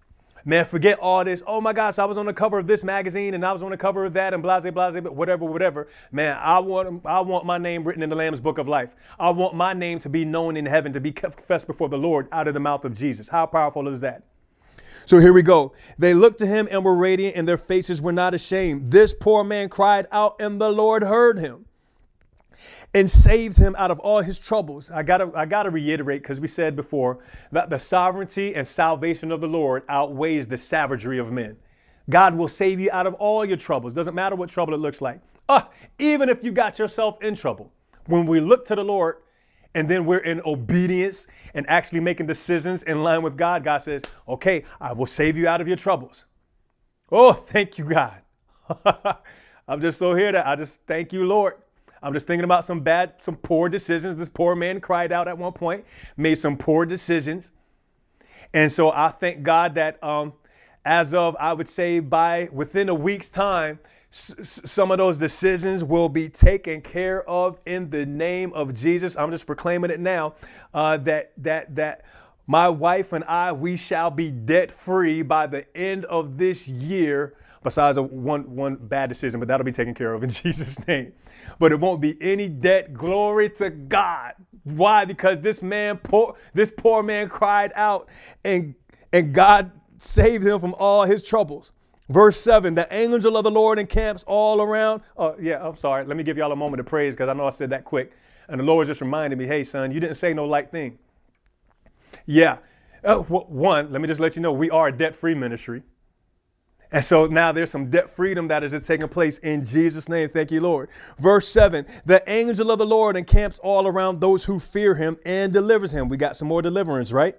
Man, 0.46 0.66
forget 0.66 1.00
all 1.00 1.24
this. 1.24 1.44
Oh 1.46 1.62
my 1.62 1.74
gosh, 1.74 2.00
I 2.00 2.06
was 2.06 2.18
on 2.18 2.26
the 2.26 2.34
cover 2.34 2.58
of 2.58 2.68
this 2.68 2.84
magazine 2.84 3.34
and 3.34 3.46
I 3.46 3.54
was 3.54 3.62
on 3.64 3.72
the 3.72 3.78
cover 3.78 4.06
of 4.06 4.14
that 4.14 4.34
and 4.34 4.42
blase, 4.42 4.64
blase, 4.72 5.02
but 5.02 5.16
whatever, 5.16 5.46
whatever. 5.46 5.88
Man, 6.12 6.38
I 6.40 6.60
want, 6.60 7.06
I 7.06 7.22
want 7.22 7.46
my 7.46 7.58
name 7.58 7.84
written 7.84 8.04
in 8.04 8.10
the 8.10 8.16
Lamb's 8.16 8.42
book 8.42 8.58
of 8.58 8.68
life. 8.68 8.96
I 9.20 9.30
want 9.30 9.56
my 9.56 9.74
name 9.74 10.00
to 10.00 10.10
be 10.10 10.26
known 10.26 10.58
in 10.58 10.66
heaven, 10.66 10.94
to 10.94 11.00
be 11.00 11.12
confessed 11.12 11.68
before 11.68 11.90
the 11.90 11.98
Lord 11.98 12.28
out 12.32 12.48
of 12.48 12.54
the 12.54 12.60
mouth 12.60 12.86
of 12.86 12.98
Jesus. 12.98 13.30
How 13.30 13.46
powerful 13.46 13.88
is 13.88 14.02
that? 14.02 14.24
So 15.06 15.20
here 15.20 15.34
we 15.34 15.42
go. 15.42 15.74
They 15.98 16.14
looked 16.14 16.40
to 16.40 16.46
him 16.46 16.68
and 16.72 16.86
were 16.86 16.96
radiant, 16.96 17.36
and 17.36 17.48
their 17.48 17.58
faces 17.58 18.02
were 18.02 18.12
not 18.12 18.34
ashamed. 18.34 18.92
This 18.92 19.14
poor 19.14 19.44
man 19.44 19.70
cried 19.70 20.08
out, 20.12 20.36
and 20.40 20.62
the 20.62 20.72
Lord 20.72 21.04
heard 21.04 21.40
him 21.40 21.66
and 22.94 23.10
saved 23.10 23.58
him 23.58 23.76
out 23.78 23.92
of 23.92 24.00
all 24.00 24.22
his 24.22 24.38
troubles. 24.38 24.92
I 24.92 25.04
gotta, 25.04 25.32
I 25.34 25.46
gotta 25.46 25.70
reiterate 25.70 26.22
because 26.22 26.40
we 26.40 26.48
said 26.48 26.76
before 26.76 27.20
that 27.52 27.70
the 27.70 27.80
sovereignty 27.80 28.54
and 28.56 28.68
salvation 28.68 29.32
of 29.32 29.42
the 29.42 29.48
Lord 29.48 29.84
outweighs 29.88 30.48
the 30.48 30.58
savagery 30.58 31.18
of 31.18 31.32
men. 31.32 31.58
God 32.10 32.36
will 32.36 32.50
save 32.50 32.80
you 32.80 32.90
out 32.92 33.08
of 33.08 33.14
all 33.16 33.46
your 33.46 33.58
troubles. 33.58 33.94
Doesn't 33.94 34.16
matter 34.16 34.36
what 34.36 34.50
trouble 34.50 34.74
it 34.74 34.78
looks 34.78 35.02
like. 35.02 35.22
Uh, 35.48 35.64
even 36.00 36.30
if 36.30 36.44
you 36.44 36.52
got 36.52 36.80
yourself 36.80 37.22
in 37.22 37.36
trouble. 37.36 37.72
When 38.08 38.26
we 38.26 38.40
look 38.40 38.66
to 38.66 38.76
the 38.76 38.84
Lord 38.84 39.18
and 39.74 39.88
then 39.88 40.06
we're 40.06 40.20
in 40.20 40.42
obedience 40.46 41.28
and 41.54 41.70
actually 41.70 42.02
making 42.02 42.28
decisions 42.28 42.84
in 42.84 43.04
line 43.04 43.22
with 43.22 43.38
God, 43.38 43.64
God 43.64 43.78
says, 43.78 44.02
okay, 44.28 44.66
I 44.82 44.94
will 44.94 45.06
save 45.06 45.38
you 45.38 45.48
out 45.48 45.62
of 45.62 45.68
your 45.68 45.78
troubles. 45.78 46.26
Oh, 47.12 47.34
thank 47.34 47.78
you, 47.78 47.86
God. 47.86 48.22
I'm 49.68 49.80
just 49.80 50.00
so 50.00 50.14
here 50.14 50.32
that 50.32 50.48
I 50.48 50.56
just 50.56 50.82
thank 50.88 51.14
you, 51.14 51.26
Lord. 51.26 51.56
I'm 52.02 52.14
just 52.14 52.28
thinking 52.28 52.44
about 52.44 52.66
some 52.66 52.82
bad, 52.82 53.14
some 53.22 53.36
poor 53.36 53.70
decisions. 53.70 54.16
This 54.16 54.30
poor 54.30 54.56
man 54.56 54.82
cried 54.82 55.12
out 55.12 55.28
at 55.28 55.38
one 55.38 55.54
point, 55.54 55.86
made 56.18 56.36
some 56.36 56.58
poor 56.58 56.86
decisions. 56.86 57.52
And 58.54 58.72
so 58.72 58.92
I 58.92 59.10
thank 59.10 59.44
God 59.44 59.76
that 59.76 60.04
um, 60.04 60.34
as 60.84 61.14
of, 61.14 61.36
I 61.40 61.54
would 61.54 61.70
say, 61.70 62.00
by 62.00 62.50
within 62.52 62.90
a 62.90 62.96
week's 62.96 63.30
time, 63.30 63.80
s- 64.12 64.62
some 64.66 64.92
of 64.92 64.98
those 64.98 65.20
decisions 65.20 65.84
will 65.84 66.10
be 66.10 66.28
taken 66.28 66.82
care 66.82 67.28
of 67.30 67.60
in 67.66 67.90
the 67.90 68.06
name 68.06 68.52
of 68.54 68.74
Jesus. 68.74 69.16
I'm 69.16 69.32
just 69.32 69.46
proclaiming 69.46 69.92
it 69.92 70.00
now 70.00 70.34
uh, 70.74 70.98
that, 70.98 71.34
that, 71.38 71.76
that, 71.76 72.06
my 72.48 72.68
wife 72.68 73.14
and 73.14 73.24
I, 73.26 73.54
we 73.54 73.78
shall 73.78 74.12
be 74.12 74.30
debt 74.32 74.72
free 74.72 75.22
by 75.22 75.48
the 75.48 75.66
end 75.78 76.04
of 76.06 76.38
this 76.38 76.68
year 76.68 77.36
besides 77.64 77.98
a 77.98 78.04
one, 78.04 78.56
one 78.56 78.76
bad 78.76 79.10
decision, 79.10 79.40
but 79.40 79.48
that'll 79.48 79.66
be 79.66 79.72
taken 79.72 79.94
care 79.94 80.14
of 80.14 80.24
in 80.24 80.30
Jesus' 80.32 80.78
name. 80.88 81.14
But 81.60 81.72
it 81.72 81.80
won't 81.80 82.02
be 82.02 82.18
any 82.22 82.48
debt. 82.48 82.94
Glory 82.94 83.50
to 83.52 83.70
God. 83.70 84.34
Why? 84.64 85.06
Because 85.06 85.40
this 85.40 85.64
man, 85.64 85.98
poor, 85.98 86.36
this 86.54 86.72
poor 86.76 87.02
man 87.04 87.30
cried 87.30 87.72
out 87.76 88.10
and, 88.44 88.76
and 89.12 89.34
God 89.34 89.72
saved 89.98 90.46
him 90.46 90.60
from 90.60 90.76
all 90.76 91.06
his 91.06 91.24
troubles. 91.24 91.74
Verse 92.10 92.40
7 92.42 92.76
The 92.76 92.88
angel 92.94 93.38
of 93.38 93.44
the 93.44 93.52
Lord 93.52 93.80
encamps 93.80 94.24
all 94.28 94.62
around. 94.62 95.02
Oh, 95.18 95.36
yeah, 95.40 95.66
I'm 95.66 95.78
sorry. 95.78 96.06
Let 96.06 96.18
me 96.18 96.24
give 96.24 96.38
y'all 96.38 96.52
a 96.52 96.56
moment 96.56 96.80
of 96.80 96.86
praise 96.86 97.14
because 97.14 97.30
I 97.30 97.34
know 97.34 97.48
I 97.48 97.52
said 97.52 97.70
that 97.72 97.86
quick. 97.86 98.12
And 98.48 98.60
the 98.60 98.66
Lord 98.66 98.88
just 98.88 99.02
reminded 99.02 99.40
me, 99.40 99.48
hey, 99.48 99.64
son, 99.64 99.92
you 99.92 100.00
didn't 100.00 100.18
say 100.18 100.34
no 100.34 100.46
light 100.46 100.72
thing. 100.72 101.00
Yeah. 102.26 102.58
Uh, 103.04 103.18
one, 103.18 103.92
let 103.92 104.02
me 104.02 104.08
just 104.08 104.20
let 104.20 104.36
you 104.36 104.42
know 104.42 104.52
we 104.52 104.70
are 104.70 104.90
a 104.90 104.92
debt 104.92 105.16
free 105.16 105.34
ministry. 105.34 105.84
And 106.92 107.04
so 107.04 107.26
now 107.26 107.54
there's 107.54 107.72
some 107.72 107.90
debt 107.90 108.10
freedom 108.10 108.50
that 108.50 108.64
is 108.64 108.86
taking 108.86 109.08
place 109.08 109.38
in 109.40 109.66
Jesus' 109.66 110.10
name. 110.10 110.28
Thank 110.28 110.52
you, 110.52 110.60
Lord. 110.60 110.90
Verse 111.18 111.48
7 111.48 111.86
The 112.06 112.22
angel 112.30 112.70
of 112.70 112.80
the 112.80 112.86
Lord 112.86 113.16
encamps 113.16 113.60
all 113.60 113.88
around 113.88 114.20
those 114.20 114.44
who 114.44 114.60
fear 114.60 114.96
him 114.96 115.18
and 115.26 115.54
delivers 115.54 115.94
him. 115.94 116.10
We 116.10 116.18
got 116.18 116.36
some 116.36 116.50
more 116.50 116.62
deliverance, 116.62 117.12
right? 117.12 117.38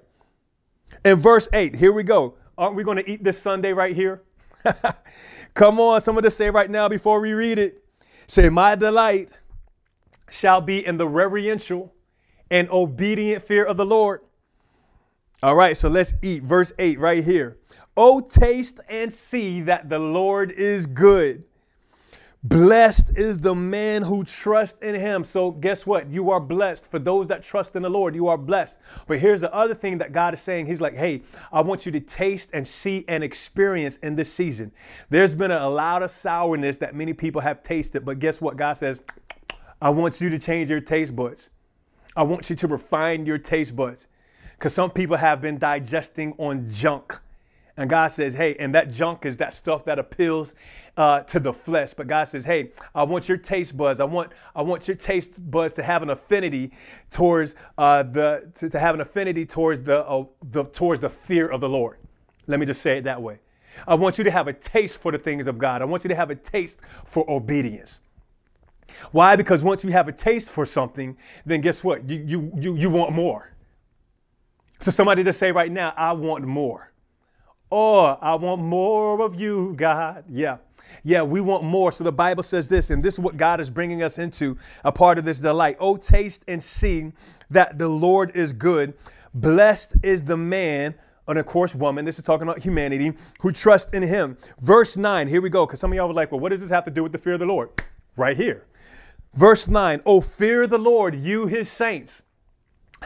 In 1.05 1.17
verse 1.17 1.49
8, 1.53 1.77
here 1.77 1.93
we 1.93 2.03
go. 2.03 2.35
Aren't 2.57 2.77
we 2.77 2.85
going 2.85 2.99
to 2.99 3.11
eat 3.11 3.25
this 3.25 3.41
sundae 3.41 3.73
right 3.73 3.95
here? 3.95 4.23
Come 5.55 5.81
on, 5.81 6.01
someone 6.01 6.23
to 6.25 6.31
say 6.31 6.49
right 6.49 6.71
now 6.71 6.89
before 6.89 7.21
we 7.21 7.33
read 7.33 7.59
it. 7.59 7.85
Say, 8.27 8.49
My 8.49 8.75
delight 8.75 9.39
shall 10.31 10.61
be 10.61 10.87
in 10.87 10.97
the 10.97 11.07
reverential 11.07 11.93
and 12.51 12.71
obedient 12.71 13.43
fear 13.43 13.65
of 13.65 13.77
the 13.77 13.85
Lord. 13.85 14.21
All 15.43 15.57
right, 15.57 15.77
so 15.77 15.89
let's 15.89 16.15
eat. 16.23 16.43
Verse 16.45 16.73
8 16.79 16.99
right 17.01 17.23
here. 17.25 17.59
Oh, 17.97 18.21
taste 18.21 18.81
and 18.89 19.13
see 19.13 19.61
that 19.63 19.89
the 19.89 19.99
Lord 19.99 20.51
is 20.51 20.87
good. 20.87 21.45
Blessed 22.45 23.17
is 23.17 23.39
the 23.39 23.55
man 23.55 24.03
who 24.03 24.25
trusts 24.25 24.83
in 24.83 24.97
him. 24.97 25.23
So, 25.23 25.53
guess 25.53 25.87
what? 25.87 26.11
You 26.11 26.31
are 26.31 26.41
blessed. 26.41 26.91
For 26.91 26.99
those 26.99 27.29
that 27.29 27.45
trust 27.45 27.77
in 27.77 27.83
the 27.83 27.91
Lord, 27.91 28.17
you 28.17 28.27
are 28.27 28.39
blessed. 28.39 28.81
But 29.07 29.21
here's 29.21 29.43
the 29.43 29.55
other 29.55 29.75
thing 29.75 29.99
that 29.99 30.13
God 30.13 30.35
is 30.35 30.41
saying 30.41 30.67
He's 30.67 30.81
like, 30.81 30.95
hey, 30.95 31.23
I 31.53 31.61
want 31.61 31.87
you 31.87 31.93
to 31.93 32.01
taste 32.01 32.51
and 32.53 32.67
see 32.67 33.05
and 33.07 33.23
experience 33.23 33.99
in 33.99 34.17
this 34.17 34.33
season. 34.33 34.73
There's 35.09 35.37
been 35.37 35.53
a 35.53 35.69
lot 35.69 36.03
of 36.03 36.11
sourness 36.11 36.79
that 36.79 36.97
many 36.97 37.13
people 37.13 37.41
have 37.41 37.63
tasted. 37.63 38.05
But 38.05 38.19
guess 38.19 38.41
what? 38.41 38.57
God 38.57 38.73
says, 38.73 39.03
I 39.81 39.91
want 39.91 40.21
you 40.21 40.29
to 40.31 40.39
change 40.39 40.69
your 40.69 40.81
taste 40.81 41.15
buds. 41.15 41.51
I 42.17 42.25
want 42.25 42.51
you 42.51 42.57
to 42.57 42.67
refine 42.67 43.25
your 43.25 43.39
taste 43.39 43.77
buds. 43.77 44.09
Because 44.55 44.75
some 44.75 44.91
people 44.91 45.17
have 45.17 45.41
been 45.41 45.59
digesting 45.59 46.35
on 46.39 46.69
junk 46.73 47.21
and 47.77 47.89
God 47.89 48.09
says, 48.09 48.35
hey, 48.35 48.55
and 48.59 48.75
that 48.75 48.93
junk 48.93 49.25
is 49.25 49.39
that 49.39 49.55
stuff 49.55 49.85
that 49.87 49.99
appeals 49.99 50.55
uh, 50.97 51.23
to 51.23 51.41
the 51.41 51.53
flesh. 51.53 51.95
But 51.95 52.07
God 52.07 52.25
says, 52.25 52.45
hey, 52.45 52.73
I 52.95 53.03
want 53.05 53.29
your 53.29 53.39
taste 53.39 53.77
buds. 53.77 53.99
I 53.99 54.05
want, 54.05 54.33
I 54.55 54.63
want 54.63 54.87
your 54.87 54.97
taste 54.97 55.51
buds 55.51 55.75
to 55.75 55.83
have 55.83 56.03
an 56.03 56.11
affinity 56.11 56.73
towards 57.11 57.55
uh, 57.79 58.03
the, 58.03 58.51
to, 58.57 58.69
to, 58.69 58.79
have 58.79 58.95
an 58.95 59.01
affinity 59.01 59.47
towards 59.47 59.81
the, 59.83 60.07
uh, 60.07 60.25
the, 60.51 60.65
towards 60.65 61.01
the 61.01 61.09
fear 61.09 61.49
of 61.49 61.61
the 61.61 61.69
Lord. 61.69 61.99
Let 62.47 62.61
me 62.61 62.67
just 62.67 62.83
say 62.83 62.99
it 62.99 63.05
that 63.05 63.23
way. 63.23 63.41
I 63.87 63.95
want 63.95 64.19
you 64.19 64.25
to 64.25 64.31
have 64.31 64.49
a 64.49 64.53
taste 64.53 64.99
for 64.99 65.11
the 65.11 65.19
things 65.19 65.47
of 65.47 65.59
God. 65.59 65.81
I 65.81 65.87
want 65.87 66.05
you 66.05 66.09
to 66.09 66.15
have 66.15 66.31
a 66.31 66.35
taste 66.35 66.79
for 67.05 67.29
obedience. 67.31 68.01
Why? 69.13 69.37
Because 69.37 69.65
once 69.65 69.83
you 69.83 69.93
have 69.93 70.09
a 70.09 70.13
taste 70.13 70.51
for 70.51 70.67
something, 70.67 71.17
then 71.47 71.63
guess 71.63 71.83
what? 71.83 72.09
You, 72.09 72.23
you, 72.27 72.53
you, 72.61 72.77
you 72.77 72.91
want 72.91 73.13
more. 73.13 73.53
So 74.81 74.91
somebody 74.91 75.25
to 75.25 75.33
say 75.33 75.53
right 75.53 75.73
now, 75.73 75.95
I 75.97 76.13
want 76.13 76.45
more. 76.45 76.92
Or 77.73 78.19
I 78.23 78.35
want 78.35 78.61
more 78.61 79.23
of 79.23 79.41
you, 79.41 79.73
God. 79.79 80.25
Yeah. 80.29 80.59
Yeah, 81.05 81.23
we 81.23 81.41
want 81.41 81.65
more. 81.65 81.91
So 81.91 82.05
the 82.05 82.13
Bible 82.13 82.43
says 82.43 82.69
this, 82.69 82.91
and 82.91 83.03
this 83.03 83.15
is 83.15 83.21
what 83.21 83.39
God 83.39 83.63
is 83.63 83.71
bringing 83.71 84.03
us 84.03 84.19
into 84.19 84.59
a 84.85 84.93
part 84.93 85.17
of 85.17 85.25
this 85.25 85.41
delight. 85.41 85.79
Oh, 85.81 85.97
taste 85.97 86.45
and 86.47 86.63
see 86.63 87.13
that 87.49 87.79
the 87.79 87.89
Lord 87.89 88.37
is 88.37 88.53
good. 88.53 88.93
Blessed 89.33 89.95
is 90.03 90.23
the 90.23 90.37
man 90.37 90.95
and 91.27 91.39
of 91.39 91.47
course, 91.47 91.75
woman, 91.75 92.05
this 92.05 92.19
is 92.19 92.27
talking 92.27 92.43
about 92.43 92.59
humanity, 92.59 93.13
who 93.41 93.53
trust 93.53 93.95
in 93.95 94.03
him. 94.03 94.37
Verse 94.61 94.99
9, 94.99 95.29
here 95.29 95.41
we 95.41 95.49
go, 95.49 95.65
because 95.65 95.81
some 95.81 95.93
of 95.93 95.97
y'all 95.97 96.09
were 96.09 96.15
like, 96.15 96.31
well, 96.31 96.41
what 96.41 96.51
does 96.51 96.61
this 96.61 96.71
have 96.71 96.85
to 96.85 96.91
do 96.91 97.03
with 97.03 97.13
the 97.13 97.17
fear 97.17 97.35
of 97.35 97.41
the 97.41 97.47
Lord? 97.47 97.71
Right 98.17 98.37
here. 98.37 98.67
Verse 99.33 99.69
9, 99.69 100.03
oh, 100.05 100.21
fear 100.21 100.67
the 100.67 100.79
Lord, 100.79 101.15
you 101.15 101.47
his 101.47 101.71
saints. 101.71 102.23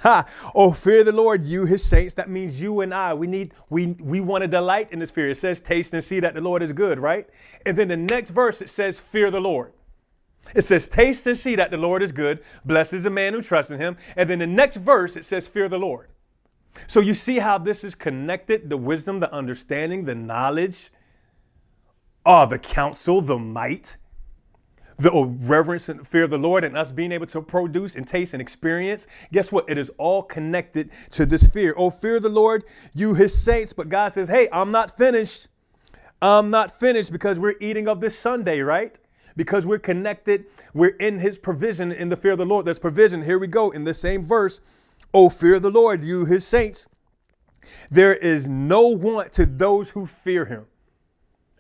Ha! 0.02 0.26
Oh, 0.54 0.72
fear 0.72 1.04
the 1.04 1.12
Lord, 1.12 1.44
you 1.44 1.64
his 1.64 1.84
saints. 1.84 2.14
That 2.14 2.28
means 2.28 2.60
you 2.60 2.80
and 2.80 2.92
I. 2.92 3.14
We 3.14 3.26
need, 3.26 3.54
we 3.70 3.86
we 3.86 4.20
want 4.20 4.42
to 4.42 4.48
delight 4.48 4.92
in 4.92 4.98
this 4.98 5.10
fear. 5.10 5.30
It 5.30 5.38
says, 5.38 5.60
taste 5.60 5.94
and 5.94 6.02
see 6.04 6.20
that 6.20 6.34
the 6.34 6.40
Lord 6.40 6.62
is 6.62 6.72
good, 6.72 6.98
right? 6.98 7.28
And 7.64 7.76
then 7.76 7.88
the 7.88 7.96
next 7.96 8.30
verse 8.30 8.60
it 8.60 8.70
says, 8.70 8.98
fear 8.98 9.30
the 9.30 9.40
Lord. 9.40 9.72
It 10.54 10.62
says, 10.62 10.86
taste 10.86 11.26
and 11.26 11.36
see 11.36 11.56
that 11.56 11.70
the 11.70 11.76
Lord 11.76 12.02
is 12.02 12.12
good. 12.12 12.42
Blessed 12.64 12.92
is 12.92 13.02
the 13.02 13.10
man 13.10 13.32
who 13.32 13.42
trusts 13.42 13.70
in 13.70 13.78
him. 13.78 13.96
And 14.16 14.30
then 14.30 14.38
the 14.38 14.46
next 14.46 14.76
verse 14.76 15.16
it 15.16 15.24
says, 15.24 15.48
fear 15.48 15.68
the 15.68 15.78
Lord. 15.78 16.08
So 16.86 17.00
you 17.00 17.14
see 17.14 17.38
how 17.38 17.58
this 17.58 17.82
is 17.82 17.94
connected 17.94 18.68
the 18.68 18.76
wisdom, 18.76 19.20
the 19.20 19.32
understanding, 19.32 20.04
the 20.04 20.14
knowledge, 20.14 20.90
oh, 22.24 22.46
the 22.46 22.58
counsel, 22.58 23.20
the 23.20 23.38
might, 23.38 23.96
the 24.98 25.12
reverence 25.24 25.88
and 25.88 26.06
fear 26.06 26.24
of 26.24 26.30
the 26.30 26.38
Lord, 26.38 26.64
and 26.64 26.76
us 26.76 26.90
being 26.90 27.12
able 27.12 27.26
to 27.26 27.42
produce 27.42 27.96
and 27.96 28.08
taste 28.08 28.32
and 28.32 28.40
experience. 28.40 29.06
Guess 29.32 29.52
what? 29.52 29.68
It 29.68 29.76
is 29.76 29.90
all 29.98 30.22
connected 30.22 30.90
to 31.10 31.26
this 31.26 31.46
fear. 31.46 31.74
Oh, 31.76 31.90
fear 31.90 32.18
the 32.18 32.28
Lord, 32.28 32.64
you 32.94 33.14
his 33.14 33.38
saints. 33.38 33.72
But 33.72 33.88
God 33.88 34.08
says, 34.08 34.28
hey, 34.28 34.48
I'm 34.52 34.70
not 34.70 34.96
finished. 34.96 35.48
I'm 36.22 36.48
not 36.50 36.72
finished 36.72 37.12
because 37.12 37.38
we're 37.38 37.56
eating 37.60 37.88
of 37.88 38.00
this 38.00 38.18
sundae, 38.18 38.60
right? 38.60 38.98
Because 39.36 39.66
we're 39.66 39.78
connected, 39.78 40.46
we're 40.72 40.96
in 40.96 41.18
his 41.18 41.36
provision 41.36 41.92
in 41.92 42.08
the 42.08 42.16
fear 42.16 42.32
of 42.32 42.38
the 42.38 42.46
Lord. 42.46 42.64
There's 42.64 42.78
provision. 42.78 43.22
Here 43.22 43.38
we 43.38 43.48
go 43.48 43.70
in 43.70 43.84
the 43.84 43.92
same 43.92 44.24
verse. 44.24 44.62
Oh, 45.12 45.28
fear 45.28 45.60
the 45.60 45.70
Lord, 45.70 46.02
you 46.04 46.24
his 46.24 46.46
saints. 46.46 46.88
There 47.90 48.14
is 48.14 48.48
no 48.48 48.88
want 48.88 49.32
to 49.34 49.44
those 49.44 49.90
who 49.90 50.06
fear 50.06 50.46
him. 50.46 50.66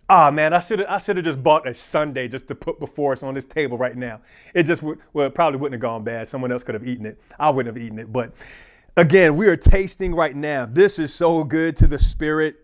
Ah, 0.08 0.30
man, 0.30 0.52
I 0.52 0.60
should 0.60 0.78
have 0.78 0.88
I 0.88 0.98
should 0.98 1.16
have 1.16 1.24
just 1.24 1.42
bought 1.42 1.66
a 1.66 1.74
sundae 1.74 2.28
just 2.28 2.46
to 2.48 2.54
put 2.54 2.78
before 2.78 3.12
us 3.12 3.22
on 3.22 3.34
this 3.34 3.44
table 3.44 3.76
right 3.76 3.96
now. 3.96 4.20
It 4.54 4.62
just 4.64 4.82
would 4.82 4.98
well, 5.12 5.26
it 5.26 5.34
probably 5.34 5.58
wouldn't 5.58 5.74
have 5.74 5.82
gone 5.82 6.04
bad. 6.04 6.28
Someone 6.28 6.52
else 6.52 6.62
could 6.62 6.74
have 6.74 6.86
eaten 6.86 7.06
it. 7.06 7.20
I 7.38 7.50
wouldn't 7.50 7.74
have 7.74 7.82
eaten 7.82 7.98
it. 7.98 8.12
But 8.12 8.32
again, 8.96 9.36
we 9.36 9.48
are 9.48 9.56
tasting 9.56 10.14
right 10.14 10.36
now. 10.36 10.66
This 10.66 10.98
is 10.98 11.12
so 11.12 11.42
good 11.42 11.76
to 11.78 11.88
the 11.88 11.98
spirit. 11.98 12.56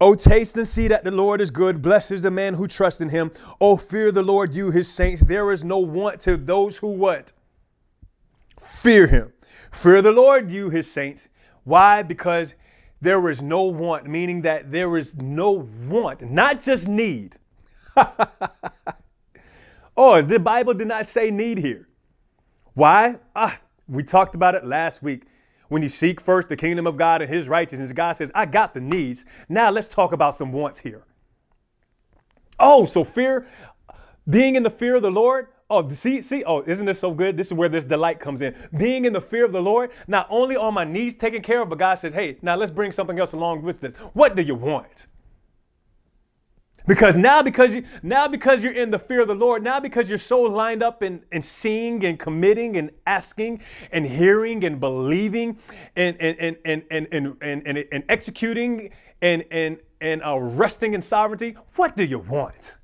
Oh, 0.00 0.16
taste 0.16 0.56
and 0.56 0.66
see 0.66 0.88
that 0.88 1.04
the 1.04 1.12
Lord 1.12 1.40
is 1.40 1.52
good. 1.52 1.80
Blessed 1.80 2.10
is 2.10 2.22
the 2.22 2.30
man 2.32 2.54
who 2.54 2.66
trusts 2.66 3.00
in 3.00 3.10
him. 3.10 3.30
Oh, 3.60 3.76
fear 3.76 4.10
the 4.10 4.22
Lord, 4.22 4.52
you 4.52 4.72
his 4.72 4.92
saints. 4.92 5.22
There 5.22 5.52
is 5.52 5.62
no 5.62 5.78
want 5.78 6.20
to 6.22 6.36
those 6.36 6.78
who 6.78 6.88
what? 6.88 7.30
Fear 8.58 9.06
him. 9.06 9.32
Fear 9.70 10.02
the 10.02 10.10
Lord, 10.10 10.50
you 10.50 10.70
his 10.70 10.90
saints. 10.90 11.28
Why? 11.62 12.02
Because 12.02 12.56
there 13.02 13.28
is 13.28 13.42
no 13.42 13.64
want, 13.64 14.06
meaning 14.06 14.42
that 14.42 14.70
there 14.70 14.96
is 14.96 15.16
no 15.16 15.68
want, 15.88 16.22
not 16.22 16.62
just 16.62 16.86
need. 16.86 17.36
oh, 19.96 20.22
the 20.22 20.38
Bible 20.38 20.72
did 20.72 20.86
not 20.86 21.08
say 21.08 21.32
need 21.32 21.58
here. 21.58 21.88
Why? 22.74 23.18
Ah, 23.34 23.60
we 23.88 24.04
talked 24.04 24.36
about 24.36 24.54
it 24.54 24.64
last 24.64 25.02
week. 25.02 25.24
When 25.68 25.82
you 25.82 25.88
seek 25.88 26.20
first 26.20 26.48
the 26.48 26.56
kingdom 26.56 26.86
of 26.86 26.96
God 26.96 27.22
and 27.22 27.30
his 27.32 27.48
righteousness, 27.48 27.92
God 27.92 28.12
says, 28.12 28.30
I 28.36 28.46
got 28.46 28.72
the 28.72 28.80
needs. 28.80 29.24
Now 29.48 29.70
let's 29.70 29.88
talk 29.88 30.12
about 30.12 30.36
some 30.36 30.52
wants 30.52 30.78
here. 30.78 31.02
Oh, 32.60 32.84
so 32.84 33.02
fear, 33.02 33.48
being 34.30 34.54
in 34.54 34.62
the 34.62 34.70
fear 34.70 34.94
of 34.94 35.02
the 35.02 35.10
Lord, 35.10 35.48
Oh, 35.72 35.88
see, 35.88 36.20
see, 36.20 36.44
oh, 36.44 36.60
isn't 36.66 36.84
this 36.84 37.00
so 37.00 37.14
good? 37.14 37.38
This 37.38 37.46
is 37.46 37.54
where 37.54 37.70
this 37.70 37.86
delight 37.86 38.20
comes 38.20 38.42
in. 38.42 38.54
Being 38.76 39.06
in 39.06 39.14
the 39.14 39.22
fear 39.22 39.46
of 39.46 39.52
the 39.52 39.62
Lord, 39.62 39.90
not 40.06 40.26
only 40.28 40.54
are 40.54 40.70
my 40.70 40.84
needs 40.84 41.16
taken 41.16 41.40
care 41.40 41.62
of, 41.62 41.70
but 41.70 41.78
God 41.78 41.94
says, 41.98 42.12
hey, 42.12 42.36
now 42.42 42.56
let's 42.56 42.70
bring 42.70 42.92
something 42.92 43.18
else 43.18 43.32
along 43.32 43.62
with 43.62 43.80
this. 43.80 43.96
What 44.12 44.36
do 44.36 44.42
you 44.42 44.54
want? 44.54 45.06
Because 46.86 47.16
now 47.16 47.42
because 47.42 47.72
you 47.72 47.84
now 48.02 48.28
because 48.28 48.62
you're 48.62 48.74
in 48.74 48.90
the 48.90 48.98
fear 48.98 49.22
of 49.22 49.28
the 49.28 49.34
Lord, 49.34 49.62
now 49.62 49.80
because 49.80 50.10
you're 50.10 50.18
so 50.18 50.42
lined 50.42 50.82
up 50.82 51.02
in, 51.02 51.22
in 51.32 51.40
seeing 51.40 52.04
and 52.04 52.18
committing 52.18 52.76
and 52.76 52.90
asking 53.06 53.62
and 53.92 54.04
hearing 54.04 54.64
and 54.64 54.78
believing 54.78 55.58
and 55.96 56.20
and 56.20 56.36
and 56.38 56.56
and 56.66 56.82
and 56.90 57.08
and, 57.10 57.38
and, 57.40 57.66
and, 57.66 57.84
and 57.92 58.04
executing 58.10 58.90
and 59.22 59.44
and 59.50 59.78
and 60.02 60.22
uh, 60.22 60.38
resting 60.38 60.92
in 60.92 61.00
sovereignty, 61.00 61.56
what 61.76 61.96
do 61.96 62.04
you 62.04 62.18
want? 62.18 62.76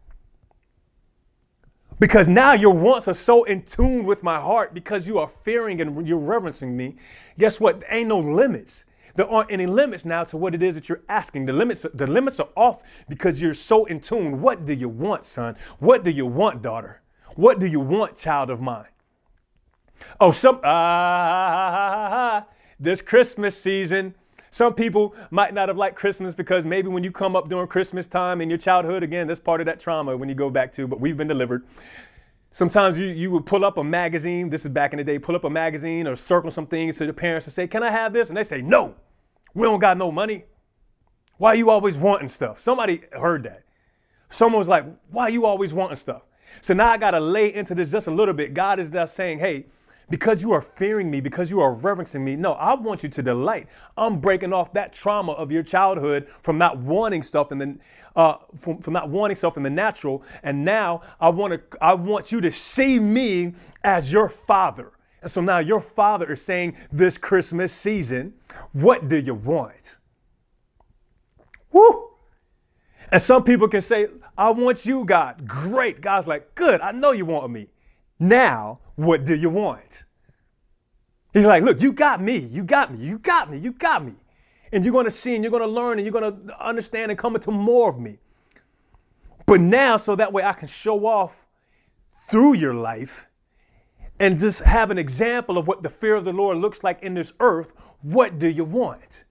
Because 2.00 2.28
now 2.28 2.52
your 2.52 2.74
wants 2.74 3.08
are 3.08 3.14
so 3.14 3.44
in 3.44 3.62
tune 3.62 4.04
with 4.04 4.22
my 4.22 4.38
heart 4.40 4.72
because 4.72 5.06
you 5.06 5.18
are 5.18 5.28
fearing 5.28 5.80
and 5.80 6.06
you're 6.06 6.18
reverencing 6.18 6.76
me. 6.76 6.96
Guess 7.38 7.60
what? 7.60 7.80
There 7.80 7.92
ain't 7.92 8.08
no 8.08 8.18
limits. 8.18 8.84
There 9.16 9.28
aren't 9.28 9.50
any 9.50 9.66
limits 9.66 10.04
now 10.04 10.22
to 10.24 10.36
what 10.36 10.54
it 10.54 10.62
is 10.62 10.76
that 10.76 10.88
you're 10.88 11.02
asking. 11.08 11.46
The 11.46 11.52
limits, 11.52 11.84
the 11.92 12.06
limits 12.06 12.38
are 12.38 12.50
off 12.56 12.84
because 13.08 13.40
you're 13.40 13.52
so 13.52 13.84
in 13.86 14.00
tune. 14.00 14.40
What 14.40 14.64
do 14.64 14.72
you 14.72 14.88
want, 14.88 15.24
son? 15.24 15.56
What 15.80 16.04
do 16.04 16.10
you 16.10 16.24
want, 16.24 16.62
daughter? 16.62 17.02
What 17.34 17.58
do 17.58 17.66
you 17.66 17.80
want, 17.80 18.16
child 18.16 18.48
of 18.48 18.60
mine? 18.60 18.86
Oh, 20.20 20.30
some 20.30 20.60
ah, 20.62 22.46
this 22.78 23.02
Christmas 23.02 23.60
season, 23.60 24.14
some 24.50 24.74
people 24.74 25.14
might 25.30 25.54
not 25.54 25.68
have 25.68 25.76
liked 25.76 25.96
Christmas 25.96 26.34
because 26.34 26.64
maybe 26.64 26.88
when 26.88 27.04
you 27.04 27.12
come 27.12 27.36
up 27.36 27.48
during 27.48 27.68
Christmas 27.68 28.06
time 28.06 28.40
in 28.40 28.48
your 28.48 28.58
childhood, 28.58 29.02
again, 29.02 29.26
that's 29.26 29.40
part 29.40 29.60
of 29.60 29.66
that 29.66 29.80
trauma 29.80 30.16
when 30.16 30.28
you 30.28 30.34
go 30.34 30.50
back 30.50 30.72
to, 30.72 30.86
but 30.86 31.00
we've 31.00 31.16
been 31.16 31.28
delivered. 31.28 31.64
Sometimes 32.50 32.98
you, 32.98 33.06
you 33.06 33.30
would 33.30 33.46
pull 33.46 33.64
up 33.64 33.76
a 33.76 33.84
magazine, 33.84 34.48
this 34.48 34.64
is 34.64 34.70
back 34.70 34.92
in 34.92 34.96
the 34.96 35.04
day, 35.04 35.18
pull 35.18 35.36
up 35.36 35.44
a 35.44 35.50
magazine 35.50 36.06
or 36.06 36.16
circle 36.16 36.50
some 36.50 36.66
things 36.66 36.96
to 36.96 37.06
the 37.06 37.12
parents 37.12 37.46
and 37.46 37.52
say, 37.52 37.66
Can 37.66 37.82
I 37.82 37.90
have 37.90 38.12
this? 38.12 38.28
And 38.28 38.36
they 38.36 38.42
say, 38.42 38.62
No, 38.62 38.94
we 39.54 39.64
don't 39.64 39.80
got 39.80 39.98
no 39.98 40.10
money. 40.10 40.44
Why 41.36 41.54
you 41.54 41.70
always 41.70 41.96
wanting 41.96 42.28
stuff? 42.28 42.60
Somebody 42.60 43.02
heard 43.12 43.44
that. 43.44 43.64
Someone 44.30 44.58
was 44.58 44.68
like, 44.68 44.86
Why 45.10 45.28
you 45.28 45.44
always 45.44 45.74
wanting 45.74 45.96
stuff? 45.96 46.22
So 46.62 46.72
now 46.72 46.90
I 46.90 46.96
got 46.96 47.10
to 47.10 47.20
lay 47.20 47.52
into 47.54 47.74
this 47.74 47.90
just 47.90 48.06
a 48.06 48.10
little 48.10 48.34
bit. 48.34 48.54
God 48.54 48.80
is 48.80 48.90
just 48.90 49.14
saying, 49.14 49.40
Hey, 49.40 49.66
because 50.10 50.42
you 50.42 50.52
are 50.52 50.62
fearing 50.62 51.10
me, 51.10 51.20
because 51.20 51.50
you 51.50 51.60
are 51.60 51.72
reverencing 51.72 52.24
me. 52.24 52.36
No, 52.36 52.52
I 52.52 52.74
want 52.74 53.02
you 53.02 53.08
to 53.08 53.22
delight. 53.22 53.68
I'm 53.96 54.20
breaking 54.20 54.52
off 54.52 54.72
that 54.72 54.92
trauma 54.92 55.32
of 55.32 55.52
your 55.52 55.62
childhood 55.62 56.28
from 56.28 56.58
not 56.58 56.78
wanting 56.78 57.22
stuff 57.22 57.52
in 57.52 57.58
the 57.58 57.78
uh, 58.16 58.38
from, 58.56 58.78
from 58.78 58.94
not 58.94 59.10
wanting 59.10 59.36
stuff 59.36 59.56
in 59.56 59.62
the 59.62 59.70
natural. 59.70 60.22
And 60.42 60.64
now 60.64 61.02
I 61.20 61.28
want 61.28 61.52
to 61.52 61.78
I 61.80 61.94
want 61.94 62.32
you 62.32 62.40
to 62.40 62.50
see 62.50 62.98
me 62.98 63.54
as 63.84 64.10
your 64.10 64.28
father. 64.28 64.92
And 65.20 65.30
so 65.30 65.40
now 65.40 65.58
your 65.58 65.80
father 65.80 66.32
is 66.32 66.42
saying 66.42 66.76
this 66.92 67.18
Christmas 67.18 67.72
season, 67.72 68.34
what 68.72 69.08
do 69.08 69.16
you 69.16 69.34
want? 69.34 69.98
Woo! 71.72 72.10
And 73.10 73.20
some 73.20 73.42
people 73.42 73.68
can 73.68 73.80
say, 73.80 74.08
I 74.36 74.50
want 74.50 74.86
you, 74.86 75.04
God. 75.04 75.46
Great. 75.46 76.00
God's 76.00 76.26
like, 76.26 76.54
good. 76.54 76.80
I 76.80 76.92
know 76.92 77.12
you 77.12 77.24
want 77.24 77.50
me. 77.50 77.68
Now, 78.18 78.80
what 78.96 79.24
do 79.24 79.34
you 79.34 79.50
want? 79.50 80.04
He's 81.32 81.44
like, 81.44 81.62
look, 81.62 81.80
you 81.80 81.92
got 81.92 82.20
me, 82.20 82.36
you 82.38 82.64
got 82.64 82.92
me, 82.92 83.04
you 83.04 83.18
got 83.18 83.50
me, 83.50 83.58
you 83.58 83.72
got 83.72 84.04
me. 84.04 84.14
And 84.72 84.84
you're 84.84 84.92
going 84.92 85.04
to 85.04 85.10
see 85.10 85.34
and 85.34 85.44
you're 85.44 85.50
going 85.50 85.62
to 85.62 85.68
learn 85.68 85.98
and 85.98 86.06
you're 86.06 86.20
going 86.20 86.46
to 86.46 86.66
understand 86.66 87.10
and 87.10 87.18
come 87.18 87.34
into 87.34 87.50
more 87.50 87.90
of 87.90 87.98
me. 87.98 88.18
But 89.46 89.60
now, 89.60 89.96
so 89.96 90.16
that 90.16 90.32
way 90.32 90.42
I 90.42 90.52
can 90.52 90.68
show 90.68 91.06
off 91.06 91.46
through 92.28 92.54
your 92.54 92.74
life 92.74 93.26
and 94.20 94.38
just 94.38 94.60
have 94.60 94.90
an 94.90 94.98
example 94.98 95.56
of 95.56 95.68
what 95.68 95.82
the 95.82 95.88
fear 95.88 96.14
of 96.14 96.24
the 96.24 96.32
Lord 96.32 96.58
looks 96.58 96.82
like 96.82 97.02
in 97.02 97.14
this 97.14 97.32
earth, 97.40 97.72
what 98.02 98.38
do 98.38 98.48
you 98.48 98.64
want? 98.64 99.24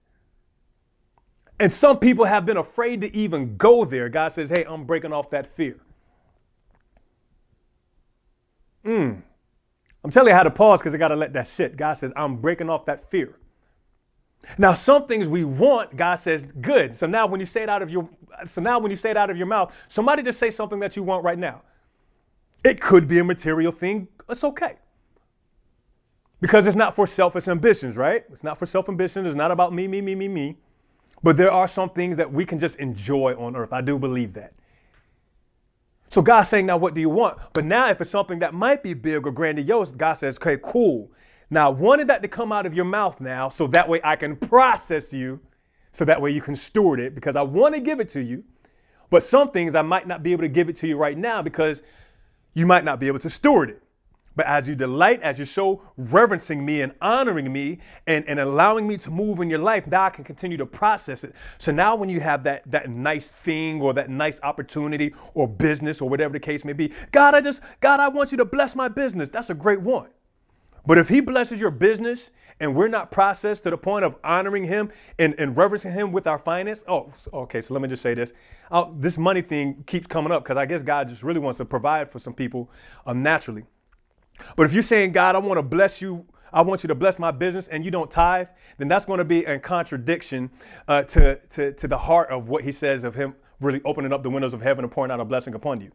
And 1.60 1.72
some 1.72 1.98
people 1.98 2.24
have 2.24 2.46
been 2.46 2.56
afraid 2.56 3.00
to 3.02 3.14
even 3.14 3.56
go 3.56 3.84
there. 3.84 4.08
God 4.08 4.32
says, 4.32 4.50
hey, 4.50 4.64
I'm 4.66 4.84
breaking 4.84 5.12
off 5.12 5.30
that 5.30 5.46
fear. 5.46 5.78
Mm. 8.88 9.22
I'm 10.02 10.10
telling 10.10 10.30
you 10.30 10.34
how 10.34 10.44
to 10.44 10.50
pause 10.50 10.80
because 10.80 10.94
I 10.94 10.98
got 10.98 11.08
to 11.08 11.16
let 11.16 11.34
that 11.34 11.46
sit. 11.46 11.76
God 11.76 11.94
says, 11.94 12.12
I'm 12.16 12.36
breaking 12.36 12.70
off 12.70 12.86
that 12.86 12.98
fear. 13.00 13.38
Now, 14.56 14.72
some 14.72 15.06
things 15.06 15.28
we 15.28 15.44
want, 15.44 15.96
God 15.96 16.14
says, 16.16 16.46
good. 16.60 16.96
So 16.96 17.06
now 17.06 17.26
when 17.26 17.40
you 17.40 17.46
say 17.46 17.62
it 17.62 17.68
out 17.68 17.82
of 17.82 17.90
your 17.90 18.08
so 18.46 18.62
now 18.62 18.78
when 18.78 18.90
you 18.90 18.96
say 18.96 19.10
it 19.10 19.16
out 19.16 19.30
of 19.30 19.36
your 19.36 19.46
mouth, 19.46 19.74
somebody 19.88 20.22
just 20.22 20.38
say 20.38 20.50
something 20.50 20.78
that 20.80 20.96
you 20.96 21.02
want 21.02 21.24
right 21.24 21.38
now. 21.38 21.62
It 22.64 22.80
could 22.80 23.08
be 23.08 23.18
a 23.18 23.24
material 23.24 23.72
thing. 23.72 24.08
It's 24.28 24.44
okay. 24.44 24.76
Because 26.40 26.66
it's 26.66 26.76
not 26.76 26.94
for 26.94 27.06
selfish 27.06 27.48
ambitions, 27.48 27.96
right? 27.96 28.24
It's 28.30 28.44
not 28.44 28.58
for 28.58 28.64
self 28.66 28.88
ambition. 28.88 29.26
It's 29.26 29.34
not 29.34 29.50
about 29.50 29.74
me, 29.74 29.88
me, 29.88 30.00
me, 30.00 30.14
me, 30.14 30.28
me. 30.28 30.56
But 31.22 31.36
there 31.36 31.50
are 31.50 31.66
some 31.66 31.90
things 31.90 32.16
that 32.16 32.32
we 32.32 32.44
can 32.44 32.58
just 32.60 32.78
enjoy 32.78 33.34
on 33.36 33.56
earth. 33.56 33.72
I 33.72 33.80
do 33.80 33.98
believe 33.98 34.34
that. 34.34 34.54
So 36.08 36.22
God's 36.22 36.48
saying, 36.48 36.66
now 36.66 36.76
what 36.76 36.94
do 36.94 37.00
you 37.00 37.10
want? 37.10 37.38
But 37.52 37.64
now, 37.64 37.90
if 37.90 38.00
it's 38.00 38.10
something 38.10 38.38
that 38.38 38.54
might 38.54 38.82
be 38.82 38.94
big 38.94 39.26
or 39.26 39.30
grandiose, 39.30 39.92
God 39.92 40.14
says, 40.14 40.38
okay, 40.38 40.58
cool. 40.62 41.12
Now, 41.50 41.68
I 41.68 41.72
wanted 41.72 42.08
that 42.08 42.22
to 42.22 42.28
come 42.28 42.52
out 42.52 42.66
of 42.66 42.74
your 42.74 42.84
mouth 42.84 43.20
now, 43.20 43.48
so 43.48 43.66
that 43.68 43.88
way 43.88 44.00
I 44.04 44.16
can 44.16 44.36
process 44.36 45.12
you, 45.12 45.40
so 45.92 46.04
that 46.04 46.20
way 46.20 46.30
you 46.30 46.40
can 46.40 46.56
steward 46.56 47.00
it, 47.00 47.14
because 47.14 47.36
I 47.36 47.42
want 47.42 47.74
to 47.74 47.80
give 47.80 48.00
it 48.00 48.08
to 48.10 48.22
you. 48.22 48.44
But 49.10 49.22
some 49.22 49.50
things 49.50 49.74
I 49.74 49.82
might 49.82 50.06
not 50.06 50.22
be 50.22 50.32
able 50.32 50.42
to 50.42 50.48
give 50.48 50.68
it 50.68 50.76
to 50.76 50.86
you 50.86 50.96
right 50.96 51.16
now 51.16 51.42
because 51.42 51.82
you 52.52 52.66
might 52.66 52.84
not 52.84 53.00
be 53.00 53.06
able 53.06 53.18
to 53.20 53.30
steward 53.30 53.70
it. 53.70 53.82
But 54.38 54.46
as 54.46 54.68
you 54.68 54.76
delight, 54.76 55.20
as 55.22 55.36
you 55.40 55.44
show 55.44 55.82
reverencing 55.96 56.64
me 56.64 56.82
and 56.82 56.94
honoring 57.02 57.52
me 57.52 57.80
and, 58.06 58.24
and 58.28 58.38
allowing 58.38 58.86
me 58.86 58.96
to 58.98 59.10
move 59.10 59.40
in 59.40 59.50
your 59.50 59.58
life, 59.58 59.88
now 59.88 60.04
I 60.04 60.10
can 60.10 60.22
continue 60.22 60.56
to 60.58 60.64
process 60.64 61.24
it. 61.24 61.34
So 61.58 61.72
now 61.72 61.96
when 61.96 62.08
you 62.08 62.20
have 62.20 62.44
that, 62.44 62.62
that 62.70 62.88
nice 62.88 63.32
thing 63.42 63.82
or 63.82 63.92
that 63.94 64.10
nice 64.10 64.38
opportunity 64.44 65.12
or 65.34 65.48
business 65.48 66.00
or 66.00 66.08
whatever 66.08 66.34
the 66.34 66.38
case 66.38 66.64
may 66.64 66.72
be, 66.72 66.92
God, 67.10 67.34
I 67.34 67.40
just, 67.40 67.62
God, 67.80 67.98
I 67.98 68.06
want 68.06 68.30
you 68.30 68.38
to 68.38 68.44
bless 68.44 68.76
my 68.76 68.86
business. 68.86 69.28
That's 69.28 69.50
a 69.50 69.54
great 69.54 69.80
one. 69.80 70.06
But 70.86 70.98
if 70.98 71.08
he 71.08 71.20
blesses 71.20 71.58
your 71.60 71.72
business 71.72 72.30
and 72.60 72.76
we're 72.76 72.86
not 72.86 73.10
processed 73.10 73.64
to 73.64 73.70
the 73.70 73.76
point 73.76 74.04
of 74.04 74.14
honoring 74.22 74.62
him 74.62 74.92
and, 75.18 75.34
and 75.36 75.56
reverencing 75.56 75.90
him 75.90 76.12
with 76.12 76.28
our 76.28 76.38
finance, 76.38 76.84
oh, 76.86 77.12
okay, 77.32 77.60
so 77.60 77.74
let 77.74 77.82
me 77.82 77.88
just 77.88 78.02
say 78.02 78.14
this. 78.14 78.32
Oh, 78.70 78.94
this 79.00 79.18
money 79.18 79.42
thing 79.42 79.82
keeps 79.88 80.06
coming 80.06 80.30
up 80.30 80.44
because 80.44 80.56
I 80.56 80.64
guess 80.64 80.84
God 80.84 81.08
just 81.08 81.24
really 81.24 81.40
wants 81.40 81.58
to 81.58 81.64
provide 81.64 82.08
for 82.08 82.20
some 82.20 82.34
people 82.34 82.70
um, 83.04 83.20
naturally. 83.20 83.64
But 84.56 84.66
if 84.66 84.72
you're 84.72 84.82
saying, 84.82 85.12
God, 85.12 85.34
I 85.34 85.38
want 85.38 85.58
to 85.58 85.62
bless 85.62 86.00
you, 86.00 86.26
I 86.52 86.62
want 86.62 86.82
you 86.82 86.88
to 86.88 86.94
bless 86.94 87.18
my 87.18 87.30
business, 87.30 87.68
and 87.68 87.84
you 87.84 87.90
don't 87.90 88.10
tithe, 88.10 88.48
then 88.78 88.88
that's 88.88 89.04
going 89.04 89.18
to 89.18 89.24
be 89.24 89.44
in 89.44 89.60
contradiction 89.60 90.50
uh, 90.86 91.02
to, 91.04 91.36
to, 91.50 91.72
to 91.72 91.88
the 91.88 91.98
heart 91.98 92.30
of 92.30 92.48
what 92.48 92.64
he 92.64 92.72
says 92.72 93.04
of 93.04 93.14
him 93.14 93.34
really 93.60 93.80
opening 93.84 94.12
up 94.12 94.22
the 94.22 94.30
windows 94.30 94.54
of 94.54 94.60
heaven 94.60 94.84
and 94.84 94.92
pouring 94.92 95.10
out 95.10 95.20
a 95.20 95.24
blessing 95.24 95.54
upon 95.54 95.80
you. 95.80 95.90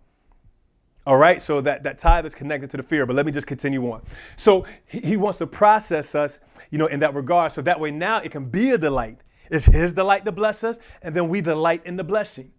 All 1.06 1.18
right, 1.18 1.42
so 1.42 1.60
that, 1.62 1.84
that 1.84 1.98
tithe 1.98 2.26
is 2.26 2.34
connected 2.34 2.70
to 2.72 2.78
the 2.78 2.84
fear, 2.84 3.06
but 3.06 3.16
let 3.16 3.26
me 3.26 3.32
just 3.32 3.48
continue 3.48 3.92
on. 3.92 4.02
So 4.38 4.66
he, 4.86 5.00
he 5.00 5.18
wants 5.18 5.40
to 5.40 5.48
process 5.48 6.16
us, 6.16 6.40
you 6.72 6.78
know, 6.78 6.88
in 6.88 7.02
that 7.02 7.14
regard, 7.14 7.52
so 7.52 7.62
that 7.62 7.80
way 7.80 7.92
now 7.92 8.20
it 8.20 8.32
can 8.32 8.46
be 8.46 8.72
a 8.72 8.78
delight. 8.78 9.20
It's 9.52 9.66
his 9.66 9.94
delight 9.94 10.24
to 10.26 10.32
bless 10.32 10.64
us, 10.64 10.80
and 11.02 11.14
then 11.14 11.28
we 11.28 11.42
delight 11.42 11.86
in 11.86 11.98
the 11.98 12.04
blessing. 12.04 12.52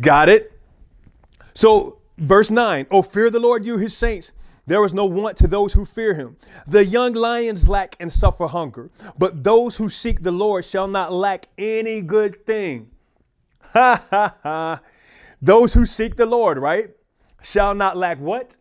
Got 0.00 0.28
it? 0.28 0.52
So 1.54 1.98
Verse 2.18 2.50
9, 2.50 2.86
Oh, 2.90 3.02
fear 3.02 3.30
the 3.30 3.40
Lord, 3.40 3.64
you 3.64 3.78
his 3.78 3.96
saints. 3.96 4.32
There 4.66 4.84
is 4.84 4.92
no 4.92 5.04
want 5.04 5.36
to 5.38 5.46
those 5.46 5.74
who 5.74 5.84
fear 5.84 6.14
him. 6.14 6.36
The 6.66 6.84
young 6.84 7.14
lions 7.14 7.68
lack 7.68 7.94
and 8.00 8.12
suffer 8.12 8.48
hunger, 8.48 8.90
but 9.16 9.44
those 9.44 9.76
who 9.76 9.88
seek 9.88 10.22
the 10.22 10.32
Lord 10.32 10.64
shall 10.64 10.88
not 10.88 11.12
lack 11.12 11.46
any 11.56 12.00
good 12.00 12.44
thing. 12.46 12.90
Ha 13.72 14.02
ha 14.10 14.34
ha. 14.42 14.80
Those 15.40 15.74
who 15.74 15.86
seek 15.86 16.16
the 16.16 16.26
Lord, 16.26 16.58
right, 16.58 16.90
shall 17.42 17.74
not 17.74 17.96
lack 17.96 18.18
what? 18.18 18.56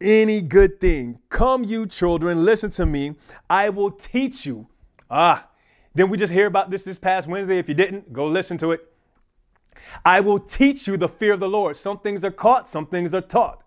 Any 0.00 0.40
good 0.40 0.80
thing. 0.80 1.18
Come, 1.28 1.64
you 1.64 1.86
children, 1.86 2.44
listen 2.44 2.70
to 2.70 2.86
me. 2.86 3.16
I 3.50 3.68
will 3.68 3.90
teach 3.90 4.46
you. 4.46 4.68
Ah, 5.10 5.48
then 5.94 6.08
we 6.08 6.16
just 6.16 6.32
hear 6.32 6.46
about 6.46 6.70
this 6.70 6.84
this 6.84 6.98
past 6.98 7.28
Wednesday. 7.28 7.58
If 7.58 7.68
you 7.68 7.74
didn't, 7.74 8.12
go 8.12 8.26
listen 8.26 8.56
to 8.58 8.72
it. 8.72 8.91
I 10.04 10.20
will 10.20 10.38
teach 10.38 10.86
you 10.86 10.96
the 10.96 11.08
fear 11.08 11.32
of 11.32 11.40
the 11.40 11.48
Lord. 11.48 11.76
Some 11.76 11.98
things 11.98 12.24
are 12.24 12.30
caught, 12.30 12.68
some 12.68 12.86
things 12.86 13.14
are 13.14 13.20
taught. 13.20 13.62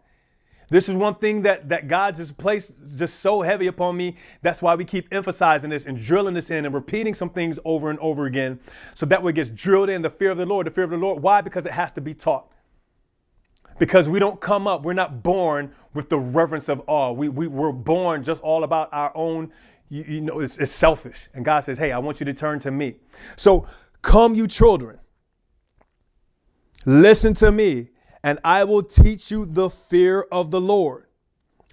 This 0.70 0.90
is 0.90 0.96
one 0.96 1.14
thing 1.14 1.44
that, 1.44 1.70
that 1.70 1.88
God 1.88 2.16
just 2.16 2.38
placed 2.38 2.74
just 2.96 3.20
so 3.20 3.42
heavy 3.42 3.68
upon 3.68 3.98
me. 3.98 4.18
That's 4.42 4.62
why 4.62 4.76
we 4.76 4.84
keep 4.84 5.08
emphasizing 5.14 5.70
this 5.70 5.86
and 5.86 5.98
drilling 5.98 6.34
this 6.34 6.50
in 6.50 6.66
and 6.66 6.74
repeating 6.74 7.14
some 7.14 7.30
things 7.30 7.60
over 7.66 7.90
and 7.90 8.00
over 8.00 8.26
again. 8.26 8.60
So 8.96 9.06
that 9.06 9.22
way 9.22 9.30
it 9.30 9.36
gets 9.36 9.50
drilled 9.50 9.90
in 9.90 10.02
the 10.02 10.10
fear 10.10 10.32
of 10.32 10.38
the 10.38 10.46
Lord, 10.46 10.66
the 10.66 10.72
fear 10.72 10.84
of 10.84 10.90
the 10.90 10.98
Lord. 10.98 11.22
Why? 11.22 11.42
Because 11.42 11.66
it 11.66 11.74
has 11.74 11.92
to 11.94 12.02
be 12.02 12.14
taught. 12.14 12.52
Because 13.78 14.10
we 14.10 14.20
don't 14.20 14.40
come 14.40 14.68
up, 14.68 14.84
we're 14.84 14.94
not 14.94 15.22
born 15.22 15.72
with 15.94 16.10
the 16.10 16.18
reverence 16.18 16.70
of 16.70 16.82
awe. 16.88 17.12
We, 17.12 17.30
we, 17.30 17.48
we're 17.48 17.72
born 17.72 18.24
just 18.24 18.42
all 18.42 18.64
about 18.64 18.90
our 18.92 19.12
own, 19.16 19.52
you, 19.90 20.04
you 20.08 20.22
know, 20.22 20.40
it's, 20.40 20.58
it's 20.58 20.72
selfish. 20.72 21.28
And 21.34 21.44
God 21.44 21.60
says, 21.60 21.78
hey, 21.78 21.92
I 21.92 22.00
want 22.00 22.20
you 22.20 22.26
to 22.26 22.34
turn 22.34 22.60
to 22.60 22.72
me. 22.72 22.96
So 23.36 23.68
come, 24.02 24.34
you 24.34 24.48
children. 24.48 24.98
Listen 26.86 27.34
to 27.36 27.52
me, 27.52 27.90
and 28.24 28.40
I 28.44 28.64
will 28.64 28.84
teach 28.84 29.32
you 29.32 29.46
the 29.46 29.70
fear 29.70 30.22
of 30.32 30.52
the 30.52 30.62
Lord. 30.62 31.06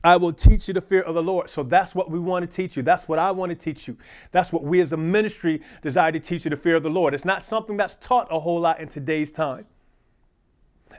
I 0.04 0.16
will 0.16 0.32
teach 0.32 0.66
you 0.66 0.74
the 0.74 0.80
fear 0.80 1.02
of 1.02 1.14
the 1.14 1.22
Lord. 1.22 1.48
So 1.48 1.62
that's 1.62 1.94
what 1.94 2.10
we 2.10 2.18
want 2.18 2.50
to 2.50 2.56
teach 2.56 2.76
you. 2.76 2.82
That's 2.82 3.08
what 3.08 3.18
I 3.18 3.30
want 3.30 3.50
to 3.50 3.56
teach 3.56 3.86
you. 3.86 3.96
That's 4.32 4.52
what 4.52 4.64
we 4.64 4.80
as 4.80 4.92
a 4.92 4.96
ministry 4.96 5.60
desire 5.80 6.10
to 6.10 6.18
teach 6.18 6.44
you 6.44 6.50
the 6.50 6.56
fear 6.56 6.74
of 6.74 6.82
the 6.82 6.90
Lord. 6.90 7.14
It's 7.14 7.24
not 7.24 7.42
something 7.42 7.76
that's 7.76 7.94
taught 7.96 8.26
a 8.30 8.40
whole 8.40 8.60
lot 8.60 8.80
in 8.80 8.88
today's 8.88 9.30
time. 9.30 9.66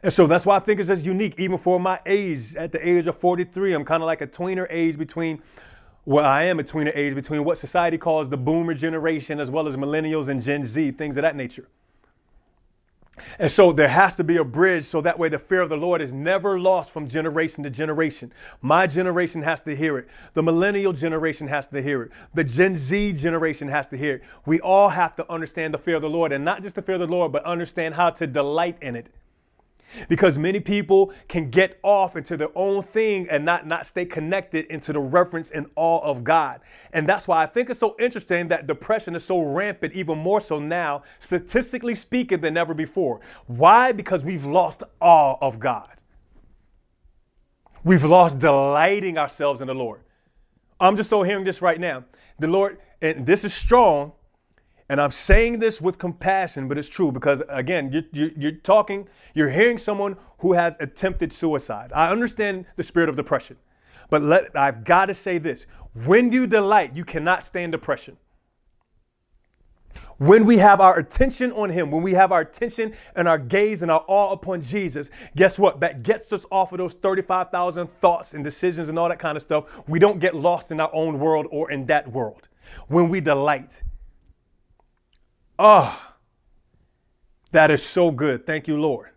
And 0.02 0.12
so 0.12 0.26
that's 0.26 0.46
why 0.46 0.56
I 0.56 0.60
think 0.60 0.80
it's 0.80 0.88
just 0.90 1.06
unique, 1.06 1.40
even 1.40 1.58
for 1.58 1.80
my 1.80 2.00
age. 2.06 2.56
At 2.56 2.72
the 2.72 2.88
age 2.88 3.08
of 3.08 3.18
43, 3.18 3.74
I'm 3.74 3.84
kind 3.84 4.02
of 4.02 4.08
like 4.08 4.22
a 4.22 4.28
tweener 4.28 4.68
age 4.70 4.98
between, 4.98 5.42
well, 6.06 6.26
I 6.26 6.44
am 6.44 6.60
a 6.60 6.64
tweener 6.64 6.96
age 6.96 7.14
between 7.14 7.44
what 7.44 7.58
society 7.58 7.98
calls 7.98 8.30
the 8.30 8.38
boomer 8.38 8.74
generation 8.74 9.40
as 9.40 9.52
well 9.52 9.68
as 9.68 9.76
millennials 9.76 10.30
and 10.30 10.42
Gen 10.42 10.66
Z, 10.66 10.92
things 10.92 11.18
of 11.18 11.24
that 11.24 11.36
nature. 11.36 11.68
And 13.38 13.52
so 13.52 13.72
there 13.72 13.88
has 13.88 14.16
to 14.16 14.24
be 14.24 14.38
a 14.38 14.44
bridge 14.44 14.86
so 14.86 15.00
that 15.02 15.20
way 15.20 15.30
the 15.30 15.38
fear 15.38 15.62
of 15.62 15.70
the 15.70 15.78
Lord 15.78 16.02
is 16.02 16.12
never 16.12 16.60
lost 16.60 16.92
from 16.92 17.08
generation 17.08 17.64
to 17.64 17.70
generation. 17.70 18.32
My 18.62 18.88
generation 18.88 19.44
has 19.44 19.62
to 19.62 19.76
hear 19.76 19.98
it. 20.00 20.08
The 20.34 20.42
millennial 20.42 20.94
generation 20.94 21.48
has 21.48 21.68
to 21.68 21.82
hear 21.82 22.04
it. 22.04 22.12
The 22.34 22.44
Gen 22.44 22.76
Z 22.76 23.14
generation 23.14 23.68
has 23.68 23.88
to 23.90 23.98
hear 23.98 24.16
it. 24.16 24.24
We 24.46 24.60
all 24.62 24.90
have 24.90 25.16
to 25.18 25.32
understand 25.32 25.74
the 25.74 25.78
fear 25.78 25.96
of 25.96 26.02
the 26.02 26.10
Lord 26.10 26.32
and 26.32 26.44
not 26.44 26.64
just 26.64 26.76
the 26.76 26.82
fear 26.82 26.96
of 26.96 27.02
the 27.02 27.08
Lord, 27.08 27.32
but 27.32 27.46
understand 27.46 27.94
how 27.96 28.10
to 28.12 28.26
delight 28.26 28.78
in 28.82 28.96
it 28.96 29.08
because 30.10 30.38
many 30.38 30.60
people 30.60 31.14
can 31.28 31.50
get 31.50 31.80
off 31.84 32.16
into 32.16 32.38
their 32.38 32.50
own 32.56 32.84
thing 32.84 33.28
and 33.30 33.46
not 33.46 33.68
not 33.68 33.86
stay 33.86 34.06
connected 34.06 34.66
into 34.68 34.94
the 34.94 35.00
reverence 35.00 35.52
and 35.52 35.68
awe 35.76 36.00
of 36.00 36.24
God. 36.24 36.62
And 36.94 37.08
that's 37.08 37.28
why 37.28 37.44
I 37.44 37.46
think 37.46 37.70
it's 37.70 37.80
so 37.80 37.96
interesting 38.00 38.48
that 38.50 38.68
depression 38.68 39.16
is 39.16 39.24
so 39.24 39.42
rampant 39.42 39.94
even 39.94 40.18
more 40.18 40.42
so 40.42 40.60
now 40.60 41.04
statistically 41.20 41.96
speaking 41.96 42.42
than 42.42 42.58
ever 42.58 42.74
before. 42.74 43.22
Why? 43.48 43.92
Because 43.92 44.26
we've 44.26 44.46
lost 44.46 44.84
awe 45.02 45.38
of 45.42 45.60
God. 45.60 45.90
We've 47.84 48.04
lost 48.04 48.40
delighting 48.40 49.18
ourselves 49.18 49.62
in 49.62 49.68
the 49.68 49.76
Lord. 49.76 50.02
I'm 50.80 50.96
just 50.98 51.10
so 51.10 51.24
hearing 51.24 51.44
this 51.44 51.62
right 51.62 51.80
now. 51.80 52.06
The 52.40 52.48
Lord 52.48 52.78
and 53.02 53.26
this 53.26 53.44
is 53.44 53.54
strong 53.54 54.14
and 54.90 55.00
I'm 55.00 55.12
saying 55.12 55.60
this 55.60 55.82
with 55.82 55.98
compassion, 55.98 56.68
but 56.68 56.78
it's 56.78 56.90
true 56.90 57.12
because, 57.12 57.42
again, 57.50 57.92
you're, 57.92 58.30
you're, 58.36 58.52
talking, 58.52 59.08
you're 59.34 59.50
hearing 59.50 59.78
someone 59.78 60.18
who 60.40 60.54
has 60.54 60.78
attempted 60.80 61.32
suicide. 61.32 61.92
I 61.96 62.12
understand 62.12 62.66
the 62.76 62.84
spirit 62.84 63.10
of 63.10 63.16
depression, 63.16 63.58
but 64.10 64.22
let, 64.22 64.56
I've 64.56 64.84
got 64.84 65.06
to 65.08 65.16
say 65.16 65.38
this 65.38 65.66
when 66.06 66.32
you 66.32 66.48
delight, 66.48 66.96
you 66.96 67.06
cannot 67.06 67.44
stand 67.44 67.72
depression. 67.72 68.18
When 70.18 70.46
we 70.46 70.58
have 70.58 70.80
our 70.80 70.98
attention 70.98 71.52
on 71.54 71.70
Him, 71.70 71.92
when 71.92 72.04
we 72.04 72.14
have 72.14 72.32
our 72.32 72.42
attention 72.42 72.94
and 73.16 73.28
our 73.28 73.38
gaze 73.38 73.82
and 73.82 73.92
our 73.92 74.04
awe 74.08 74.32
upon 74.32 74.62
Jesus, 74.62 75.10
guess 75.36 75.58
what? 75.58 75.80
That 75.80 76.04
gets 76.04 76.32
us 76.34 76.46
off 76.52 76.72
of 76.72 76.78
those 76.78 76.94
35,000 76.94 77.88
thoughts 77.88 78.34
and 78.34 78.44
decisions 78.44 78.90
and 78.90 78.98
all 78.98 79.10
that 79.10 79.20
kind 79.20 79.36
of 79.36 79.42
stuff. 79.42 79.88
We 79.88 80.00
don't 80.00 80.20
get 80.20 80.36
lost 80.36 80.72
in 80.72 80.80
our 80.80 80.90
own 80.94 81.20
world 81.20 81.48
or 81.52 81.72
in 81.72 81.86
that 81.88 82.12
world. 82.12 82.48
When 82.88 83.10
we 83.10 83.22
delight, 83.22 83.82
Oh, 85.58 86.14
that 87.52 87.72
is 87.72 87.84
so 87.84 88.12
good. 88.12 88.46
Thank 88.46 88.68
you, 88.68 88.80
Lord. 88.80 89.10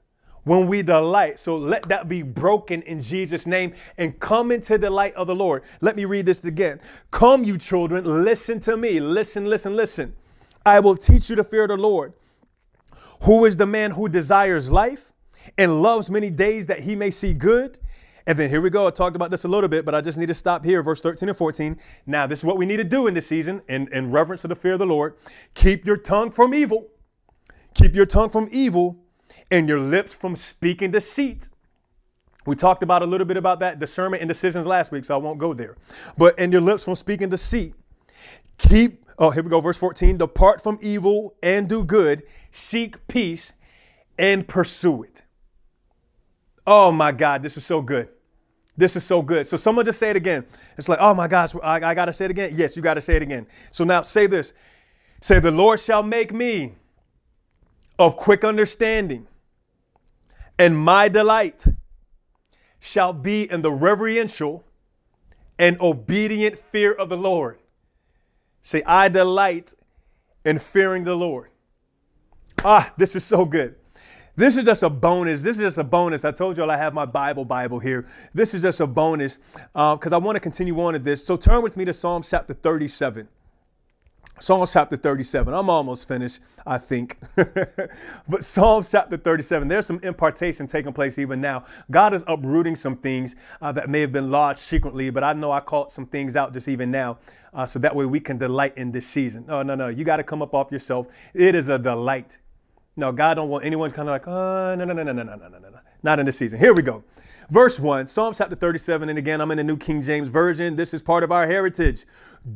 When 0.44 0.68
we 0.68 0.82
delight, 0.82 1.40
so 1.40 1.56
let 1.56 1.88
that 1.88 2.08
be 2.08 2.22
broken 2.22 2.82
in 2.82 3.02
Jesus' 3.02 3.46
name 3.46 3.74
and 3.98 4.18
come 4.20 4.52
into 4.52 4.78
the 4.78 4.90
light 4.90 5.14
of 5.14 5.26
the 5.26 5.34
Lord. 5.34 5.64
Let 5.80 5.96
me 5.96 6.04
read 6.04 6.26
this 6.26 6.44
again. 6.44 6.80
Come, 7.10 7.42
you 7.42 7.58
children, 7.58 8.24
listen 8.24 8.60
to 8.60 8.76
me. 8.76 9.00
Listen, 9.00 9.46
listen, 9.46 9.74
listen. 9.74 10.14
I 10.64 10.78
will 10.78 10.96
teach 10.96 11.28
you 11.28 11.36
to 11.36 11.42
fear 11.42 11.66
the 11.66 11.76
Lord. 11.76 12.12
Who 13.22 13.44
is 13.44 13.56
the 13.56 13.66
man 13.66 13.92
who 13.92 14.08
desires 14.08 14.70
life 14.70 15.12
and 15.58 15.82
loves 15.82 16.10
many 16.10 16.30
days 16.30 16.66
that 16.66 16.80
he 16.80 16.94
may 16.94 17.10
see 17.10 17.34
good? 17.34 17.78
And 18.26 18.36
then 18.36 18.50
here 18.50 18.60
we 18.60 18.70
go. 18.70 18.88
I 18.88 18.90
talked 18.90 19.14
about 19.14 19.30
this 19.30 19.44
a 19.44 19.48
little 19.48 19.68
bit, 19.68 19.84
but 19.84 19.94
I 19.94 20.00
just 20.00 20.18
need 20.18 20.26
to 20.26 20.34
stop 20.34 20.64
here, 20.64 20.82
verse 20.82 21.00
13 21.00 21.28
and 21.28 21.38
14. 21.38 21.78
Now, 22.06 22.26
this 22.26 22.40
is 22.40 22.44
what 22.44 22.56
we 22.56 22.66
need 22.66 22.78
to 22.78 22.84
do 22.84 23.06
in 23.06 23.14
this 23.14 23.28
season 23.28 23.62
in, 23.68 23.88
in 23.92 24.10
reverence 24.10 24.42
to 24.42 24.48
the 24.48 24.56
fear 24.56 24.72
of 24.72 24.80
the 24.80 24.86
Lord. 24.86 25.14
Keep 25.54 25.86
your 25.86 25.96
tongue 25.96 26.32
from 26.32 26.52
evil. 26.52 26.88
Keep 27.74 27.94
your 27.94 28.06
tongue 28.06 28.30
from 28.30 28.48
evil 28.50 28.98
and 29.50 29.68
your 29.68 29.78
lips 29.78 30.12
from 30.12 30.34
speaking 30.34 30.90
deceit. 30.90 31.50
We 32.46 32.56
talked 32.56 32.82
about 32.82 33.02
a 33.02 33.06
little 33.06 33.26
bit 33.26 33.36
about 33.36 33.60
that 33.60 33.78
discernment 33.78 34.22
and 34.22 34.28
decisions 34.28 34.66
last 34.66 34.90
week, 34.90 35.04
so 35.04 35.14
I 35.14 35.18
won't 35.18 35.38
go 35.38 35.54
there. 35.54 35.76
But 36.16 36.34
and 36.38 36.52
your 36.52 36.62
lips 36.62 36.84
from 36.84 36.94
speaking 36.96 37.28
deceit. 37.28 37.74
Keep, 38.58 39.04
oh, 39.18 39.30
here 39.30 39.42
we 39.42 39.50
go, 39.50 39.60
verse 39.60 39.76
14. 39.76 40.16
Depart 40.16 40.62
from 40.62 40.78
evil 40.80 41.34
and 41.42 41.68
do 41.68 41.84
good, 41.84 42.22
seek 42.50 43.06
peace 43.06 43.52
and 44.18 44.48
pursue 44.48 45.02
it. 45.04 45.22
Oh 46.66 46.90
my 46.90 47.12
God, 47.12 47.42
this 47.42 47.56
is 47.56 47.64
so 47.64 47.80
good. 47.80 48.08
This 48.76 48.96
is 48.96 49.04
so 49.04 49.22
good. 49.22 49.46
So 49.46 49.56
someone 49.56 49.84
just 49.84 49.98
say 49.98 50.10
it 50.10 50.16
again. 50.16 50.44
It's 50.76 50.88
like, 50.88 50.98
oh 51.00 51.14
my 51.14 51.28
gosh, 51.28 51.54
I, 51.62 51.80
I 51.82 51.94
got 51.94 52.06
to 52.06 52.12
say 52.12 52.26
it 52.26 52.30
again. 52.30 52.52
Yes, 52.54 52.76
you 52.76 52.82
got 52.82 52.94
to 52.94 53.00
say 53.00 53.16
it 53.16 53.22
again. 53.22 53.46
So 53.70 53.84
now 53.84 54.02
say 54.02 54.26
this 54.26 54.52
Say, 55.20 55.40
the 55.40 55.50
Lord 55.50 55.80
shall 55.80 56.02
make 56.02 56.32
me 56.32 56.74
of 57.98 58.16
quick 58.16 58.44
understanding, 58.44 59.26
and 60.58 60.76
my 60.78 61.08
delight 61.08 61.66
shall 62.78 63.12
be 63.12 63.50
in 63.50 63.62
the 63.62 63.72
reverential 63.72 64.64
and 65.58 65.80
obedient 65.80 66.58
fear 66.58 66.92
of 66.92 67.08
the 67.08 67.16
Lord. 67.16 67.58
Say, 68.62 68.82
I 68.84 69.08
delight 69.08 69.74
in 70.44 70.58
fearing 70.58 71.04
the 71.04 71.16
Lord. 71.16 71.50
Ah, 72.64 72.92
this 72.96 73.16
is 73.16 73.24
so 73.24 73.44
good. 73.44 73.76
This 74.36 74.58
is 74.58 74.66
just 74.66 74.82
a 74.82 74.90
bonus. 74.90 75.42
This 75.42 75.56
is 75.56 75.62
just 75.62 75.78
a 75.78 75.84
bonus. 75.84 76.24
I 76.24 76.30
told 76.30 76.58
y'all 76.58 76.70
I 76.70 76.76
have 76.76 76.92
my 76.92 77.06
Bible 77.06 77.46
Bible 77.46 77.78
here. 77.78 78.06
This 78.34 78.52
is 78.52 78.60
just 78.60 78.80
a 78.80 78.86
bonus 78.86 79.38
because 79.72 80.12
uh, 80.12 80.16
I 80.16 80.18
want 80.18 80.36
to 80.36 80.40
continue 80.40 80.78
on 80.80 80.92
to 80.92 80.98
this. 80.98 81.24
So 81.24 81.36
turn 81.36 81.62
with 81.62 81.78
me 81.78 81.86
to 81.86 81.94
Psalm 81.94 82.22
chapter 82.22 82.52
37. 82.52 83.28
Psalms 84.38 84.70
chapter 84.70 84.98
37. 84.98 85.54
I'm 85.54 85.70
almost 85.70 86.06
finished, 86.06 86.40
I 86.66 86.76
think. 86.76 87.16
but 88.28 88.44
Psalms 88.44 88.90
chapter 88.90 89.16
37, 89.16 89.66
there's 89.66 89.86
some 89.86 89.98
impartation 90.02 90.66
taking 90.66 90.92
place 90.92 91.18
even 91.18 91.40
now. 91.40 91.64
God 91.90 92.12
is 92.12 92.22
uprooting 92.26 92.76
some 92.76 92.98
things 92.98 93.34
uh, 93.62 93.72
that 93.72 93.88
may 93.88 94.02
have 94.02 94.12
been 94.12 94.30
lodged 94.30 94.58
secretly, 94.58 95.08
but 95.08 95.24
I 95.24 95.32
know 95.32 95.50
I 95.50 95.60
caught 95.60 95.90
some 95.90 96.04
things 96.04 96.36
out 96.36 96.52
just 96.52 96.68
even 96.68 96.90
now. 96.90 97.16
Uh, 97.54 97.64
so 97.64 97.78
that 97.78 97.96
way 97.96 98.04
we 98.04 98.20
can 98.20 98.36
delight 98.36 98.76
in 98.76 98.92
this 98.92 99.06
season. 99.06 99.46
No, 99.46 99.62
no, 99.62 99.74
no. 99.74 99.88
You 99.88 100.04
got 100.04 100.18
to 100.18 100.24
come 100.24 100.42
up 100.42 100.52
off 100.52 100.70
yourself. 100.70 101.06
It 101.32 101.54
is 101.54 101.70
a 101.70 101.78
delight. 101.78 102.36
No, 102.96 103.12
God 103.12 103.34
don't 103.34 103.48
want 103.50 103.64
anyone 103.64 103.90
kind 103.90 104.08
of 104.08 104.12
like, 104.12 104.26
oh, 104.26 104.74
no, 104.74 104.84
no, 104.84 104.94
no, 104.94 105.02
no, 105.02 105.12
no, 105.12 105.22
no, 105.22 105.36
no, 105.36 105.48
no, 105.48 105.58
no. 105.58 105.78
Not 106.02 106.18
in 106.18 106.26
this 106.26 106.38
season. 106.38 106.58
Here 106.58 106.72
we 106.72 106.82
go. 106.82 107.04
Verse 107.50 107.78
1, 107.78 108.06
Psalms 108.06 108.38
chapter 108.38 108.56
37. 108.56 109.08
And 109.08 109.18
again, 109.18 109.40
I'm 109.40 109.50
in 109.50 109.58
the 109.58 109.64
New 109.64 109.76
King 109.76 110.00
James 110.00 110.28
Version. 110.28 110.76
This 110.76 110.94
is 110.94 111.02
part 111.02 111.22
of 111.22 111.30
our 111.30 111.46
heritage. 111.46 112.06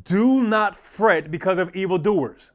Do 0.05 0.43
not 0.43 0.77
fret 0.77 1.31
because 1.31 1.59
of 1.59 1.75
evildoers. 1.77 2.53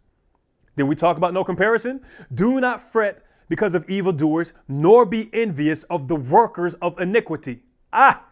Did 0.76 0.84
we 0.84 0.96
talk 0.96 1.18
about 1.18 1.34
no 1.34 1.44
comparison? 1.44 2.02
Do 2.34 2.60
not 2.60 2.82
fret 2.82 3.24
because 3.48 3.76
of 3.76 3.88
evildoers, 3.90 4.52
nor 4.68 5.06
be 5.06 5.30
envious 5.32 5.84
of 5.84 6.08
the 6.08 6.16
workers 6.16 6.74
of 6.76 7.00
iniquity. 7.00 7.62
Ah! 7.94 8.26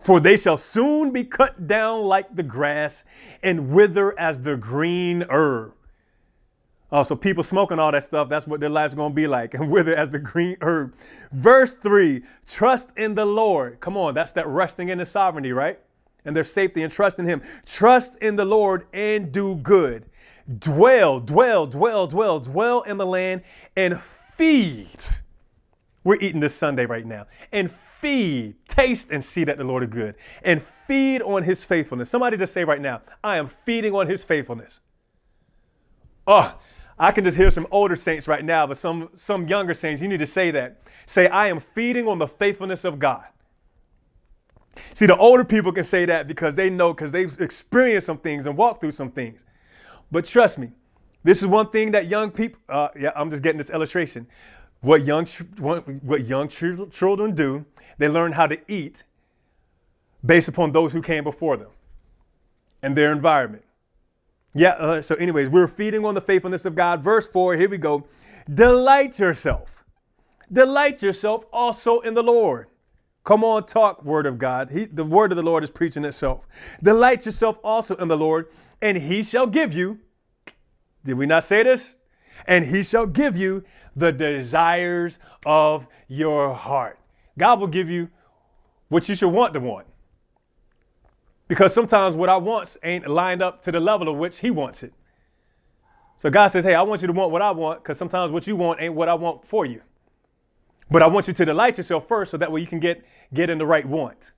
For 0.00 0.20
they 0.20 0.36
shall 0.36 0.56
soon 0.56 1.10
be 1.10 1.24
cut 1.24 1.66
down 1.66 2.04
like 2.04 2.34
the 2.34 2.42
grass 2.42 3.04
and 3.42 3.70
wither 3.70 4.18
as 4.18 4.42
the 4.42 4.56
green 4.56 5.24
herb. 5.28 5.74
Oh, 6.92 7.02
so 7.02 7.16
people 7.16 7.42
smoking 7.42 7.78
all 7.78 7.90
that 7.90 8.04
stuff, 8.04 8.28
that's 8.28 8.46
what 8.46 8.60
their 8.60 8.68
life's 8.68 8.94
gonna 8.94 9.14
be 9.14 9.26
like, 9.26 9.54
and 9.54 9.70
wither 9.70 9.96
as 9.96 10.10
the 10.10 10.18
green 10.18 10.56
herb. 10.60 10.94
Verse 11.32 11.74
3 11.74 12.22
Trust 12.46 12.92
in 12.96 13.14
the 13.14 13.24
Lord. 13.24 13.80
Come 13.80 13.96
on, 13.96 14.14
that's 14.14 14.32
that 14.32 14.46
resting 14.46 14.90
in 14.90 14.98
his 14.98 15.10
sovereignty, 15.10 15.52
right? 15.52 15.80
and 16.24 16.36
their 16.36 16.44
safety 16.44 16.82
and 16.82 16.92
trust 16.92 17.18
in 17.18 17.26
Him. 17.26 17.42
Trust 17.66 18.16
in 18.16 18.36
the 18.36 18.44
Lord 18.44 18.86
and 18.92 19.32
do 19.32 19.56
good. 19.56 20.06
Dwell, 20.58 21.20
dwell, 21.20 21.66
dwell, 21.66 22.06
dwell, 22.06 22.40
dwell 22.40 22.82
in 22.82 22.98
the 22.98 23.06
land 23.06 23.42
and 23.76 24.00
feed. 24.00 24.88
We're 26.04 26.16
eating 26.16 26.40
this 26.40 26.54
sundae 26.54 26.86
right 26.86 27.06
now. 27.06 27.26
And 27.52 27.70
feed, 27.70 28.56
taste 28.66 29.08
and 29.10 29.24
see 29.24 29.44
that 29.44 29.56
the 29.56 29.64
Lord 29.64 29.84
is 29.84 29.88
good. 29.90 30.16
And 30.44 30.60
feed 30.60 31.22
on 31.22 31.44
His 31.44 31.64
faithfulness. 31.64 32.10
Somebody 32.10 32.36
just 32.36 32.52
say 32.52 32.64
right 32.64 32.80
now, 32.80 33.02
I 33.22 33.36
am 33.36 33.46
feeding 33.46 33.94
on 33.94 34.08
His 34.08 34.24
faithfulness. 34.24 34.80
Oh, 36.26 36.54
I 36.98 37.12
can 37.12 37.24
just 37.24 37.36
hear 37.36 37.50
some 37.50 37.66
older 37.70 37.96
saints 37.96 38.28
right 38.28 38.44
now, 38.44 38.66
but 38.66 38.76
some, 38.76 39.08
some 39.14 39.48
younger 39.48 39.74
saints, 39.74 40.02
you 40.02 40.08
need 40.08 40.20
to 40.20 40.26
say 40.26 40.50
that. 40.50 40.82
Say, 41.06 41.28
I 41.28 41.48
am 41.48 41.58
feeding 41.58 42.06
on 42.06 42.18
the 42.18 42.28
faithfulness 42.28 42.84
of 42.84 42.98
God. 42.98 43.24
See, 44.94 45.06
the 45.06 45.16
older 45.16 45.44
people 45.44 45.72
can 45.72 45.84
say 45.84 46.04
that 46.06 46.28
because 46.28 46.54
they 46.54 46.70
know, 46.70 46.94
because 46.94 47.12
they've 47.12 47.40
experienced 47.40 48.06
some 48.06 48.18
things 48.18 48.46
and 48.46 48.56
walked 48.56 48.80
through 48.80 48.92
some 48.92 49.10
things. 49.10 49.44
But 50.10 50.26
trust 50.26 50.58
me, 50.58 50.70
this 51.24 51.40
is 51.42 51.46
one 51.46 51.68
thing 51.70 51.92
that 51.92 52.06
young 52.06 52.30
people, 52.30 52.60
uh, 52.68 52.88
yeah, 52.98 53.10
I'm 53.14 53.30
just 53.30 53.42
getting 53.42 53.58
this 53.58 53.70
illustration. 53.70 54.26
What 54.80 55.04
young, 55.04 55.26
what 55.56 56.24
young 56.24 56.48
children 56.48 57.34
do, 57.34 57.64
they 57.98 58.08
learn 58.08 58.32
how 58.32 58.46
to 58.46 58.58
eat 58.70 59.04
based 60.24 60.48
upon 60.48 60.72
those 60.72 60.92
who 60.92 61.00
came 61.00 61.24
before 61.24 61.56
them 61.56 61.70
and 62.82 62.96
their 62.96 63.12
environment. 63.12 63.64
Yeah, 64.54 64.70
uh, 64.70 65.02
so, 65.02 65.14
anyways, 65.14 65.48
we're 65.48 65.66
feeding 65.66 66.04
on 66.04 66.14
the 66.14 66.20
faithfulness 66.20 66.66
of 66.66 66.74
God. 66.74 67.02
Verse 67.02 67.26
4, 67.26 67.56
here 67.56 67.68
we 67.68 67.78
go. 67.78 68.06
Delight 68.52 69.18
yourself. 69.18 69.84
Delight 70.52 71.02
yourself 71.02 71.46
also 71.52 72.00
in 72.00 72.14
the 72.14 72.22
Lord. 72.22 72.66
Come 73.24 73.44
on, 73.44 73.64
talk, 73.64 74.04
word 74.04 74.26
of 74.26 74.36
God. 74.36 74.70
He, 74.70 74.84
the 74.84 75.04
word 75.04 75.32
of 75.32 75.36
the 75.36 75.42
Lord 75.42 75.64
is 75.64 75.70
preaching 75.70 76.04
itself. 76.04 76.46
Delight 76.82 77.24
yourself 77.24 77.58
also 77.62 77.94
in 77.96 78.08
the 78.08 78.16
Lord, 78.16 78.48
and 78.82 78.98
he 78.98 79.22
shall 79.22 79.46
give 79.46 79.72
you, 79.72 80.00
did 81.04 81.16
we 81.16 81.24
not 81.24 81.44
say 81.44 81.62
this? 81.62 81.96
And 82.46 82.64
he 82.64 82.82
shall 82.82 83.06
give 83.06 83.36
you 83.36 83.64
the 83.94 84.12
desires 84.12 85.18
of 85.46 85.86
your 86.08 86.52
heart. 86.52 86.98
God 87.38 87.60
will 87.60 87.68
give 87.68 87.88
you 87.88 88.10
what 88.88 89.08
you 89.08 89.14
should 89.14 89.30
want 89.30 89.54
to 89.54 89.60
want. 89.60 89.86
Because 91.52 91.74
sometimes 91.74 92.16
what 92.16 92.30
I 92.30 92.38
want 92.38 92.78
ain't 92.82 93.06
lined 93.06 93.42
up 93.42 93.60
to 93.64 93.70
the 93.70 93.78
level 93.78 94.08
of 94.08 94.16
which 94.16 94.38
he 94.38 94.50
wants 94.50 94.82
it. 94.82 94.94
So 96.16 96.30
God 96.30 96.48
says, 96.48 96.64
hey, 96.64 96.74
I 96.74 96.80
want 96.80 97.02
you 97.02 97.08
to 97.08 97.12
want 97.12 97.30
what 97.30 97.42
I 97.42 97.50
want, 97.50 97.82
because 97.82 97.98
sometimes 97.98 98.32
what 98.32 98.46
you 98.46 98.56
want 98.56 98.80
ain't 98.80 98.94
what 98.94 99.06
I 99.06 99.12
want 99.12 99.44
for 99.44 99.66
you. 99.66 99.82
But 100.90 101.02
I 101.02 101.08
want 101.08 101.28
you 101.28 101.34
to 101.34 101.44
delight 101.44 101.76
yourself 101.76 102.08
first 102.08 102.30
so 102.30 102.38
that 102.38 102.50
way 102.50 102.62
you 102.62 102.66
can 102.66 102.80
get, 102.80 103.04
get 103.34 103.50
in 103.50 103.58
the 103.58 103.66
right 103.66 103.84
want. 103.84 104.32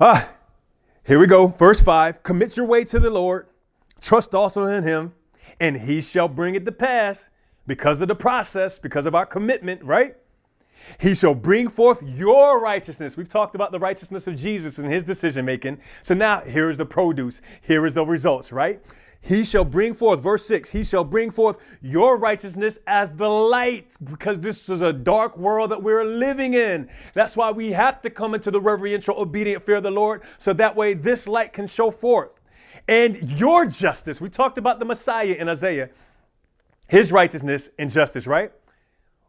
Ah, 0.00 0.28
here 1.04 1.20
we 1.20 1.28
go. 1.28 1.46
Verse 1.46 1.80
5 1.80 2.24
Commit 2.24 2.56
your 2.56 2.66
way 2.66 2.82
to 2.82 2.98
the 2.98 3.10
Lord, 3.10 3.46
trust 4.00 4.34
also 4.34 4.64
in 4.64 4.82
him, 4.82 5.14
and 5.60 5.76
he 5.76 6.00
shall 6.00 6.26
bring 6.26 6.56
it 6.56 6.64
to 6.64 6.72
pass 6.72 7.30
because 7.64 8.00
of 8.00 8.08
the 8.08 8.16
process, 8.16 8.80
because 8.80 9.06
of 9.06 9.14
our 9.14 9.24
commitment, 9.24 9.84
right? 9.84 10.16
He 10.98 11.14
shall 11.14 11.34
bring 11.34 11.68
forth 11.68 12.02
your 12.02 12.60
righteousness. 12.60 13.16
We've 13.16 13.28
talked 13.28 13.54
about 13.54 13.72
the 13.72 13.78
righteousness 13.78 14.26
of 14.26 14.36
Jesus 14.36 14.78
and 14.78 14.90
his 14.90 15.04
decision 15.04 15.44
making. 15.44 15.78
So 16.02 16.14
now 16.14 16.40
here 16.40 16.70
is 16.70 16.76
the 16.76 16.86
produce. 16.86 17.42
Here 17.60 17.86
is 17.86 17.94
the 17.94 18.04
results, 18.04 18.52
right? 18.52 18.80
He 19.24 19.44
shall 19.44 19.64
bring 19.64 19.94
forth, 19.94 20.20
verse 20.20 20.44
6, 20.46 20.70
he 20.70 20.82
shall 20.82 21.04
bring 21.04 21.30
forth 21.30 21.58
your 21.80 22.18
righteousness 22.18 22.80
as 22.88 23.12
the 23.12 23.28
light, 23.28 23.94
because 24.02 24.40
this 24.40 24.68
is 24.68 24.82
a 24.82 24.92
dark 24.92 25.38
world 25.38 25.70
that 25.70 25.80
we're 25.80 26.04
living 26.04 26.54
in. 26.54 26.90
That's 27.14 27.36
why 27.36 27.52
we 27.52 27.70
have 27.70 28.02
to 28.02 28.10
come 28.10 28.34
into 28.34 28.50
the 28.50 28.60
reverential, 28.60 29.16
obedient 29.16 29.62
fear 29.62 29.76
of 29.76 29.84
the 29.84 29.92
Lord, 29.92 30.22
so 30.38 30.52
that 30.54 30.74
way 30.74 30.94
this 30.94 31.28
light 31.28 31.52
can 31.52 31.68
show 31.68 31.92
forth. 31.92 32.32
And 32.88 33.16
your 33.38 33.64
justice, 33.64 34.20
we 34.20 34.28
talked 34.28 34.58
about 34.58 34.80
the 34.80 34.84
Messiah 34.84 35.36
in 35.38 35.48
Isaiah, 35.48 35.90
his 36.88 37.12
righteousness 37.12 37.70
and 37.78 37.92
justice, 37.92 38.26
right? 38.26 38.50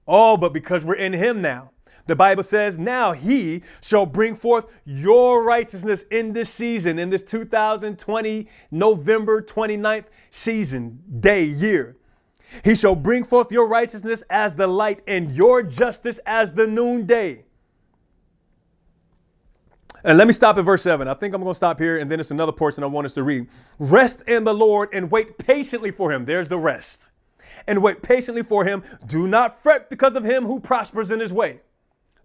Oh, 0.07 0.37
but 0.37 0.53
because 0.53 0.85
we're 0.85 0.95
in 0.95 1.13
him 1.13 1.41
now, 1.41 1.71
the 2.05 2.15
Bible 2.15 2.43
says, 2.43 2.77
Now 2.77 3.13
he 3.13 3.63
shall 3.81 4.05
bring 4.05 4.35
forth 4.35 4.65
your 4.85 5.43
righteousness 5.43 6.03
in 6.11 6.33
this 6.33 6.49
season, 6.49 6.99
in 6.99 7.09
this 7.09 7.23
2020 7.23 8.47
November 8.71 9.41
29th 9.41 10.05
season, 10.29 11.01
day, 11.19 11.43
year. 11.43 11.95
He 12.63 12.75
shall 12.75 12.95
bring 12.95 13.23
forth 13.23 13.51
your 13.51 13.67
righteousness 13.67 14.23
as 14.29 14.55
the 14.55 14.67
light 14.67 15.01
and 15.07 15.31
your 15.35 15.63
justice 15.63 16.19
as 16.25 16.53
the 16.53 16.67
noonday. 16.67 17.45
And 20.03 20.17
let 20.17 20.27
me 20.27 20.33
stop 20.33 20.57
at 20.57 20.65
verse 20.65 20.83
7. 20.83 21.07
I 21.07 21.13
think 21.13 21.33
I'm 21.33 21.41
going 21.41 21.51
to 21.51 21.55
stop 21.55 21.79
here, 21.79 21.97
and 21.97 22.11
then 22.11 22.19
it's 22.19 22.31
another 22.31 22.51
portion 22.51 22.83
I 22.83 22.87
want 22.87 23.05
us 23.05 23.13
to 23.13 23.23
read. 23.23 23.47
Rest 23.79 24.21
in 24.27 24.43
the 24.43 24.53
Lord 24.53 24.89
and 24.91 25.09
wait 25.09 25.37
patiently 25.37 25.91
for 25.91 26.11
him. 26.11 26.25
There's 26.25 26.49
the 26.49 26.57
rest. 26.57 27.09
And 27.67 27.81
wait 27.81 28.01
patiently 28.01 28.43
for 28.43 28.65
him. 28.65 28.83
Do 29.05 29.27
not 29.27 29.53
fret 29.53 29.89
because 29.89 30.15
of 30.15 30.23
him 30.23 30.45
who 30.45 30.59
prospers 30.59 31.11
in 31.11 31.19
his 31.19 31.33
way. 31.33 31.61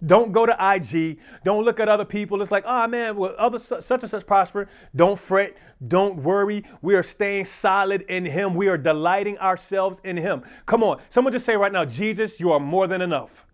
Don't 0.04 0.30
go 0.30 0.46
to 0.46 0.56
IG. 0.74 1.18
Don't 1.44 1.64
look 1.64 1.80
at 1.80 1.88
other 1.88 2.04
people. 2.04 2.40
It's 2.40 2.52
like, 2.52 2.64
oh 2.66 2.86
man, 2.86 3.16
well, 3.16 3.34
other 3.36 3.58
such 3.58 3.90
and 3.90 4.10
such 4.10 4.26
prosper. 4.26 4.68
Don't 4.94 5.18
fret. 5.18 5.56
Don't 5.86 6.22
worry. 6.22 6.64
We 6.82 6.94
are 6.94 7.02
staying 7.02 7.46
solid 7.46 8.02
in 8.02 8.24
Him. 8.24 8.54
We 8.54 8.68
are 8.68 8.78
delighting 8.78 9.38
ourselves 9.38 10.00
in 10.04 10.16
Him. 10.16 10.42
Come 10.66 10.82
on. 10.84 11.00
Someone 11.08 11.32
just 11.32 11.46
say 11.46 11.56
right 11.56 11.72
now, 11.72 11.84
Jesus, 11.84 12.38
you 12.38 12.52
are 12.52 12.60
more 12.60 12.86
than 12.86 13.00
enough. 13.02 13.46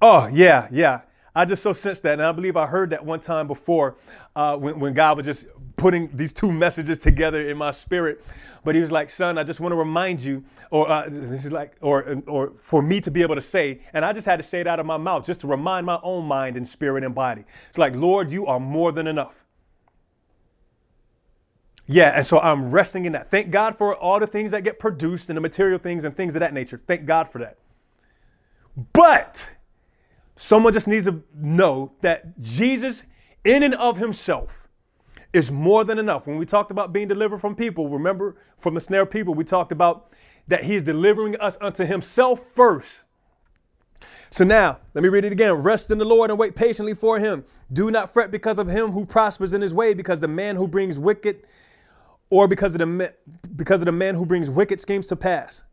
Oh, 0.00 0.26
yeah, 0.28 0.68
yeah. 0.70 1.02
I 1.34 1.44
just 1.44 1.62
so 1.62 1.72
sensed 1.72 2.02
that. 2.02 2.14
And 2.14 2.22
I 2.22 2.32
believe 2.32 2.56
I 2.56 2.66
heard 2.66 2.90
that 2.90 3.04
one 3.04 3.20
time 3.20 3.46
before 3.46 3.96
uh, 4.34 4.56
when, 4.56 4.78
when 4.80 4.94
God 4.94 5.18
was 5.18 5.26
just 5.26 5.46
putting 5.76 6.14
these 6.14 6.32
two 6.32 6.52
messages 6.52 6.98
together 6.98 7.48
in 7.48 7.56
my 7.56 7.70
spirit. 7.70 8.22
But 8.64 8.74
he 8.74 8.80
was 8.80 8.92
like, 8.92 9.10
son, 9.10 9.38
I 9.38 9.42
just 9.42 9.60
want 9.60 9.72
to 9.72 9.76
remind 9.76 10.20
you, 10.20 10.44
or 10.70 10.88
uh, 10.90 11.04
this 11.08 11.46
is 11.46 11.52
like, 11.52 11.76
or 11.80 12.22
or 12.26 12.52
for 12.58 12.82
me 12.82 13.00
to 13.00 13.10
be 13.10 13.22
able 13.22 13.34
to 13.34 13.42
say, 13.42 13.80
and 13.92 14.04
I 14.04 14.12
just 14.12 14.26
had 14.26 14.36
to 14.36 14.42
say 14.42 14.60
it 14.60 14.66
out 14.66 14.78
of 14.78 14.86
my 14.86 14.98
mouth 14.98 15.24
just 15.26 15.40
to 15.40 15.46
remind 15.46 15.86
my 15.86 15.98
own 16.02 16.26
mind 16.26 16.56
and 16.56 16.68
spirit 16.68 17.02
and 17.02 17.14
body. 17.14 17.44
It's 17.68 17.78
like, 17.78 17.94
Lord, 17.94 18.30
you 18.30 18.46
are 18.46 18.60
more 18.60 18.92
than 18.92 19.06
enough. 19.06 19.44
Yeah, 21.86 22.12
and 22.14 22.24
so 22.24 22.38
I'm 22.38 22.70
resting 22.70 23.04
in 23.04 23.12
that. 23.12 23.30
Thank 23.30 23.50
God 23.50 23.76
for 23.76 23.96
all 23.96 24.20
the 24.20 24.26
things 24.26 24.52
that 24.52 24.62
get 24.62 24.78
produced 24.78 25.28
and 25.28 25.36
the 25.36 25.40
material 25.40 25.78
things 25.78 26.04
and 26.04 26.14
things 26.14 26.36
of 26.36 26.40
that 26.40 26.54
nature. 26.54 26.78
Thank 26.78 27.04
God 27.04 27.28
for 27.28 27.38
that. 27.38 27.58
But 28.92 29.56
someone 30.36 30.72
just 30.72 30.86
needs 30.86 31.06
to 31.06 31.22
know 31.34 31.90
that 32.02 32.40
Jesus, 32.40 33.02
in 33.44 33.64
and 33.64 33.74
of 33.74 33.96
himself, 33.96 34.68
is 35.32 35.50
more 35.50 35.84
than 35.84 35.98
enough. 35.98 36.26
When 36.26 36.38
we 36.38 36.46
talked 36.46 36.70
about 36.70 36.92
being 36.92 37.08
delivered 37.08 37.38
from 37.38 37.54
people, 37.54 37.88
remember 37.88 38.36
from 38.58 38.74
the 38.74 38.80
snare 38.80 39.02
of 39.02 39.10
people, 39.10 39.34
we 39.34 39.44
talked 39.44 39.72
about 39.72 40.12
that 40.48 40.64
he 40.64 40.76
is 40.76 40.82
delivering 40.82 41.36
us 41.36 41.56
unto 41.60 41.84
himself 41.84 42.40
first. 42.40 43.04
So 44.30 44.44
now, 44.44 44.78
let 44.94 45.02
me 45.02 45.08
read 45.08 45.24
it 45.24 45.32
again. 45.32 45.52
Rest 45.54 45.90
in 45.90 45.98
the 45.98 46.04
Lord 46.04 46.30
and 46.30 46.38
wait 46.38 46.54
patiently 46.54 46.94
for 46.94 47.18
him. 47.18 47.44
Do 47.72 47.90
not 47.90 48.12
fret 48.12 48.30
because 48.30 48.58
of 48.58 48.68
him 48.68 48.92
who 48.92 49.04
prospers 49.04 49.52
in 49.52 49.60
his 49.60 49.74
way, 49.74 49.94
because 49.94 50.20
the 50.20 50.28
man 50.28 50.56
who 50.56 50.68
brings 50.68 50.98
wicked, 50.98 51.46
or 52.30 52.46
because 52.46 52.74
of 52.74 52.78
the 52.78 53.14
because 53.56 53.80
of 53.80 53.86
the 53.86 53.92
man 53.92 54.14
who 54.14 54.24
brings 54.24 54.48
wicked 54.48 54.80
schemes 54.80 55.08
to 55.08 55.16
pass. 55.16 55.64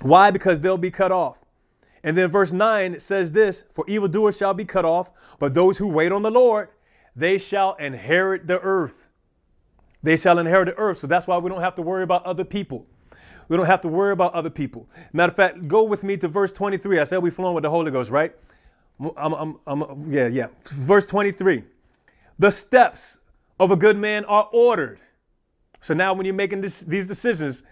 Why? 0.00 0.30
Because 0.30 0.60
they'll 0.60 0.76
be 0.76 0.90
cut 0.90 1.12
off. 1.12 1.38
And 2.02 2.16
then 2.16 2.30
verse 2.30 2.52
9 2.52 3.00
says 3.00 3.32
this 3.32 3.64
For 3.72 3.84
evildoers 3.88 4.36
shall 4.36 4.54
be 4.54 4.64
cut 4.64 4.84
off, 4.84 5.10
but 5.38 5.54
those 5.54 5.78
who 5.78 5.88
wait 5.88 6.12
on 6.12 6.22
the 6.22 6.30
Lord, 6.30 6.68
they 7.16 7.38
shall 7.38 7.74
inherit 7.74 8.46
the 8.46 8.60
earth. 8.60 9.08
They 10.02 10.16
shall 10.16 10.38
inherit 10.38 10.66
the 10.66 10.76
earth. 10.76 10.98
So 10.98 11.06
that's 11.06 11.26
why 11.26 11.38
we 11.38 11.48
don't 11.48 11.60
have 11.60 11.74
to 11.76 11.82
worry 11.82 12.02
about 12.02 12.24
other 12.26 12.44
people. 12.44 12.86
We 13.48 13.56
don't 13.56 13.66
have 13.66 13.80
to 13.82 13.88
worry 13.88 14.12
about 14.12 14.32
other 14.34 14.50
people. 14.50 14.88
Matter 15.12 15.30
of 15.30 15.36
fact, 15.36 15.68
go 15.68 15.84
with 15.84 16.02
me 16.02 16.16
to 16.18 16.28
verse 16.28 16.52
23. 16.52 16.98
I 16.98 17.04
said 17.04 17.18
we 17.18 17.30
flowing 17.30 17.54
with 17.54 17.62
the 17.62 17.70
Holy 17.70 17.90
Ghost, 17.90 18.10
right? 18.10 18.34
I'm, 19.16 19.32
I'm, 19.32 19.58
I'm, 19.66 20.12
yeah, 20.12 20.28
yeah. 20.28 20.48
Verse 20.64 21.06
23. 21.06 21.64
The 22.38 22.50
steps 22.50 23.20
of 23.60 23.70
a 23.70 23.76
good 23.76 23.96
man 23.96 24.24
are 24.24 24.48
ordered. 24.52 24.98
So 25.80 25.94
now 25.94 26.14
when 26.14 26.26
you're 26.26 26.34
making 26.34 26.62
this, 26.62 26.80
these 26.80 27.06
decisions 27.06 27.62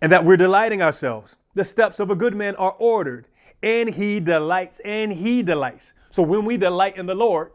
and 0.00 0.10
that 0.10 0.24
we're 0.24 0.36
delighting 0.36 0.82
ourselves, 0.82 1.36
the 1.54 1.64
steps 1.64 2.00
of 2.00 2.10
a 2.10 2.14
good 2.14 2.34
man 2.34 2.56
are 2.56 2.74
ordered 2.78 3.26
and 3.62 3.88
he 3.88 4.20
delights 4.20 4.80
and 4.80 5.12
he 5.12 5.42
delights. 5.42 5.92
So 6.10 6.22
when 6.22 6.44
we 6.44 6.56
delight 6.56 6.96
in 6.96 7.06
the 7.06 7.14
Lord, 7.14 7.52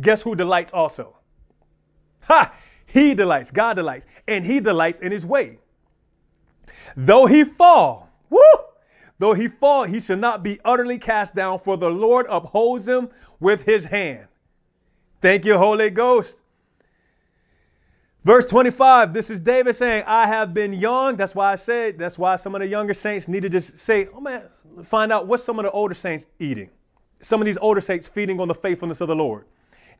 guess 0.00 0.22
who 0.22 0.34
delights 0.34 0.72
also? 0.72 1.16
Ha! 2.22 2.54
He 2.86 3.14
delights, 3.14 3.50
God 3.50 3.74
delights, 3.74 4.06
and 4.28 4.44
he 4.44 4.60
delights 4.60 5.00
in 5.00 5.12
his 5.12 5.26
way. 5.26 5.58
Though 6.96 7.26
he 7.26 7.44
fall, 7.44 8.10
woo! 8.30 8.40
Though 9.18 9.34
he 9.34 9.48
fall, 9.48 9.84
he 9.84 10.00
shall 10.00 10.16
not 10.16 10.42
be 10.42 10.60
utterly 10.64 10.98
cast 10.98 11.34
down, 11.34 11.58
for 11.58 11.76
the 11.76 11.90
Lord 11.90 12.26
upholds 12.28 12.86
him 12.86 13.08
with 13.40 13.62
his 13.62 13.86
hand. 13.86 14.28
Thank 15.20 15.44
you, 15.44 15.56
Holy 15.56 15.90
Ghost. 15.90 16.42
Verse 18.24 18.46
25, 18.46 19.14
this 19.14 19.30
is 19.30 19.40
David 19.40 19.76
saying, 19.76 20.02
I 20.06 20.26
have 20.26 20.52
been 20.52 20.72
young. 20.72 21.16
That's 21.16 21.34
why 21.34 21.52
I 21.52 21.54
said, 21.54 21.96
that's 21.96 22.18
why 22.18 22.36
some 22.36 22.54
of 22.56 22.60
the 22.60 22.66
younger 22.66 22.92
saints 22.92 23.28
need 23.28 23.44
to 23.44 23.48
just 23.48 23.78
say, 23.78 24.08
oh 24.12 24.20
man, 24.20 24.48
find 24.82 25.12
out 25.12 25.28
what 25.28 25.40
some 25.40 25.58
of 25.60 25.64
the 25.64 25.70
older 25.70 25.94
saints 25.94 26.26
eating. 26.40 26.70
Some 27.20 27.40
of 27.40 27.46
these 27.46 27.56
older 27.58 27.80
saints 27.80 28.08
feeding 28.08 28.40
on 28.40 28.48
the 28.48 28.54
faithfulness 28.54 29.00
of 29.00 29.08
the 29.08 29.14
Lord. 29.14 29.46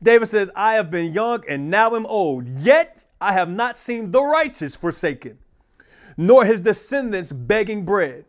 David 0.01 0.27
says, 0.27 0.51
I 0.55 0.73
have 0.73 0.91
been 0.91 1.13
young 1.13 1.43
and 1.47 1.69
now 1.69 1.95
am 1.95 2.05
old, 2.05 2.47
yet 2.47 3.05
I 3.19 3.33
have 3.33 3.49
not 3.49 3.77
seen 3.77 4.11
the 4.11 4.21
righteous 4.21 4.75
forsaken, 4.75 5.39
nor 6.15 6.45
his 6.45 6.61
descendants 6.61 7.31
begging 7.31 7.83
bread. 7.85 8.25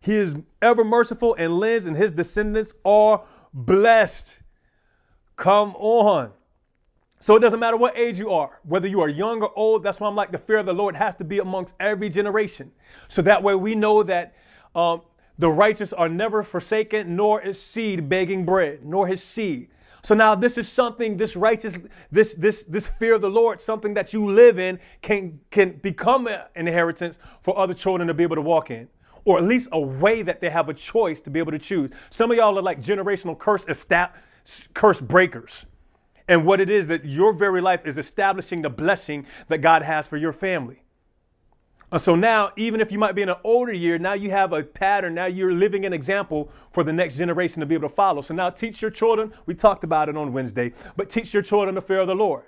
He 0.00 0.14
is 0.14 0.36
ever 0.60 0.84
merciful 0.84 1.34
and 1.38 1.58
lends, 1.58 1.86
and 1.86 1.96
his 1.96 2.10
descendants 2.10 2.74
are 2.84 3.22
blessed. 3.52 4.38
Come 5.36 5.76
on. 5.76 6.32
So 7.20 7.36
it 7.36 7.40
doesn't 7.40 7.60
matter 7.60 7.76
what 7.76 7.96
age 7.96 8.18
you 8.18 8.30
are, 8.30 8.58
whether 8.64 8.88
you 8.88 9.00
are 9.00 9.08
young 9.08 9.42
or 9.42 9.52
old. 9.54 9.84
That's 9.84 10.00
why 10.00 10.08
I'm 10.08 10.16
like 10.16 10.32
the 10.32 10.38
fear 10.38 10.58
of 10.58 10.66
the 10.66 10.72
Lord 10.72 10.96
has 10.96 11.14
to 11.16 11.24
be 11.24 11.38
amongst 11.38 11.76
every 11.78 12.08
generation. 12.08 12.72
So 13.06 13.22
that 13.22 13.44
way 13.44 13.54
we 13.54 13.76
know 13.76 14.02
that 14.02 14.34
um, 14.74 15.02
the 15.38 15.48
righteous 15.48 15.92
are 15.92 16.08
never 16.08 16.42
forsaken, 16.42 17.14
nor 17.14 17.40
is 17.40 17.62
seed 17.62 18.08
begging 18.08 18.44
bread, 18.44 18.84
nor 18.84 19.06
his 19.06 19.22
seed. 19.22 19.68
So 20.02 20.16
now 20.16 20.34
this 20.34 20.58
is 20.58 20.68
something, 20.68 21.16
this 21.16 21.36
righteous, 21.36 21.78
this 22.10 22.34
this 22.34 22.64
this 22.64 22.88
fear 22.88 23.14
of 23.14 23.20
the 23.20 23.30
Lord, 23.30 23.60
something 23.60 23.94
that 23.94 24.12
you 24.12 24.26
live 24.26 24.58
in 24.58 24.80
can 25.00 25.40
can 25.50 25.74
become 25.74 26.26
an 26.26 26.40
inheritance 26.56 27.18
for 27.40 27.56
other 27.56 27.74
children 27.74 28.08
to 28.08 28.14
be 28.14 28.24
able 28.24 28.36
to 28.36 28.42
walk 28.42 28.70
in. 28.70 28.88
Or 29.24 29.38
at 29.38 29.44
least 29.44 29.68
a 29.70 29.80
way 29.80 30.22
that 30.22 30.40
they 30.40 30.50
have 30.50 30.68
a 30.68 30.74
choice 30.74 31.20
to 31.20 31.30
be 31.30 31.38
able 31.38 31.52
to 31.52 31.58
choose. 31.58 31.90
Some 32.10 32.32
of 32.32 32.36
y'all 32.36 32.58
are 32.58 32.62
like 32.62 32.82
generational 32.82 33.38
curse 33.38 33.64
estab- 33.66 34.14
curse 34.74 35.00
breakers. 35.00 35.66
And 36.26 36.44
what 36.44 36.60
it 36.60 36.70
is 36.70 36.88
that 36.88 37.04
your 37.04 37.32
very 37.32 37.60
life 37.60 37.86
is 37.86 37.98
establishing 37.98 38.62
the 38.62 38.70
blessing 38.70 39.26
that 39.48 39.58
God 39.58 39.82
has 39.82 40.08
for 40.08 40.16
your 40.16 40.32
family. 40.32 40.82
And 41.92 42.00
so 42.00 42.16
now, 42.16 42.52
even 42.56 42.80
if 42.80 42.90
you 42.90 42.98
might 42.98 43.14
be 43.14 43.20
in 43.20 43.28
an 43.28 43.36
older 43.44 43.72
year, 43.72 43.98
now 43.98 44.14
you 44.14 44.30
have 44.30 44.54
a 44.54 44.62
pattern. 44.62 45.14
Now 45.14 45.26
you're 45.26 45.52
living 45.52 45.84
an 45.84 45.92
example 45.92 46.50
for 46.72 46.82
the 46.82 46.92
next 46.92 47.16
generation 47.16 47.60
to 47.60 47.66
be 47.66 47.74
able 47.74 47.90
to 47.90 47.94
follow. 47.94 48.22
So 48.22 48.32
now 48.32 48.48
teach 48.48 48.80
your 48.80 48.90
children. 48.90 49.34
We 49.44 49.54
talked 49.54 49.84
about 49.84 50.08
it 50.08 50.16
on 50.16 50.32
Wednesday, 50.32 50.72
but 50.96 51.10
teach 51.10 51.34
your 51.34 51.42
children 51.42 51.74
the 51.74 51.82
fear 51.82 52.00
of 52.00 52.06
the 52.06 52.14
Lord. 52.14 52.44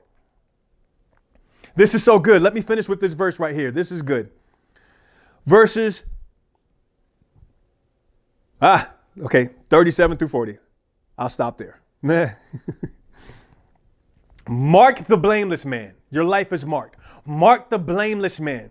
This 1.77 1.95
is 1.95 2.03
so 2.03 2.19
good. 2.19 2.41
Let 2.41 2.55
me 2.55 2.63
finish 2.63 2.89
with 2.89 3.01
this 3.01 3.13
verse 3.13 3.39
right 3.39 3.55
here. 3.55 3.71
This 3.71 3.93
is 3.93 4.01
good. 4.01 4.31
Verses, 5.45 6.05
ah, 8.63 8.93
okay, 9.25 9.51
37 9.67 10.17
through 10.17 10.29
40. 10.29 10.57
I'll 11.19 11.29
stop 11.29 11.59
there. 11.59 11.83
Mark 14.49 15.05
the 15.05 15.19
blameless 15.19 15.67
man. 15.67 15.93
Your 16.11 16.25
life 16.25 16.53
is 16.53 16.65
marked. 16.65 16.97
Mark 17.27 17.69
the 17.69 17.79
blameless 17.79 18.41
man. 18.41 18.71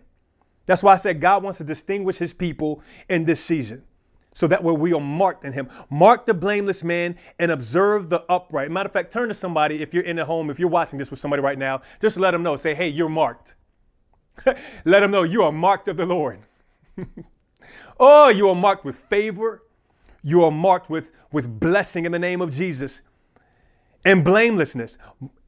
That's 0.66 0.84
why 0.84 0.94
I 0.94 0.98
said 0.98 1.20
God 1.20 1.44
wants 1.44 1.58
to 1.58 1.64
distinguish 1.64 2.18
his 2.18 2.34
people 2.34 2.82
in 3.10 3.26
this 3.26 3.44
season. 3.44 3.84
So 4.34 4.48
that 4.48 4.64
way 4.64 4.74
we 4.74 4.94
are 4.94 5.02
marked 5.02 5.46
in 5.46 5.54
him. 5.54 5.70
Mark 5.90 6.26
the 6.26 6.34
blameless 6.34 6.84
man 6.84 7.18
and 7.38 7.52
observe 7.52 8.10
the 8.10 8.24
upright. 8.30 8.72
Matter 8.72 8.88
of 8.88 8.94
fact, 8.94 9.14
turn 9.14 9.28
to 9.28 9.34
somebody 9.34 9.82
if 9.82 9.94
you're 9.94 10.04
in 10.04 10.16
the 10.16 10.26
home, 10.26 10.50
if 10.50 10.60
you're 10.60 10.70
watching 10.70 10.98
this 10.98 11.12
with 11.12 11.20
somebody 11.20 11.42
right 11.42 11.58
now, 11.58 11.82
just 12.02 12.18
let 12.18 12.32
them 12.32 12.42
know. 12.42 12.56
Say, 12.56 12.74
hey, 12.74 12.88
you're 12.88 13.10
marked. 13.10 13.56
let 14.46 15.02
them 15.02 15.12
know 15.12 15.24
you 15.24 15.44
are 15.44 15.52
marked 15.52 15.88
of 15.88 15.98
the 15.98 16.06
Lord. 16.06 16.40
oh, 18.00 18.30
you 18.30 18.50
are 18.50 18.56
marked 18.56 18.86
with 18.86 18.96
favor. 18.96 19.64
You 20.24 20.44
are 20.44 20.52
marked 20.52 20.90
with, 20.90 21.12
with 21.32 21.60
blessing 21.60 22.06
in 22.06 22.12
the 22.12 22.20
name 22.20 22.42
of 22.42 22.52
Jesus 22.52 23.02
and 24.06 24.24
blamelessness 24.24 24.98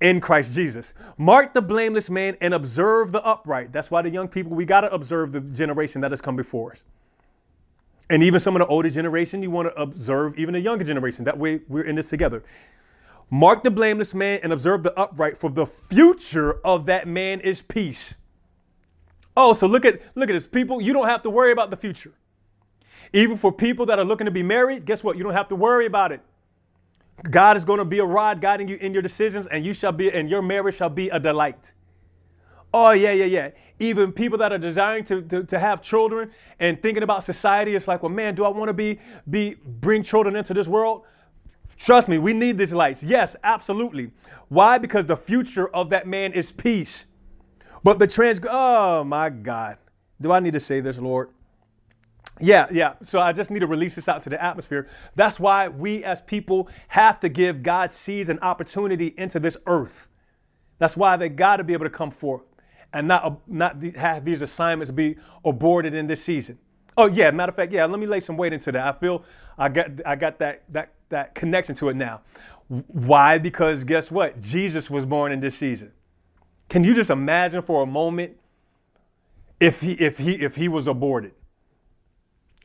in 0.01 0.22
Christ 0.22 0.53
Jesus. 0.53 0.93
Mark 1.18 1.53
the 1.53 1.62
blameless 1.62 2.10
man 2.10 2.38
and 2.41 2.53
observe 2.53 3.12
the 3.12 3.24
upright. 3.24 3.72
That's 3.72 3.91
why 3.91 4.01
the 4.01 4.10
young 4.10 4.28
people, 4.28 4.56
we 4.56 4.66
got 4.66 4.82
to 4.82 4.93
observe 4.93 5.32
the 5.32 5.41
generation 5.41 6.01
that 6.01 6.12
has 6.12 6.22
come 6.22 6.36
before 6.36 6.72
us. 6.72 6.84
And 8.10 8.22
even 8.22 8.39
some 8.39 8.56
of 8.56 8.60
the 8.60 8.68
older 8.68 8.89
generation, 8.89 9.41
you 9.41 9.51
want 9.51 9.68
to 9.68 9.82
observe 9.82 10.38
even 10.38 10.53
the 10.53 10.60
younger 10.60 10.86
generation. 10.86 11.26
That 11.26 11.38
way 11.38 11.62
we're 11.68 11.84
in 11.84 11.95
this 11.95 12.10
together. 12.10 12.43
Mark 13.32 13.64
the 13.64 13.72
blameless 13.72 14.14
man 14.14 14.39
and 14.43 14.53
observe 14.53 14.84
the 14.84 14.97
upright, 14.97 15.36
for 15.36 15.49
the 15.49 15.66
future 15.66 16.60
of 16.64 16.86
that 16.86 17.08
man 17.08 17.39
is 17.39 17.62
peace. 17.64 18.16
Oh, 19.36 19.53
so 19.53 19.68
look 19.68 19.84
at 19.84 19.99
look 20.16 20.30
at 20.30 20.34
this. 20.34 20.47
People, 20.47 20.82
you 20.82 20.93
don't 20.93 21.08
have 21.08 21.24
to 21.24 21.30
worry 21.30 21.51
about 21.51 21.72
the 21.72 21.76
future. 21.76 22.14
Even 23.12 23.38
for 23.38 23.51
people 23.51 23.88
that 23.88 23.97
are 23.97 24.06
looking 24.06 24.26
to 24.26 24.32
be 24.32 24.43
married, 24.43 24.86
guess 24.86 25.03
what? 25.03 25.18
You 25.18 25.24
don't 25.24 25.34
have 25.34 25.47
to 25.49 25.56
worry 25.56 25.88
about 25.88 26.12
it. 26.12 26.22
God 27.30 27.57
is 27.57 27.63
going 27.63 27.80
to 27.80 27.86
be 27.86 27.99
a 27.99 28.05
rod 28.05 28.41
guiding 28.41 28.68
you 28.68 28.76
in 28.78 28.93
your 28.93 29.01
decisions, 29.01 29.47
and 29.47 29.66
you 29.66 29.74
shall 29.74 29.91
be, 29.91 30.11
and 30.11 30.30
your 30.30 30.41
marriage 30.41 30.76
shall 30.76 30.89
be 30.89 31.09
a 31.09 31.20
delight. 31.20 31.74
Oh, 32.74 32.91
yeah, 32.91 33.11
yeah, 33.11 33.26
yeah. 33.26 33.51
Even 33.80 34.11
people 34.11 34.38
that 34.39 34.51
are 34.51 34.57
desiring 34.57 35.05
to, 35.05 35.22
to, 35.22 35.43
to 35.45 35.59
have 35.59 35.82
children 35.82 36.32
and 36.59 36.82
thinking 36.82 37.03
about 37.03 37.24
society, 37.24 37.74
it's 37.74 37.88
like, 37.88 38.03
well, 38.03 38.11
man, 38.11 38.36
do 38.36 38.43
I 38.43 38.49
want 38.49 38.68
to 38.68 38.74
be, 38.74 38.99
be 39.30 39.55
bring 39.66 40.03
children 40.03 40.36
into 40.36 40.53
this 40.53 40.68
world? 40.68 41.03
Trust 41.78 42.09
me, 42.09 42.18
we 42.18 42.34
need 42.34 42.57
these 42.57 42.74
lights. 42.74 43.01
Yes, 43.01 43.36
absolutely. 43.43 44.11
Why? 44.49 44.78
Because 44.78 45.05
the 45.05 45.18
future 45.18 45.70
of 45.70 45.89
that 45.91 46.07
man 46.07 46.34
is 46.34 46.51
peace. 46.51 47.07
But 47.84 47.99
the 47.99 48.07
trans, 48.07 48.39
oh 48.49 49.03
my 49.03 49.30
God. 49.30 49.78
Do 50.20 50.32
I 50.32 50.39
need 50.39 50.53
to 50.53 50.59
say 50.59 50.80
this, 50.80 50.97
Lord? 50.97 51.30
Yeah, 52.39 52.67
yeah. 52.71 52.93
So 53.03 53.19
I 53.19 53.31
just 53.31 53.49
need 53.49 53.59
to 53.59 53.67
release 53.67 53.95
this 53.95 54.09
out 54.09 54.23
to 54.23 54.29
the 54.29 54.43
atmosphere. 54.43 54.88
That's 55.15 55.39
why 55.39 55.69
we 55.69 56.03
as 56.03 56.21
people 56.21 56.69
have 56.89 57.19
to 57.21 57.29
give 57.29 57.63
God 57.63 57.91
seeds 57.93 58.29
and 58.29 58.39
opportunity 58.41 59.13
into 59.17 59.39
this 59.39 59.57
earth. 59.67 60.09
That's 60.77 60.97
why 60.97 61.15
they 61.15 61.29
got 61.29 61.57
to 61.57 61.63
be 61.63 61.73
able 61.73 61.86
to 61.86 61.89
come 61.91 62.11
forth 62.11 62.43
and 62.91 63.07
not, 63.07 63.47
not 63.47 63.81
have 63.95 64.25
these 64.25 64.41
assignments 64.41 64.91
be 64.91 65.15
aborted 65.45 65.93
in 65.93 66.07
this 66.07 66.23
season. 66.23 66.59
Oh 66.97 67.07
yeah, 67.07 67.31
matter 67.31 67.49
of 67.49 67.55
fact, 67.55 67.71
yeah. 67.71 67.86
Let 67.86 67.99
me 67.99 68.07
lay 68.07 68.19
some 68.19 68.38
weight 68.38 68.53
into 68.53 68.71
that. 68.71 68.95
I 68.95 68.97
feel 68.97 69.23
I 69.57 69.69
got 69.69 69.88
I 70.05 70.15
got 70.15 70.39
that 70.39 70.63
that 70.69 70.93
that 71.09 71.36
connection 71.36 71.75
to 71.75 71.89
it 71.89 71.95
now. 71.95 72.21
Why? 72.67 73.38
Because 73.38 73.83
guess 73.83 74.09
what? 74.09 74.41
Jesus 74.41 74.89
was 74.89 75.05
born 75.05 75.31
in 75.31 75.41
this 75.41 75.57
season. 75.57 75.91
Can 76.69 76.83
you 76.83 76.95
just 76.95 77.09
imagine 77.09 77.61
for 77.61 77.83
a 77.83 77.86
moment 77.86 78.38
if 79.59 79.81
he 79.81 79.93
if 79.93 80.17
he 80.17 80.36
if 80.36 80.55
he 80.55 80.67
was 80.69 80.88
aborted? 80.88 81.33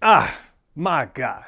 Ah, 0.03 0.39
my 0.75 1.07
God. 1.13 1.45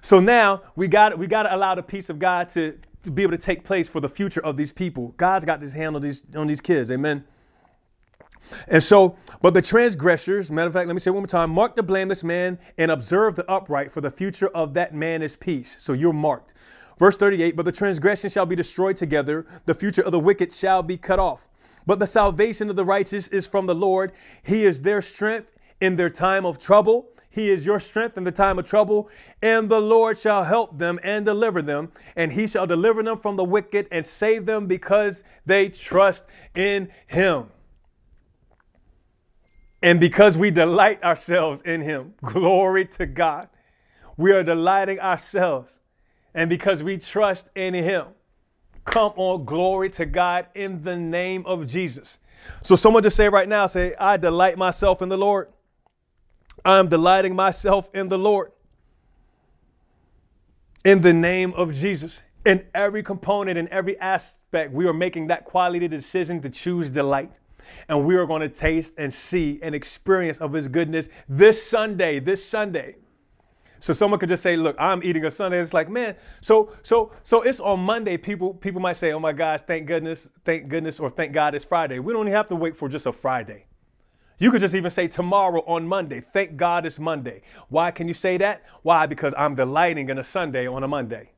So 0.00 0.20
now 0.20 0.62
we 0.76 0.88
got 0.88 1.18
we 1.18 1.26
got 1.26 1.44
to 1.44 1.54
allow 1.54 1.74
the 1.74 1.82
peace 1.82 2.10
of 2.10 2.18
God 2.18 2.48
to, 2.50 2.78
to 3.02 3.10
be 3.10 3.22
able 3.22 3.32
to 3.32 3.38
take 3.38 3.64
place 3.64 3.88
for 3.88 4.00
the 4.00 4.08
future 4.08 4.40
of 4.40 4.56
these 4.56 4.72
people. 4.72 5.14
God's 5.16 5.44
got 5.44 5.60
this 5.60 5.74
hand 5.74 5.96
on 5.96 6.02
these 6.02 6.22
on 6.34 6.46
these 6.46 6.60
kids. 6.60 6.90
Amen. 6.90 7.24
And 8.68 8.82
so, 8.82 9.16
but 9.42 9.54
the 9.54 9.62
transgressors, 9.62 10.50
matter 10.50 10.68
of 10.68 10.72
fact, 10.72 10.86
let 10.86 10.94
me 10.94 11.00
say 11.00 11.10
one 11.10 11.22
more 11.22 11.26
time 11.26 11.50
mark 11.50 11.74
the 11.74 11.82
blameless 11.82 12.22
man 12.22 12.58
and 12.78 12.90
observe 12.90 13.34
the 13.34 13.50
upright, 13.50 13.90
for 13.90 14.00
the 14.00 14.10
future 14.10 14.48
of 14.48 14.74
that 14.74 14.94
man 14.94 15.22
is 15.22 15.36
peace. 15.36 15.76
So 15.80 15.92
you're 15.92 16.12
marked. 16.12 16.54
Verse 16.98 17.16
38 17.16 17.56
But 17.56 17.64
the 17.64 17.72
transgression 17.72 18.30
shall 18.30 18.46
be 18.46 18.56
destroyed 18.56 18.96
together, 18.96 19.46
the 19.64 19.74
future 19.74 20.02
of 20.02 20.12
the 20.12 20.20
wicked 20.20 20.52
shall 20.52 20.82
be 20.82 20.96
cut 20.96 21.18
off. 21.18 21.48
But 21.86 21.98
the 21.98 22.06
salvation 22.06 22.68
of 22.68 22.76
the 22.76 22.84
righteous 22.84 23.28
is 23.28 23.46
from 23.46 23.66
the 23.66 23.74
Lord. 23.74 24.12
He 24.42 24.64
is 24.64 24.82
their 24.82 25.02
strength 25.02 25.52
in 25.80 25.96
their 25.96 26.10
time 26.10 26.44
of 26.44 26.58
trouble. 26.58 27.10
He 27.36 27.50
is 27.50 27.66
your 27.66 27.78
strength 27.80 28.16
in 28.16 28.24
the 28.24 28.32
time 28.32 28.58
of 28.58 28.64
trouble, 28.64 29.10
and 29.42 29.68
the 29.68 29.78
Lord 29.78 30.18
shall 30.18 30.44
help 30.44 30.78
them 30.78 30.98
and 31.02 31.22
deliver 31.22 31.60
them, 31.60 31.92
and 32.16 32.32
he 32.32 32.46
shall 32.46 32.66
deliver 32.66 33.02
them 33.02 33.18
from 33.18 33.36
the 33.36 33.44
wicked 33.44 33.88
and 33.92 34.06
save 34.06 34.46
them 34.46 34.66
because 34.66 35.22
they 35.44 35.68
trust 35.68 36.24
in 36.54 36.88
him. 37.06 37.48
And 39.82 40.00
because 40.00 40.38
we 40.38 40.50
delight 40.50 41.04
ourselves 41.04 41.60
in 41.60 41.82
him, 41.82 42.14
glory 42.24 42.86
to 42.86 43.04
God. 43.04 43.50
We 44.16 44.32
are 44.32 44.42
delighting 44.42 44.98
ourselves. 44.98 45.78
And 46.32 46.48
because 46.48 46.82
we 46.82 46.96
trust 46.96 47.50
in 47.54 47.74
him, 47.74 48.06
come 48.86 49.12
on, 49.16 49.44
glory 49.44 49.90
to 49.90 50.06
God 50.06 50.46
in 50.54 50.82
the 50.82 50.96
name 50.96 51.44
of 51.44 51.66
Jesus. 51.66 52.16
So, 52.62 52.76
someone 52.76 53.02
just 53.02 53.16
say 53.16 53.28
right 53.28 53.46
now, 53.46 53.66
say, 53.66 53.94
I 54.00 54.16
delight 54.16 54.56
myself 54.56 55.02
in 55.02 55.10
the 55.10 55.18
Lord. 55.18 55.48
I'm 56.64 56.88
delighting 56.88 57.34
myself 57.34 57.90
in 57.94 58.08
the 58.08 58.18
Lord. 58.18 58.52
In 60.84 61.02
the 61.02 61.12
name 61.12 61.52
of 61.54 61.72
Jesus. 61.74 62.20
In 62.44 62.64
every 62.74 63.02
component, 63.02 63.58
in 63.58 63.68
every 63.72 63.98
aspect, 63.98 64.72
we 64.72 64.86
are 64.86 64.92
making 64.92 65.26
that 65.28 65.44
quality 65.44 65.88
decision 65.88 66.40
to 66.42 66.48
choose 66.48 66.88
delight. 66.90 67.32
And 67.88 68.04
we 68.04 68.14
are 68.14 68.26
going 68.26 68.42
to 68.42 68.48
taste 68.48 68.94
and 68.96 69.12
see 69.12 69.58
and 69.62 69.74
experience 69.74 70.38
of 70.38 70.52
his 70.52 70.68
goodness 70.68 71.08
this 71.28 71.68
Sunday, 71.68 72.20
this 72.20 72.44
Sunday. 72.44 72.96
So 73.80 73.92
someone 73.92 74.18
could 74.20 74.28
just 74.28 74.42
say, 74.42 74.56
"Look, 74.56 74.76
I'm 74.78 75.02
eating 75.02 75.24
a 75.24 75.30
sundae." 75.30 75.58
It's 75.58 75.74
like, 75.74 75.88
man, 75.88 76.16
so 76.40 76.72
so 76.82 77.12
so 77.22 77.42
it's 77.42 77.60
on 77.60 77.80
Monday. 77.80 78.16
People 78.16 78.54
people 78.54 78.80
might 78.80 78.96
say, 78.96 79.12
"Oh 79.12 79.20
my 79.20 79.32
gosh, 79.32 79.62
thank 79.62 79.86
goodness, 79.86 80.28
thank 80.44 80.68
goodness," 80.68 80.98
or 80.98 81.10
"Thank 81.10 81.32
God 81.32 81.54
it's 81.54 81.64
Friday." 81.64 81.98
We 81.98 82.12
don't 82.12 82.22
even 82.22 82.32
have 82.32 82.48
to 82.48 82.56
wait 82.56 82.76
for 82.76 82.88
just 82.88 83.06
a 83.06 83.12
Friday. 83.12 83.66
You 84.38 84.50
could 84.50 84.60
just 84.60 84.74
even 84.74 84.90
say 84.90 85.08
tomorrow 85.08 85.60
on 85.66 85.88
Monday, 85.88 86.20
thank 86.20 86.56
God 86.56 86.84
it's 86.84 86.98
Monday. 86.98 87.40
Why 87.68 87.90
can 87.90 88.06
you 88.06 88.14
say 88.14 88.36
that? 88.36 88.62
Why? 88.82 89.06
Because 89.06 89.32
I'm 89.38 89.54
delighting 89.54 90.10
in 90.10 90.18
a 90.18 90.24
sundae 90.24 90.66
on 90.66 90.82
a 90.82 90.88
Monday. 90.88 91.30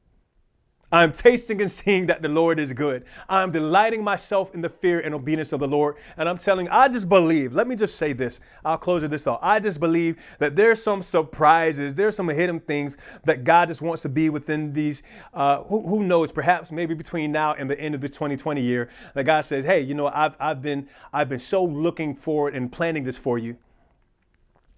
I'm 0.91 1.13
tasting 1.13 1.61
and 1.61 1.71
seeing 1.71 2.07
that 2.07 2.23
the 2.23 2.31
Lord 2.31 2.59
is 2.59 2.73
good. 2.73 3.05
I'm 3.29 3.53
delighting 3.53 4.03
myself 4.03 4.55
in 4.55 4.63
the 4.63 4.71
fear 4.71 5.01
and 5.01 5.15
obedience 5.15 5.53
of 5.53 5.61
the 5.61 5.69
Lord. 5.69 5.97
And 6.17 6.27
I'm 6.27 6.39
telling, 6.39 6.67
I 6.71 6.89
just 6.89 7.11
believe, 7.11 7.53
let 7.53 7.69
me 7.69 7.77
just 7.77 7.97
say 7.97 8.15
this. 8.15 8.41
I'll 8.65 8.79
close 8.79 9.03
with 9.03 9.11
this 9.11 9.25
thought. 9.25 9.41
I 9.43 9.61
just 9.61 9.81
believe 9.81 10.17
that 10.39 10.57
there's 10.57 10.83
some 10.83 11.03
surprises, 11.03 11.95
there's 11.95 12.17
some 12.17 12.29
hidden 12.29 12.61
things 12.61 12.97
that 13.25 13.45
God 13.45 13.69
just 13.69 13.83
wants 13.83 14.01
to 14.03 14.09
be 14.09 14.31
within 14.31 14.73
these, 14.73 15.03
uh, 15.35 15.63
who, 15.65 15.87
who, 15.87 16.03
knows, 16.05 16.33
perhaps 16.33 16.73
maybe 16.73 16.95
between 16.95 17.33
now 17.33 17.53
and 17.53 17.69
the 17.69 17.79
end 17.79 17.95
of 17.95 18.01
the 18.01 18.09
2020 18.09 18.63
year, 18.63 18.89
that 19.13 19.25
God 19.25 19.43
says, 19.45 19.65
hey, 19.65 19.83
you 19.83 19.95
know, 19.95 20.07
I've, 20.07 20.37
I've, 20.41 20.63
been, 20.63 20.89
I've 21.13 21.29
been 21.29 21.39
so 21.39 21.63
looking 21.63 22.15
forward 22.15 22.55
and 22.55 22.73
planning 22.73 23.05
this 23.05 23.19
for 23.19 23.37
you 23.39 23.59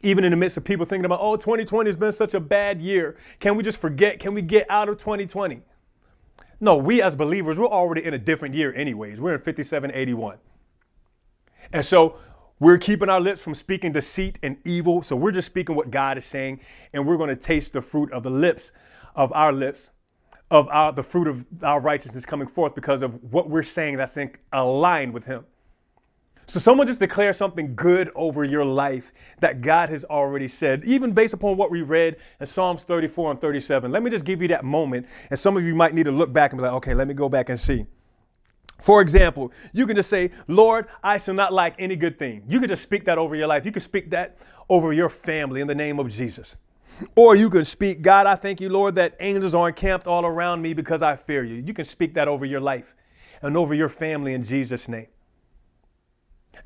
even 0.02 0.24
in 0.24 0.30
the 0.30 0.36
midst 0.36 0.56
of 0.56 0.64
people 0.64 0.86
thinking 0.86 1.04
about, 1.04 1.18
oh, 1.20 1.36
2020 1.36 1.86
has 1.86 1.96
been 1.98 2.10
such 2.10 2.32
a 2.32 2.40
bad 2.40 2.80
year. 2.80 3.18
Can 3.38 3.54
we 3.54 3.62
just 3.62 3.78
forget? 3.78 4.18
Can 4.18 4.32
we 4.32 4.40
get 4.40 4.64
out 4.70 4.88
of 4.88 4.96
2020? 4.96 5.60
No, 6.60 6.76
we 6.76 7.00
as 7.00 7.16
believers, 7.16 7.58
we're 7.58 7.66
already 7.66 8.04
in 8.04 8.12
a 8.12 8.18
different 8.18 8.54
year, 8.54 8.72
anyways. 8.74 9.20
We're 9.20 9.34
in 9.34 9.40
5781. 9.40 10.38
And 11.72 11.84
so 11.84 12.16
we're 12.58 12.78
keeping 12.78 13.08
our 13.08 13.20
lips 13.20 13.42
from 13.42 13.54
speaking 13.54 13.92
deceit 13.92 14.38
and 14.42 14.58
evil. 14.66 15.00
So 15.02 15.16
we're 15.16 15.30
just 15.30 15.46
speaking 15.46 15.74
what 15.74 15.90
God 15.90 16.18
is 16.18 16.26
saying, 16.26 16.60
and 16.92 17.06
we're 17.06 17.16
going 17.16 17.30
to 17.30 17.36
taste 17.36 17.72
the 17.72 17.80
fruit 17.80 18.12
of 18.12 18.22
the 18.22 18.30
lips 18.30 18.72
of 19.14 19.32
our 19.32 19.52
lips, 19.52 19.90
of 20.50 20.68
our, 20.68 20.92
the 20.92 21.02
fruit 21.02 21.28
of 21.28 21.46
our 21.62 21.80
righteousness 21.80 22.26
coming 22.26 22.46
forth 22.46 22.74
because 22.74 23.02
of 23.02 23.32
what 23.32 23.48
we're 23.48 23.62
saying 23.62 23.96
that's 23.96 24.16
in, 24.18 24.32
aligned 24.52 25.14
with 25.14 25.24
Him. 25.24 25.46
So 26.50 26.58
someone 26.58 26.88
just 26.88 26.98
declare 26.98 27.32
something 27.32 27.76
good 27.76 28.10
over 28.16 28.42
your 28.42 28.64
life 28.64 29.12
that 29.38 29.60
God 29.60 29.88
has 29.90 30.04
already 30.04 30.48
said, 30.48 30.84
even 30.84 31.12
based 31.12 31.32
upon 31.32 31.56
what 31.56 31.70
we 31.70 31.82
read 31.82 32.16
in 32.40 32.46
Psalms 32.46 32.82
34 32.82 33.30
and 33.30 33.40
37. 33.40 33.92
Let 33.92 34.02
me 34.02 34.10
just 34.10 34.24
give 34.24 34.42
you 34.42 34.48
that 34.48 34.64
moment. 34.64 35.06
And 35.30 35.38
some 35.38 35.56
of 35.56 35.62
you 35.62 35.76
might 35.76 35.94
need 35.94 36.06
to 36.06 36.10
look 36.10 36.32
back 36.32 36.50
and 36.50 36.58
be 36.58 36.64
like, 36.64 36.72
okay, 36.72 36.92
let 36.92 37.06
me 37.06 37.14
go 37.14 37.28
back 37.28 37.50
and 37.50 37.60
see. 37.60 37.86
For 38.80 39.00
example, 39.00 39.52
you 39.72 39.86
can 39.86 39.94
just 39.94 40.10
say, 40.10 40.32
Lord, 40.48 40.88
I 41.04 41.18
shall 41.18 41.34
not 41.34 41.52
lack 41.52 41.76
any 41.78 41.94
good 41.94 42.18
thing. 42.18 42.42
You 42.48 42.58
can 42.58 42.68
just 42.68 42.82
speak 42.82 43.04
that 43.04 43.16
over 43.16 43.36
your 43.36 43.46
life. 43.46 43.64
You 43.64 43.70
can 43.70 43.82
speak 43.82 44.10
that 44.10 44.36
over 44.68 44.92
your 44.92 45.08
family 45.08 45.60
in 45.60 45.68
the 45.68 45.74
name 45.76 46.00
of 46.00 46.08
Jesus. 46.08 46.56
Or 47.14 47.36
you 47.36 47.48
can 47.48 47.64
speak, 47.64 48.02
God, 48.02 48.26
I 48.26 48.34
thank 48.34 48.60
you, 48.60 48.70
Lord, 48.70 48.96
that 48.96 49.14
angels 49.20 49.54
are 49.54 49.68
encamped 49.68 50.08
all 50.08 50.26
around 50.26 50.62
me 50.62 50.74
because 50.74 51.00
I 51.00 51.14
fear 51.14 51.44
you. 51.44 51.62
You 51.64 51.74
can 51.74 51.84
speak 51.84 52.14
that 52.14 52.26
over 52.26 52.44
your 52.44 52.60
life 52.60 52.96
and 53.40 53.56
over 53.56 53.72
your 53.72 53.88
family 53.88 54.34
in 54.34 54.42
Jesus' 54.42 54.88
name. 54.88 55.06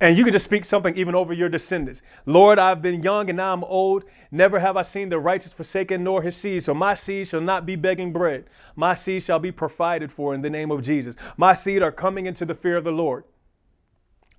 And 0.00 0.16
you 0.16 0.24
can 0.24 0.32
just 0.32 0.44
speak 0.44 0.64
something 0.64 0.96
even 0.96 1.14
over 1.14 1.32
your 1.32 1.48
descendants. 1.48 2.02
Lord, 2.26 2.58
I've 2.58 2.82
been 2.82 3.02
young 3.02 3.28
and 3.30 3.36
now 3.36 3.52
I'm 3.52 3.64
old. 3.64 4.04
Never 4.30 4.58
have 4.58 4.76
I 4.76 4.82
seen 4.82 5.08
the 5.08 5.18
righteous 5.18 5.52
forsaken 5.52 6.02
nor 6.02 6.22
his 6.22 6.36
seed. 6.36 6.64
So 6.64 6.74
my 6.74 6.94
seed 6.94 7.28
shall 7.28 7.40
not 7.40 7.64
be 7.64 7.76
begging 7.76 8.12
bread. 8.12 8.46
My 8.74 8.94
seed 8.94 9.22
shall 9.22 9.38
be 9.38 9.52
provided 9.52 10.10
for 10.10 10.34
in 10.34 10.42
the 10.42 10.50
name 10.50 10.70
of 10.70 10.82
Jesus. 10.82 11.16
My 11.36 11.54
seed 11.54 11.82
are 11.82 11.92
coming 11.92 12.26
into 12.26 12.44
the 12.44 12.54
fear 12.54 12.76
of 12.76 12.84
the 12.84 12.92
Lord. 12.92 13.24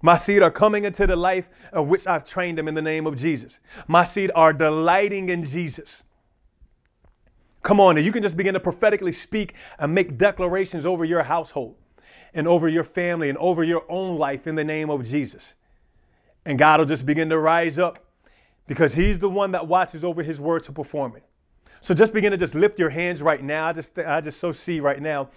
My 0.02 0.18
seed 0.18 0.42
are 0.42 0.52
coming 0.52 0.84
into 0.84 1.08
the 1.08 1.16
life 1.16 1.50
of 1.72 1.88
which 1.88 2.06
I've 2.06 2.26
trained 2.26 2.58
them 2.58 2.68
in 2.68 2.76
the 2.76 2.82
name 2.82 3.08
of 3.08 3.18
Jesus. 3.18 3.60
My 3.88 4.04
seed 4.04 4.32
are 4.36 4.54
delighting 4.54 5.30
in 5.30 5.46
Jesus. 5.46 6.04
Come 7.64 7.80
on, 7.80 7.98
you 8.04 8.12
can 8.12 8.22
just 8.22 8.38
begin 8.38 8.54
to 8.54 8.60
prophetically 8.60 9.12
speak 9.12 9.56
and 9.80 9.96
make 9.96 10.18
declarations 10.18 10.86
over 10.86 11.04
your 11.06 11.24
household 11.24 11.78
and 12.36 12.48
over 12.48 12.68
your 12.68 12.84
family 12.84 13.30
and 13.30 13.38
over 13.40 13.64
your 13.64 13.84
own 13.90 14.18
life 14.18 14.46
in 14.46 14.56
the 14.56 14.64
name 14.64 14.90
of 14.92 15.06
Jesus. 15.06 15.56
And 16.46 16.60
God 16.60 16.80
will 16.80 16.86
just 16.86 17.06
begin 17.06 17.30
to 17.30 17.40
rise 17.40 17.80
up 17.80 18.06
because 18.68 18.94
He's 18.94 19.18
the 19.18 19.30
one 19.30 19.52
that 19.54 19.68
watches 19.68 20.04
over 20.04 20.22
His 20.22 20.40
word 20.40 20.64
to 20.66 20.72
perform 20.72 21.16
it. 21.16 21.24
So 21.82 21.96
just 21.96 22.14
begin 22.14 22.32
to 22.32 22.38
just 22.38 22.54
lift 22.54 22.78
your 22.78 22.90
hands 22.90 23.22
right 23.22 23.42
now. 23.42 23.68
I 23.68 23.74
just 23.74 23.98
I 23.98 24.22
just 24.22 24.40
so 24.40 24.52
see 24.52 24.80
right 24.80 25.02
now 25.02 25.30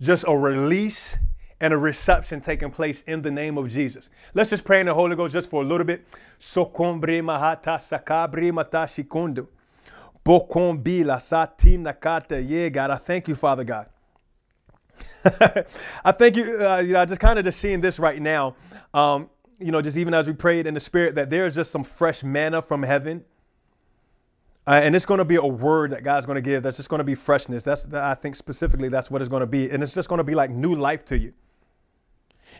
just 0.00 0.24
a 0.28 0.36
release 0.36 1.18
and 1.60 1.72
a 1.72 1.78
reception 1.78 2.40
taking 2.40 2.70
place 2.70 3.02
in 3.06 3.20
the 3.20 3.30
name 3.30 3.58
of 3.58 3.68
Jesus. 3.68 4.10
Let's 4.34 4.50
just 4.50 4.64
pray 4.64 4.80
in 4.80 4.86
the 4.86 4.94
Holy 4.94 5.16
Ghost 5.16 5.32
just 5.32 5.50
for 5.50 5.62
a 5.62 5.66
little 5.66 5.86
bit. 5.86 6.06
Sokombre 6.38 7.20
mahata 7.22 7.80
sakabri 7.80 8.52
matashikundo. 8.52 9.48
Bokombila 10.24 11.18
satina 11.20 11.98
kata. 11.98 12.40
Yeah, 12.40 12.68
God, 12.68 12.90
I 12.90 12.96
thank 12.96 13.28
you, 13.28 13.34
Father 13.34 13.64
God. 13.64 13.88
I 16.04 16.12
think 16.12 16.36
you, 16.36 16.66
uh, 16.66 16.78
you 16.78 16.92
know, 16.92 17.04
just 17.04 17.20
kind 17.20 17.38
of 17.38 17.44
just 17.44 17.60
seeing 17.60 17.80
this 17.80 17.98
right 17.98 18.20
now. 18.20 18.56
Um, 18.92 19.30
you 19.58 19.72
know, 19.72 19.80
just 19.80 19.96
even 19.96 20.14
as 20.14 20.26
we 20.26 20.32
prayed 20.32 20.66
in 20.66 20.74
the 20.74 20.80
spirit, 20.80 21.14
that 21.14 21.30
there's 21.30 21.54
just 21.54 21.70
some 21.70 21.84
fresh 21.84 22.22
manna 22.22 22.60
from 22.60 22.82
heaven. 22.82 23.24
Uh, 24.66 24.80
and 24.82 24.96
it's 24.96 25.04
going 25.04 25.18
to 25.18 25.24
be 25.24 25.36
a 25.36 25.46
word 25.46 25.90
that 25.90 26.02
God's 26.02 26.26
going 26.26 26.36
to 26.36 26.42
give. 26.42 26.62
That's 26.62 26.78
just 26.78 26.88
going 26.88 26.98
to 26.98 27.04
be 27.04 27.14
freshness. 27.14 27.62
That's 27.62 27.86
I 27.92 28.14
think 28.14 28.34
specifically 28.34 28.88
that's 28.88 29.10
what 29.10 29.20
it's 29.20 29.28
going 29.28 29.40
to 29.40 29.46
be, 29.46 29.70
and 29.70 29.82
it's 29.82 29.94
just 29.94 30.08
going 30.08 30.18
to 30.18 30.24
be 30.24 30.34
like 30.34 30.50
new 30.50 30.74
life 30.74 31.04
to 31.06 31.18
you, 31.18 31.34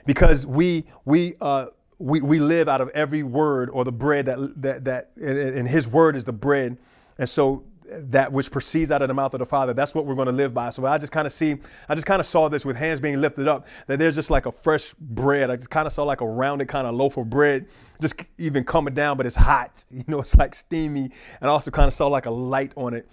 because 0.04 0.46
we 0.46 0.84
we 1.06 1.34
uh, 1.40 1.66
we 1.98 2.20
we 2.20 2.38
live 2.38 2.68
out 2.68 2.82
of 2.82 2.90
every 2.90 3.22
word 3.22 3.70
or 3.70 3.84
the 3.84 3.92
bread 3.92 4.26
that 4.26 4.60
that 4.60 4.84
that 4.84 5.12
and 5.16 5.66
His 5.66 5.88
word 5.88 6.14
is 6.14 6.26
the 6.26 6.32
bread, 6.32 6.76
and 7.16 7.26
so 7.26 7.64
that 7.90 8.32
which 8.32 8.50
proceeds 8.50 8.90
out 8.90 9.02
of 9.02 9.08
the 9.08 9.14
mouth 9.14 9.34
of 9.34 9.40
the 9.40 9.46
Father. 9.46 9.74
That's 9.74 9.94
what 9.94 10.06
we're 10.06 10.14
going 10.14 10.26
to 10.26 10.32
live 10.32 10.54
by. 10.54 10.70
So 10.70 10.86
I 10.86 10.98
just 10.98 11.12
kind 11.12 11.26
of 11.26 11.32
see, 11.32 11.56
I 11.88 11.94
just 11.94 12.06
kind 12.06 12.20
of 12.20 12.26
saw 12.26 12.48
this 12.48 12.64
with 12.64 12.76
hands 12.76 13.00
being 13.00 13.20
lifted 13.20 13.48
up, 13.48 13.66
that 13.86 13.98
there's 13.98 14.14
just 14.14 14.30
like 14.30 14.46
a 14.46 14.52
fresh 14.52 14.94
bread. 14.98 15.50
I 15.50 15.56
just 15.56 15.70
kind 15.70 15.86
of 15.86 15.92
saw 15.92 16.04
like 16.04 16.20
a 16.20 16.26
rounded 16.26 16.68
kind 16.68 16.86
of 16.86 16.94
loaf 16.94 17.16
of 17.16 17.28
bread 17.28 17.66
just 18.00 18.22
even 18.38 18.64
coming 18.64 18.94
down, 18.94 19.16
but 19.16 19.26
it's 19.26 19.36
hot. 19.36 19.84
You 19.94 20.04
know, 20.08 20.20
it's 20.20 20.34
like 20.36 20.54
steamy. 20.54 21.04
And 21.04 21.12
I 21.42 21.48
also 21.48 21.70
kind 21.70 21.86
of 21.86 21.94
saw 21.94 22.08
like 22.08 22.26
a 22.26 22.30
light 22.30 22.72
on 22.76 22.94
it. 22.94 23.08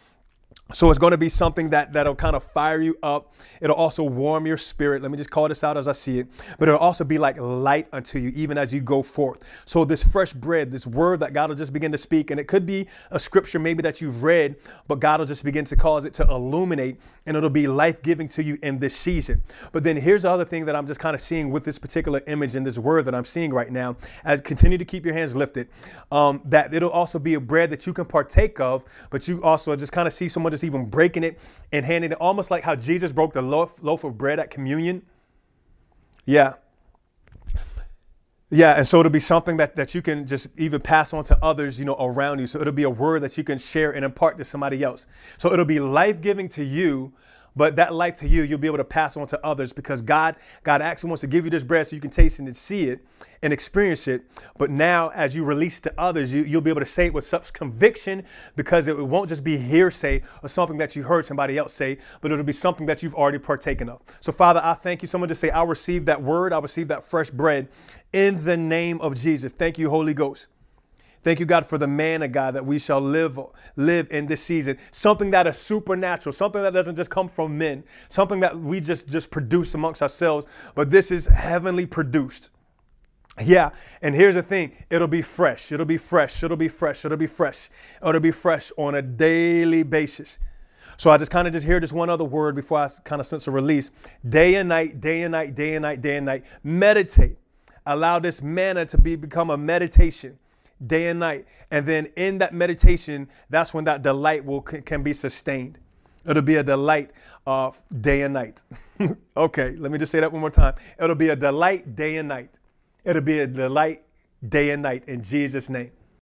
So 0.74 0.90
it's 0.90 1.00
going 1.00 1.12
to 1.12 1.18
be 1.18 1.30
something 1.30 1.70
that 1.72 1.94
that'll 1.94 2.16
kind 2.16 2.36
of 2.36 2.44
fire 2.44 2.82
you 2.82 2.98
up. 3.04 3.34
It'll 3.60 3.76
also 3.76 4.04
warm 4.04 4.48
your 4.48 4.58
spirit. 4.58 5.02
Let 5.02 5.12
me 5.12 5.18
just 5.18 5.30
call 5.32 5.48
this 5.48 5.64
out 5.64 5.78
as 5.78 5.88
I 5.88 5.92
see 5.92 6.20
it. 6.20 6.28
But 6.58 6.70
it'll 6.70 6.80
also 6.80 7.04
be 7.04 7.18
like 7.18 7.38
light 7.40 7.88
unto 7.92 8.20
you 8.20 8.32
even 8.36 8.58
as 8.58 8.74
you 8.74 8.82
go 8.82 9.04
forth. 9.04 9.44
So 9.66 9.86
this 9.86 10.04
fresh 10.04 10.34
bread, 10.34 10.72
this 10.72 10.88
word 10.88 11.20
that 11.20 11.34
God 11.34 11.50
will 11.50 11.58
just 11.58 11.74
begin 11.74 11.92
to 11.92 11.98
speak, 11.98 12.32
and 12.32 12.40
it 12.40 12.48
could 12.48 12.66
be 12.66 12.88
a 13.12 13.20
scripture 13.20 13.60
maybe 13.60 13.82
that 13.84 14.02
you've 14.02 14.24
read, 14.24 14.56
but 14.88 15.00
God 15.00 15.20
will 15.20 15.28
just 15.28 15.44
begin 15.44 15.66
to 15.66 15.76
cause 15.76 16.06
it 16.06 16.14
to 16.16 16.24
illuminate 16.24 17.00
and 17.26 17.38
it'll 17.38 17.50
be 17.50 17.68
life-giving 17.68 18.28
to 18.28 18.44
you 18.44 18.58
in 18.64 18.80
this 18.80 18.96
season. 18.96 19.42
But 19.72 19.84
then 19.84 19.96
here's 19.96 20.24
the 20.24 20.30
other 20.30 20.46
thing 20.46 20.66
that 20.66 20.76
I'm 20.76 20.88
just 20.88 21.00
kind 21.00 21.16
of 21.16 21.22
seeing 21.22 21.52
with 21.52 21.64
this 21.64 21.78
particular 21.78 22.22
image 22.28 22.56
and 22.56 22.66
this 22.66 22.80
word 22.80 23.06
that 23.06 23.14
I'm 23.14 23.26
seeing 23.26 23.54
right 23.54 23.72
now. 23.72 23.96
As 24.24 24.42
continue 24.42 24.78
to 24.78 24.86
keep 24.86 25.06
your 25.06 25.14
hands 25.14 25.36
lifted, 25.36 25.70
um, 26.12 26.42
that 26.46 26.74
it'll 26.74 26.90
also 26.90 27.20
be 27.20 27.36
a 27.36 27.40
bread 27.40 27.70
that 27.70 27.86
you 27.86 27.94
can 27.94 28.06
partake 28.06 28.60
of, 28.60 28.86
but 29.10 29.28
you 29.28 29.44
also 29.44 29.76
just 29.76 29.92
kind 29.92 30.08
of 30.08 30.14
see 30.14 30.28
someone 30.28 30.52
just 30.52 30.61
even 30.64 30.86
breaking 30.86 31.24
it 31.24 31.40
and 31.72 31.86
handing 31.86 32.12
it 32.12 32.18
almost 32.20 32.52
like 32.52 32.64
how 32.64 32.76
Jesus 32.76 33.12
broke 33.12 33.34
the 33.34 33.42
loaf, 33.42 33.82
loaf 33.82 34.04
of 34.04 34.18
bread 34.18 34.40
at 34.40 34.50
communion. 34.50 35.04
Yeah. 36.26 36.54
Yeah, 38.54 38.74
and 38.74 38.86
so 38.86 39.00
it'll 39.00 39.10
be 39.10 39.22
something 39.22 39.56
that, 39.58 39.78
that 39.78 39.96
you 39.96 40.02
can 40.02 40.28
just 40.28 40.48
even 40.58 40.82
pass 40.82 41.14
on 41.14 41.24
to 41.26 41.38
others, 41.42 41.80
you 41.80 41.86
know, 41.86 41.96
around 41.98 42.40
you. 42.40 42.48
So 42.48 42.60
it'll 42.60 42.74
be 42.74 42.84
a 42.84 42.90
word 42.90 43.22
that 43.22 43.38
you 43.38 43.46
can 43.46 43.58
share 43.58 43.92
and 43.92 44.04
impart 44.04 44.38
to 44.40 44.44
somebody 44.44 44.84
else. 44.84 45.08
So 45.38 45.54
it'll 45.54 45.64
be 45.64 45.80
life-giving 45.80 46.50
to 46.50 46.64
you, 46.64 47.14
but 47.56 47.76
that 47.76 47.94
life 47.94 48.16
to 48.18 48.28
you, 48.28 48.44
you'll 48.44 48.60
be 48.60 48.68
able 48.68 48.78
to 48.78 48.84
pass 48.84 49.18
on 49.18 49.28
to 49.28 49.46
others 49.46 49.74
because 49.74 50.02
God, 50.02 50.38
God 50.64 50.82
actually 50.82 51.10
wants 51.10 51.22
to 51.22 51.28
give 51.28 51.44
you 51.44 51.52
this 51.52 51.64
bread 51.64 51.88
so 51.88 51.96
you 51.96 52.02
can 52.02 52.12
taste 52.12 52.40
it 52.40 52.44
and 52.44 52.56
see 52.56 52.90
it 52.90 53.06
and 53.44 53.52
experience 53.52 54.08
it. 54.08 54.24
But 54.58 54.70
now, 54.70 55.10
as 55.10 55.36
you 55.36 55.44
release 55.44 55.80
it 55.80 55.84
to 55.84 55.94
others, 55.98 56.34
you, 56.34 56.44
you'll 56.44 56.62
be 56.62 56.70
able 56.70 56.82
to 56.82 56.86
say 56.86 57.08
it 57.08 57.14
with 57.14 57.28
such 57.28 57.52
conviction 57.54 58.24
because 58.56 58.88
it 58.88 58.98
won't 58.98 59.30
just 59.30 59.44
be 59.44 59.58
hearsay 59.58 60.22
or 60.44 60.50
something 60.50 60.78
that 60.78 60.96
you 60.96 61.04
heard 61.04 61.26
somebody 61.26 61.58
else 61.58 61.74
say, 61.74 61.98
but 62.22 62.32
it'll 62.32 62.44
be 62.44 62.54
something 62.54 62.86
that 62.86 63.04
you've 63.04 63.16
already 63.16 63.40
partaken 63.40 63.90
of. 63.90 64.02
So, 64.20 64.32
Father, 64.32 64.62
I 64.64 64.74
thank 64.74 65.02
you. 65.02 65.08
Someone 65.08 65.28
just 65.28 65.42
say, 65.42 65.50
I 65.50 65.64
receive 65.64 66.06
that 66.06 66.22
word, 66.22 66.54
I 66.54 66.60
receive 66.60 66.88
that 66.90 67.04
fresh 67.04 67.30
bread 67.30 67.68
in 68.14 68.44
the 68.44 68.58
name 68.58 69.02
of 69.02 69.16
Jesus. 69.16 69.52
Thank 69.52 69.78
you, 69.78 69.90
Holy 69.90 70.14
Ghost. 70.14 70.48
Thank 71.24 71.40
you, 71.40 71.46
God, 71.46 71.66
for 71.68 71.78
the 71.78 71.88
man 71.88 72.24
of 72.24 72.32
God 72.32 72.56
that 72.56 72.66
we 72.66 72.80
shall 72.80 73.00
live, 73.00 73.40
live 73.76 74.08
in 74.10 74.26
this 74.26 74.42
season. 74.42 74.78
Something 74.90 75.30
that 75.32 75.46
is 75.46 75.58
supernatural, 75.58 76.34
something 76.34 76.62
that 76.64 76.74
doesn't 76.74 76.96
just 76.96 77.12
come 77.12 77.30
from 77.30 77.58
men, 77.58 77.84
something 78.08 78.40
that 78.40 78.58
we 78.58 78.80
just, 78.80 79.08
just 79.08 79.30
produce 79.30 79.76
amongst 79.76 80.02
ourselves, 80.02 80.48
but 80.74 80.90
this 80.90 81.12
is 81.12 81.28
heavenly 81.28 81.86
produced. 81.86 82.50
Yeah, 83.42 83.70
and 84.02 84.14
here's 84.14 84.36
the 84.36 84.44
thing 84.44 84.74
it'll 84.90 85.08
be 85.08 85.22
fresh, 85.22 85.72
it'll 85.72 85.86
be 85.86 85.98
fresh, 85.98 86.44
it'll 86.44 86.58
be 86.58 86.68
fresh, 86.68 87.06
it'll 87.06 87.18
be 87.18 87.28
fresh, 87.28 87.70
it'll 88.06 88.20
be 88.20 88.32
fresh 88.32 88.72
on 88.78 88.96
a 88.96 89.02
daily 89.02 89.84
basis. 89.84 90.40
So 90.98 91.10
I 91.10 91.18
just 91.18 91.32
kind 91.32 91.48
of 91.48 91.54
just 91.54 91.66
hear 91.66 91.80
this 91.80 91.94
one 91.94 92.10
other 92.10 92.26
word 92.26 92.56
before 92.56 92.80
I 92.80 92.90
kind 93.04 93.20
of 93.20 93.26
sense 93.26 93.48
a 93.48 93.52
release. 93.52 93.90
Day 94.28 94.56
and 94.56 94.70
night, 94.70 95.00
day 95.00 95.22
and 95.22 95.32
night, 95.32 95.56
day 95.56 95.76
and 95.76 95.84
night, 95.84 96.02
day 96.02 96.18
and 96.18 96.26
night. 96.26 96.46
Meditate. 96.64 97.38
Allow 97.86 98.20
this 98.20 98.42
manna 98.42 98.86
to 98.88 98.98
be 98.98 99.16
become 99.16 99.50
a 99.50 99.58
meditation 99.58 100.38
day 100.88 101.08
and 101.08 101.20
night. 101.20 101.46
And 101.70 101.86
then 101.86 102.08
in 102.16 102.38
that 102.40 102.54
meditation, 102.54 103.30
that's 103.50 103.74
when 103.74 103.84
that 103.86 104.02
delight 104.02 104.46
will 104.46 104.62
can 104.62 105.04
be 105.04 105.14
sustained. 105.14 105.80
It'll 106.26 106.44
be 106.44 106.58
a 106.58 106.64
delight 106.64 107.12
of 107.48 107.82
day 108.02 108.22
and 108.22 108.34
night. 108.34 108.64
okay, 109.38 109.76
let 109.78 109.92
me 109.92 109.98
just 109.98 110.12
say 110.12 110.20
that 110.20 110.32
one 110.32 110.42
more 110.42 110.52
time. 110.52 110.76
It'll 111.00 111.16
be 111.16 111.30
a 111.30 111.36
delight 111.36 111.96
day 111.96 112.18
and 112.18 112.28
night. 112.28 112.60
It'll 113.04 113.22
be 113.22 113.40
a 113.40 113.48
delight 113.48 114.04
day 114.48 114.72
and 114.72 114.84
night 114.84 115.04
in 115.08 115.24
Jesus' 115.24 115.70
name. 115.70 115.92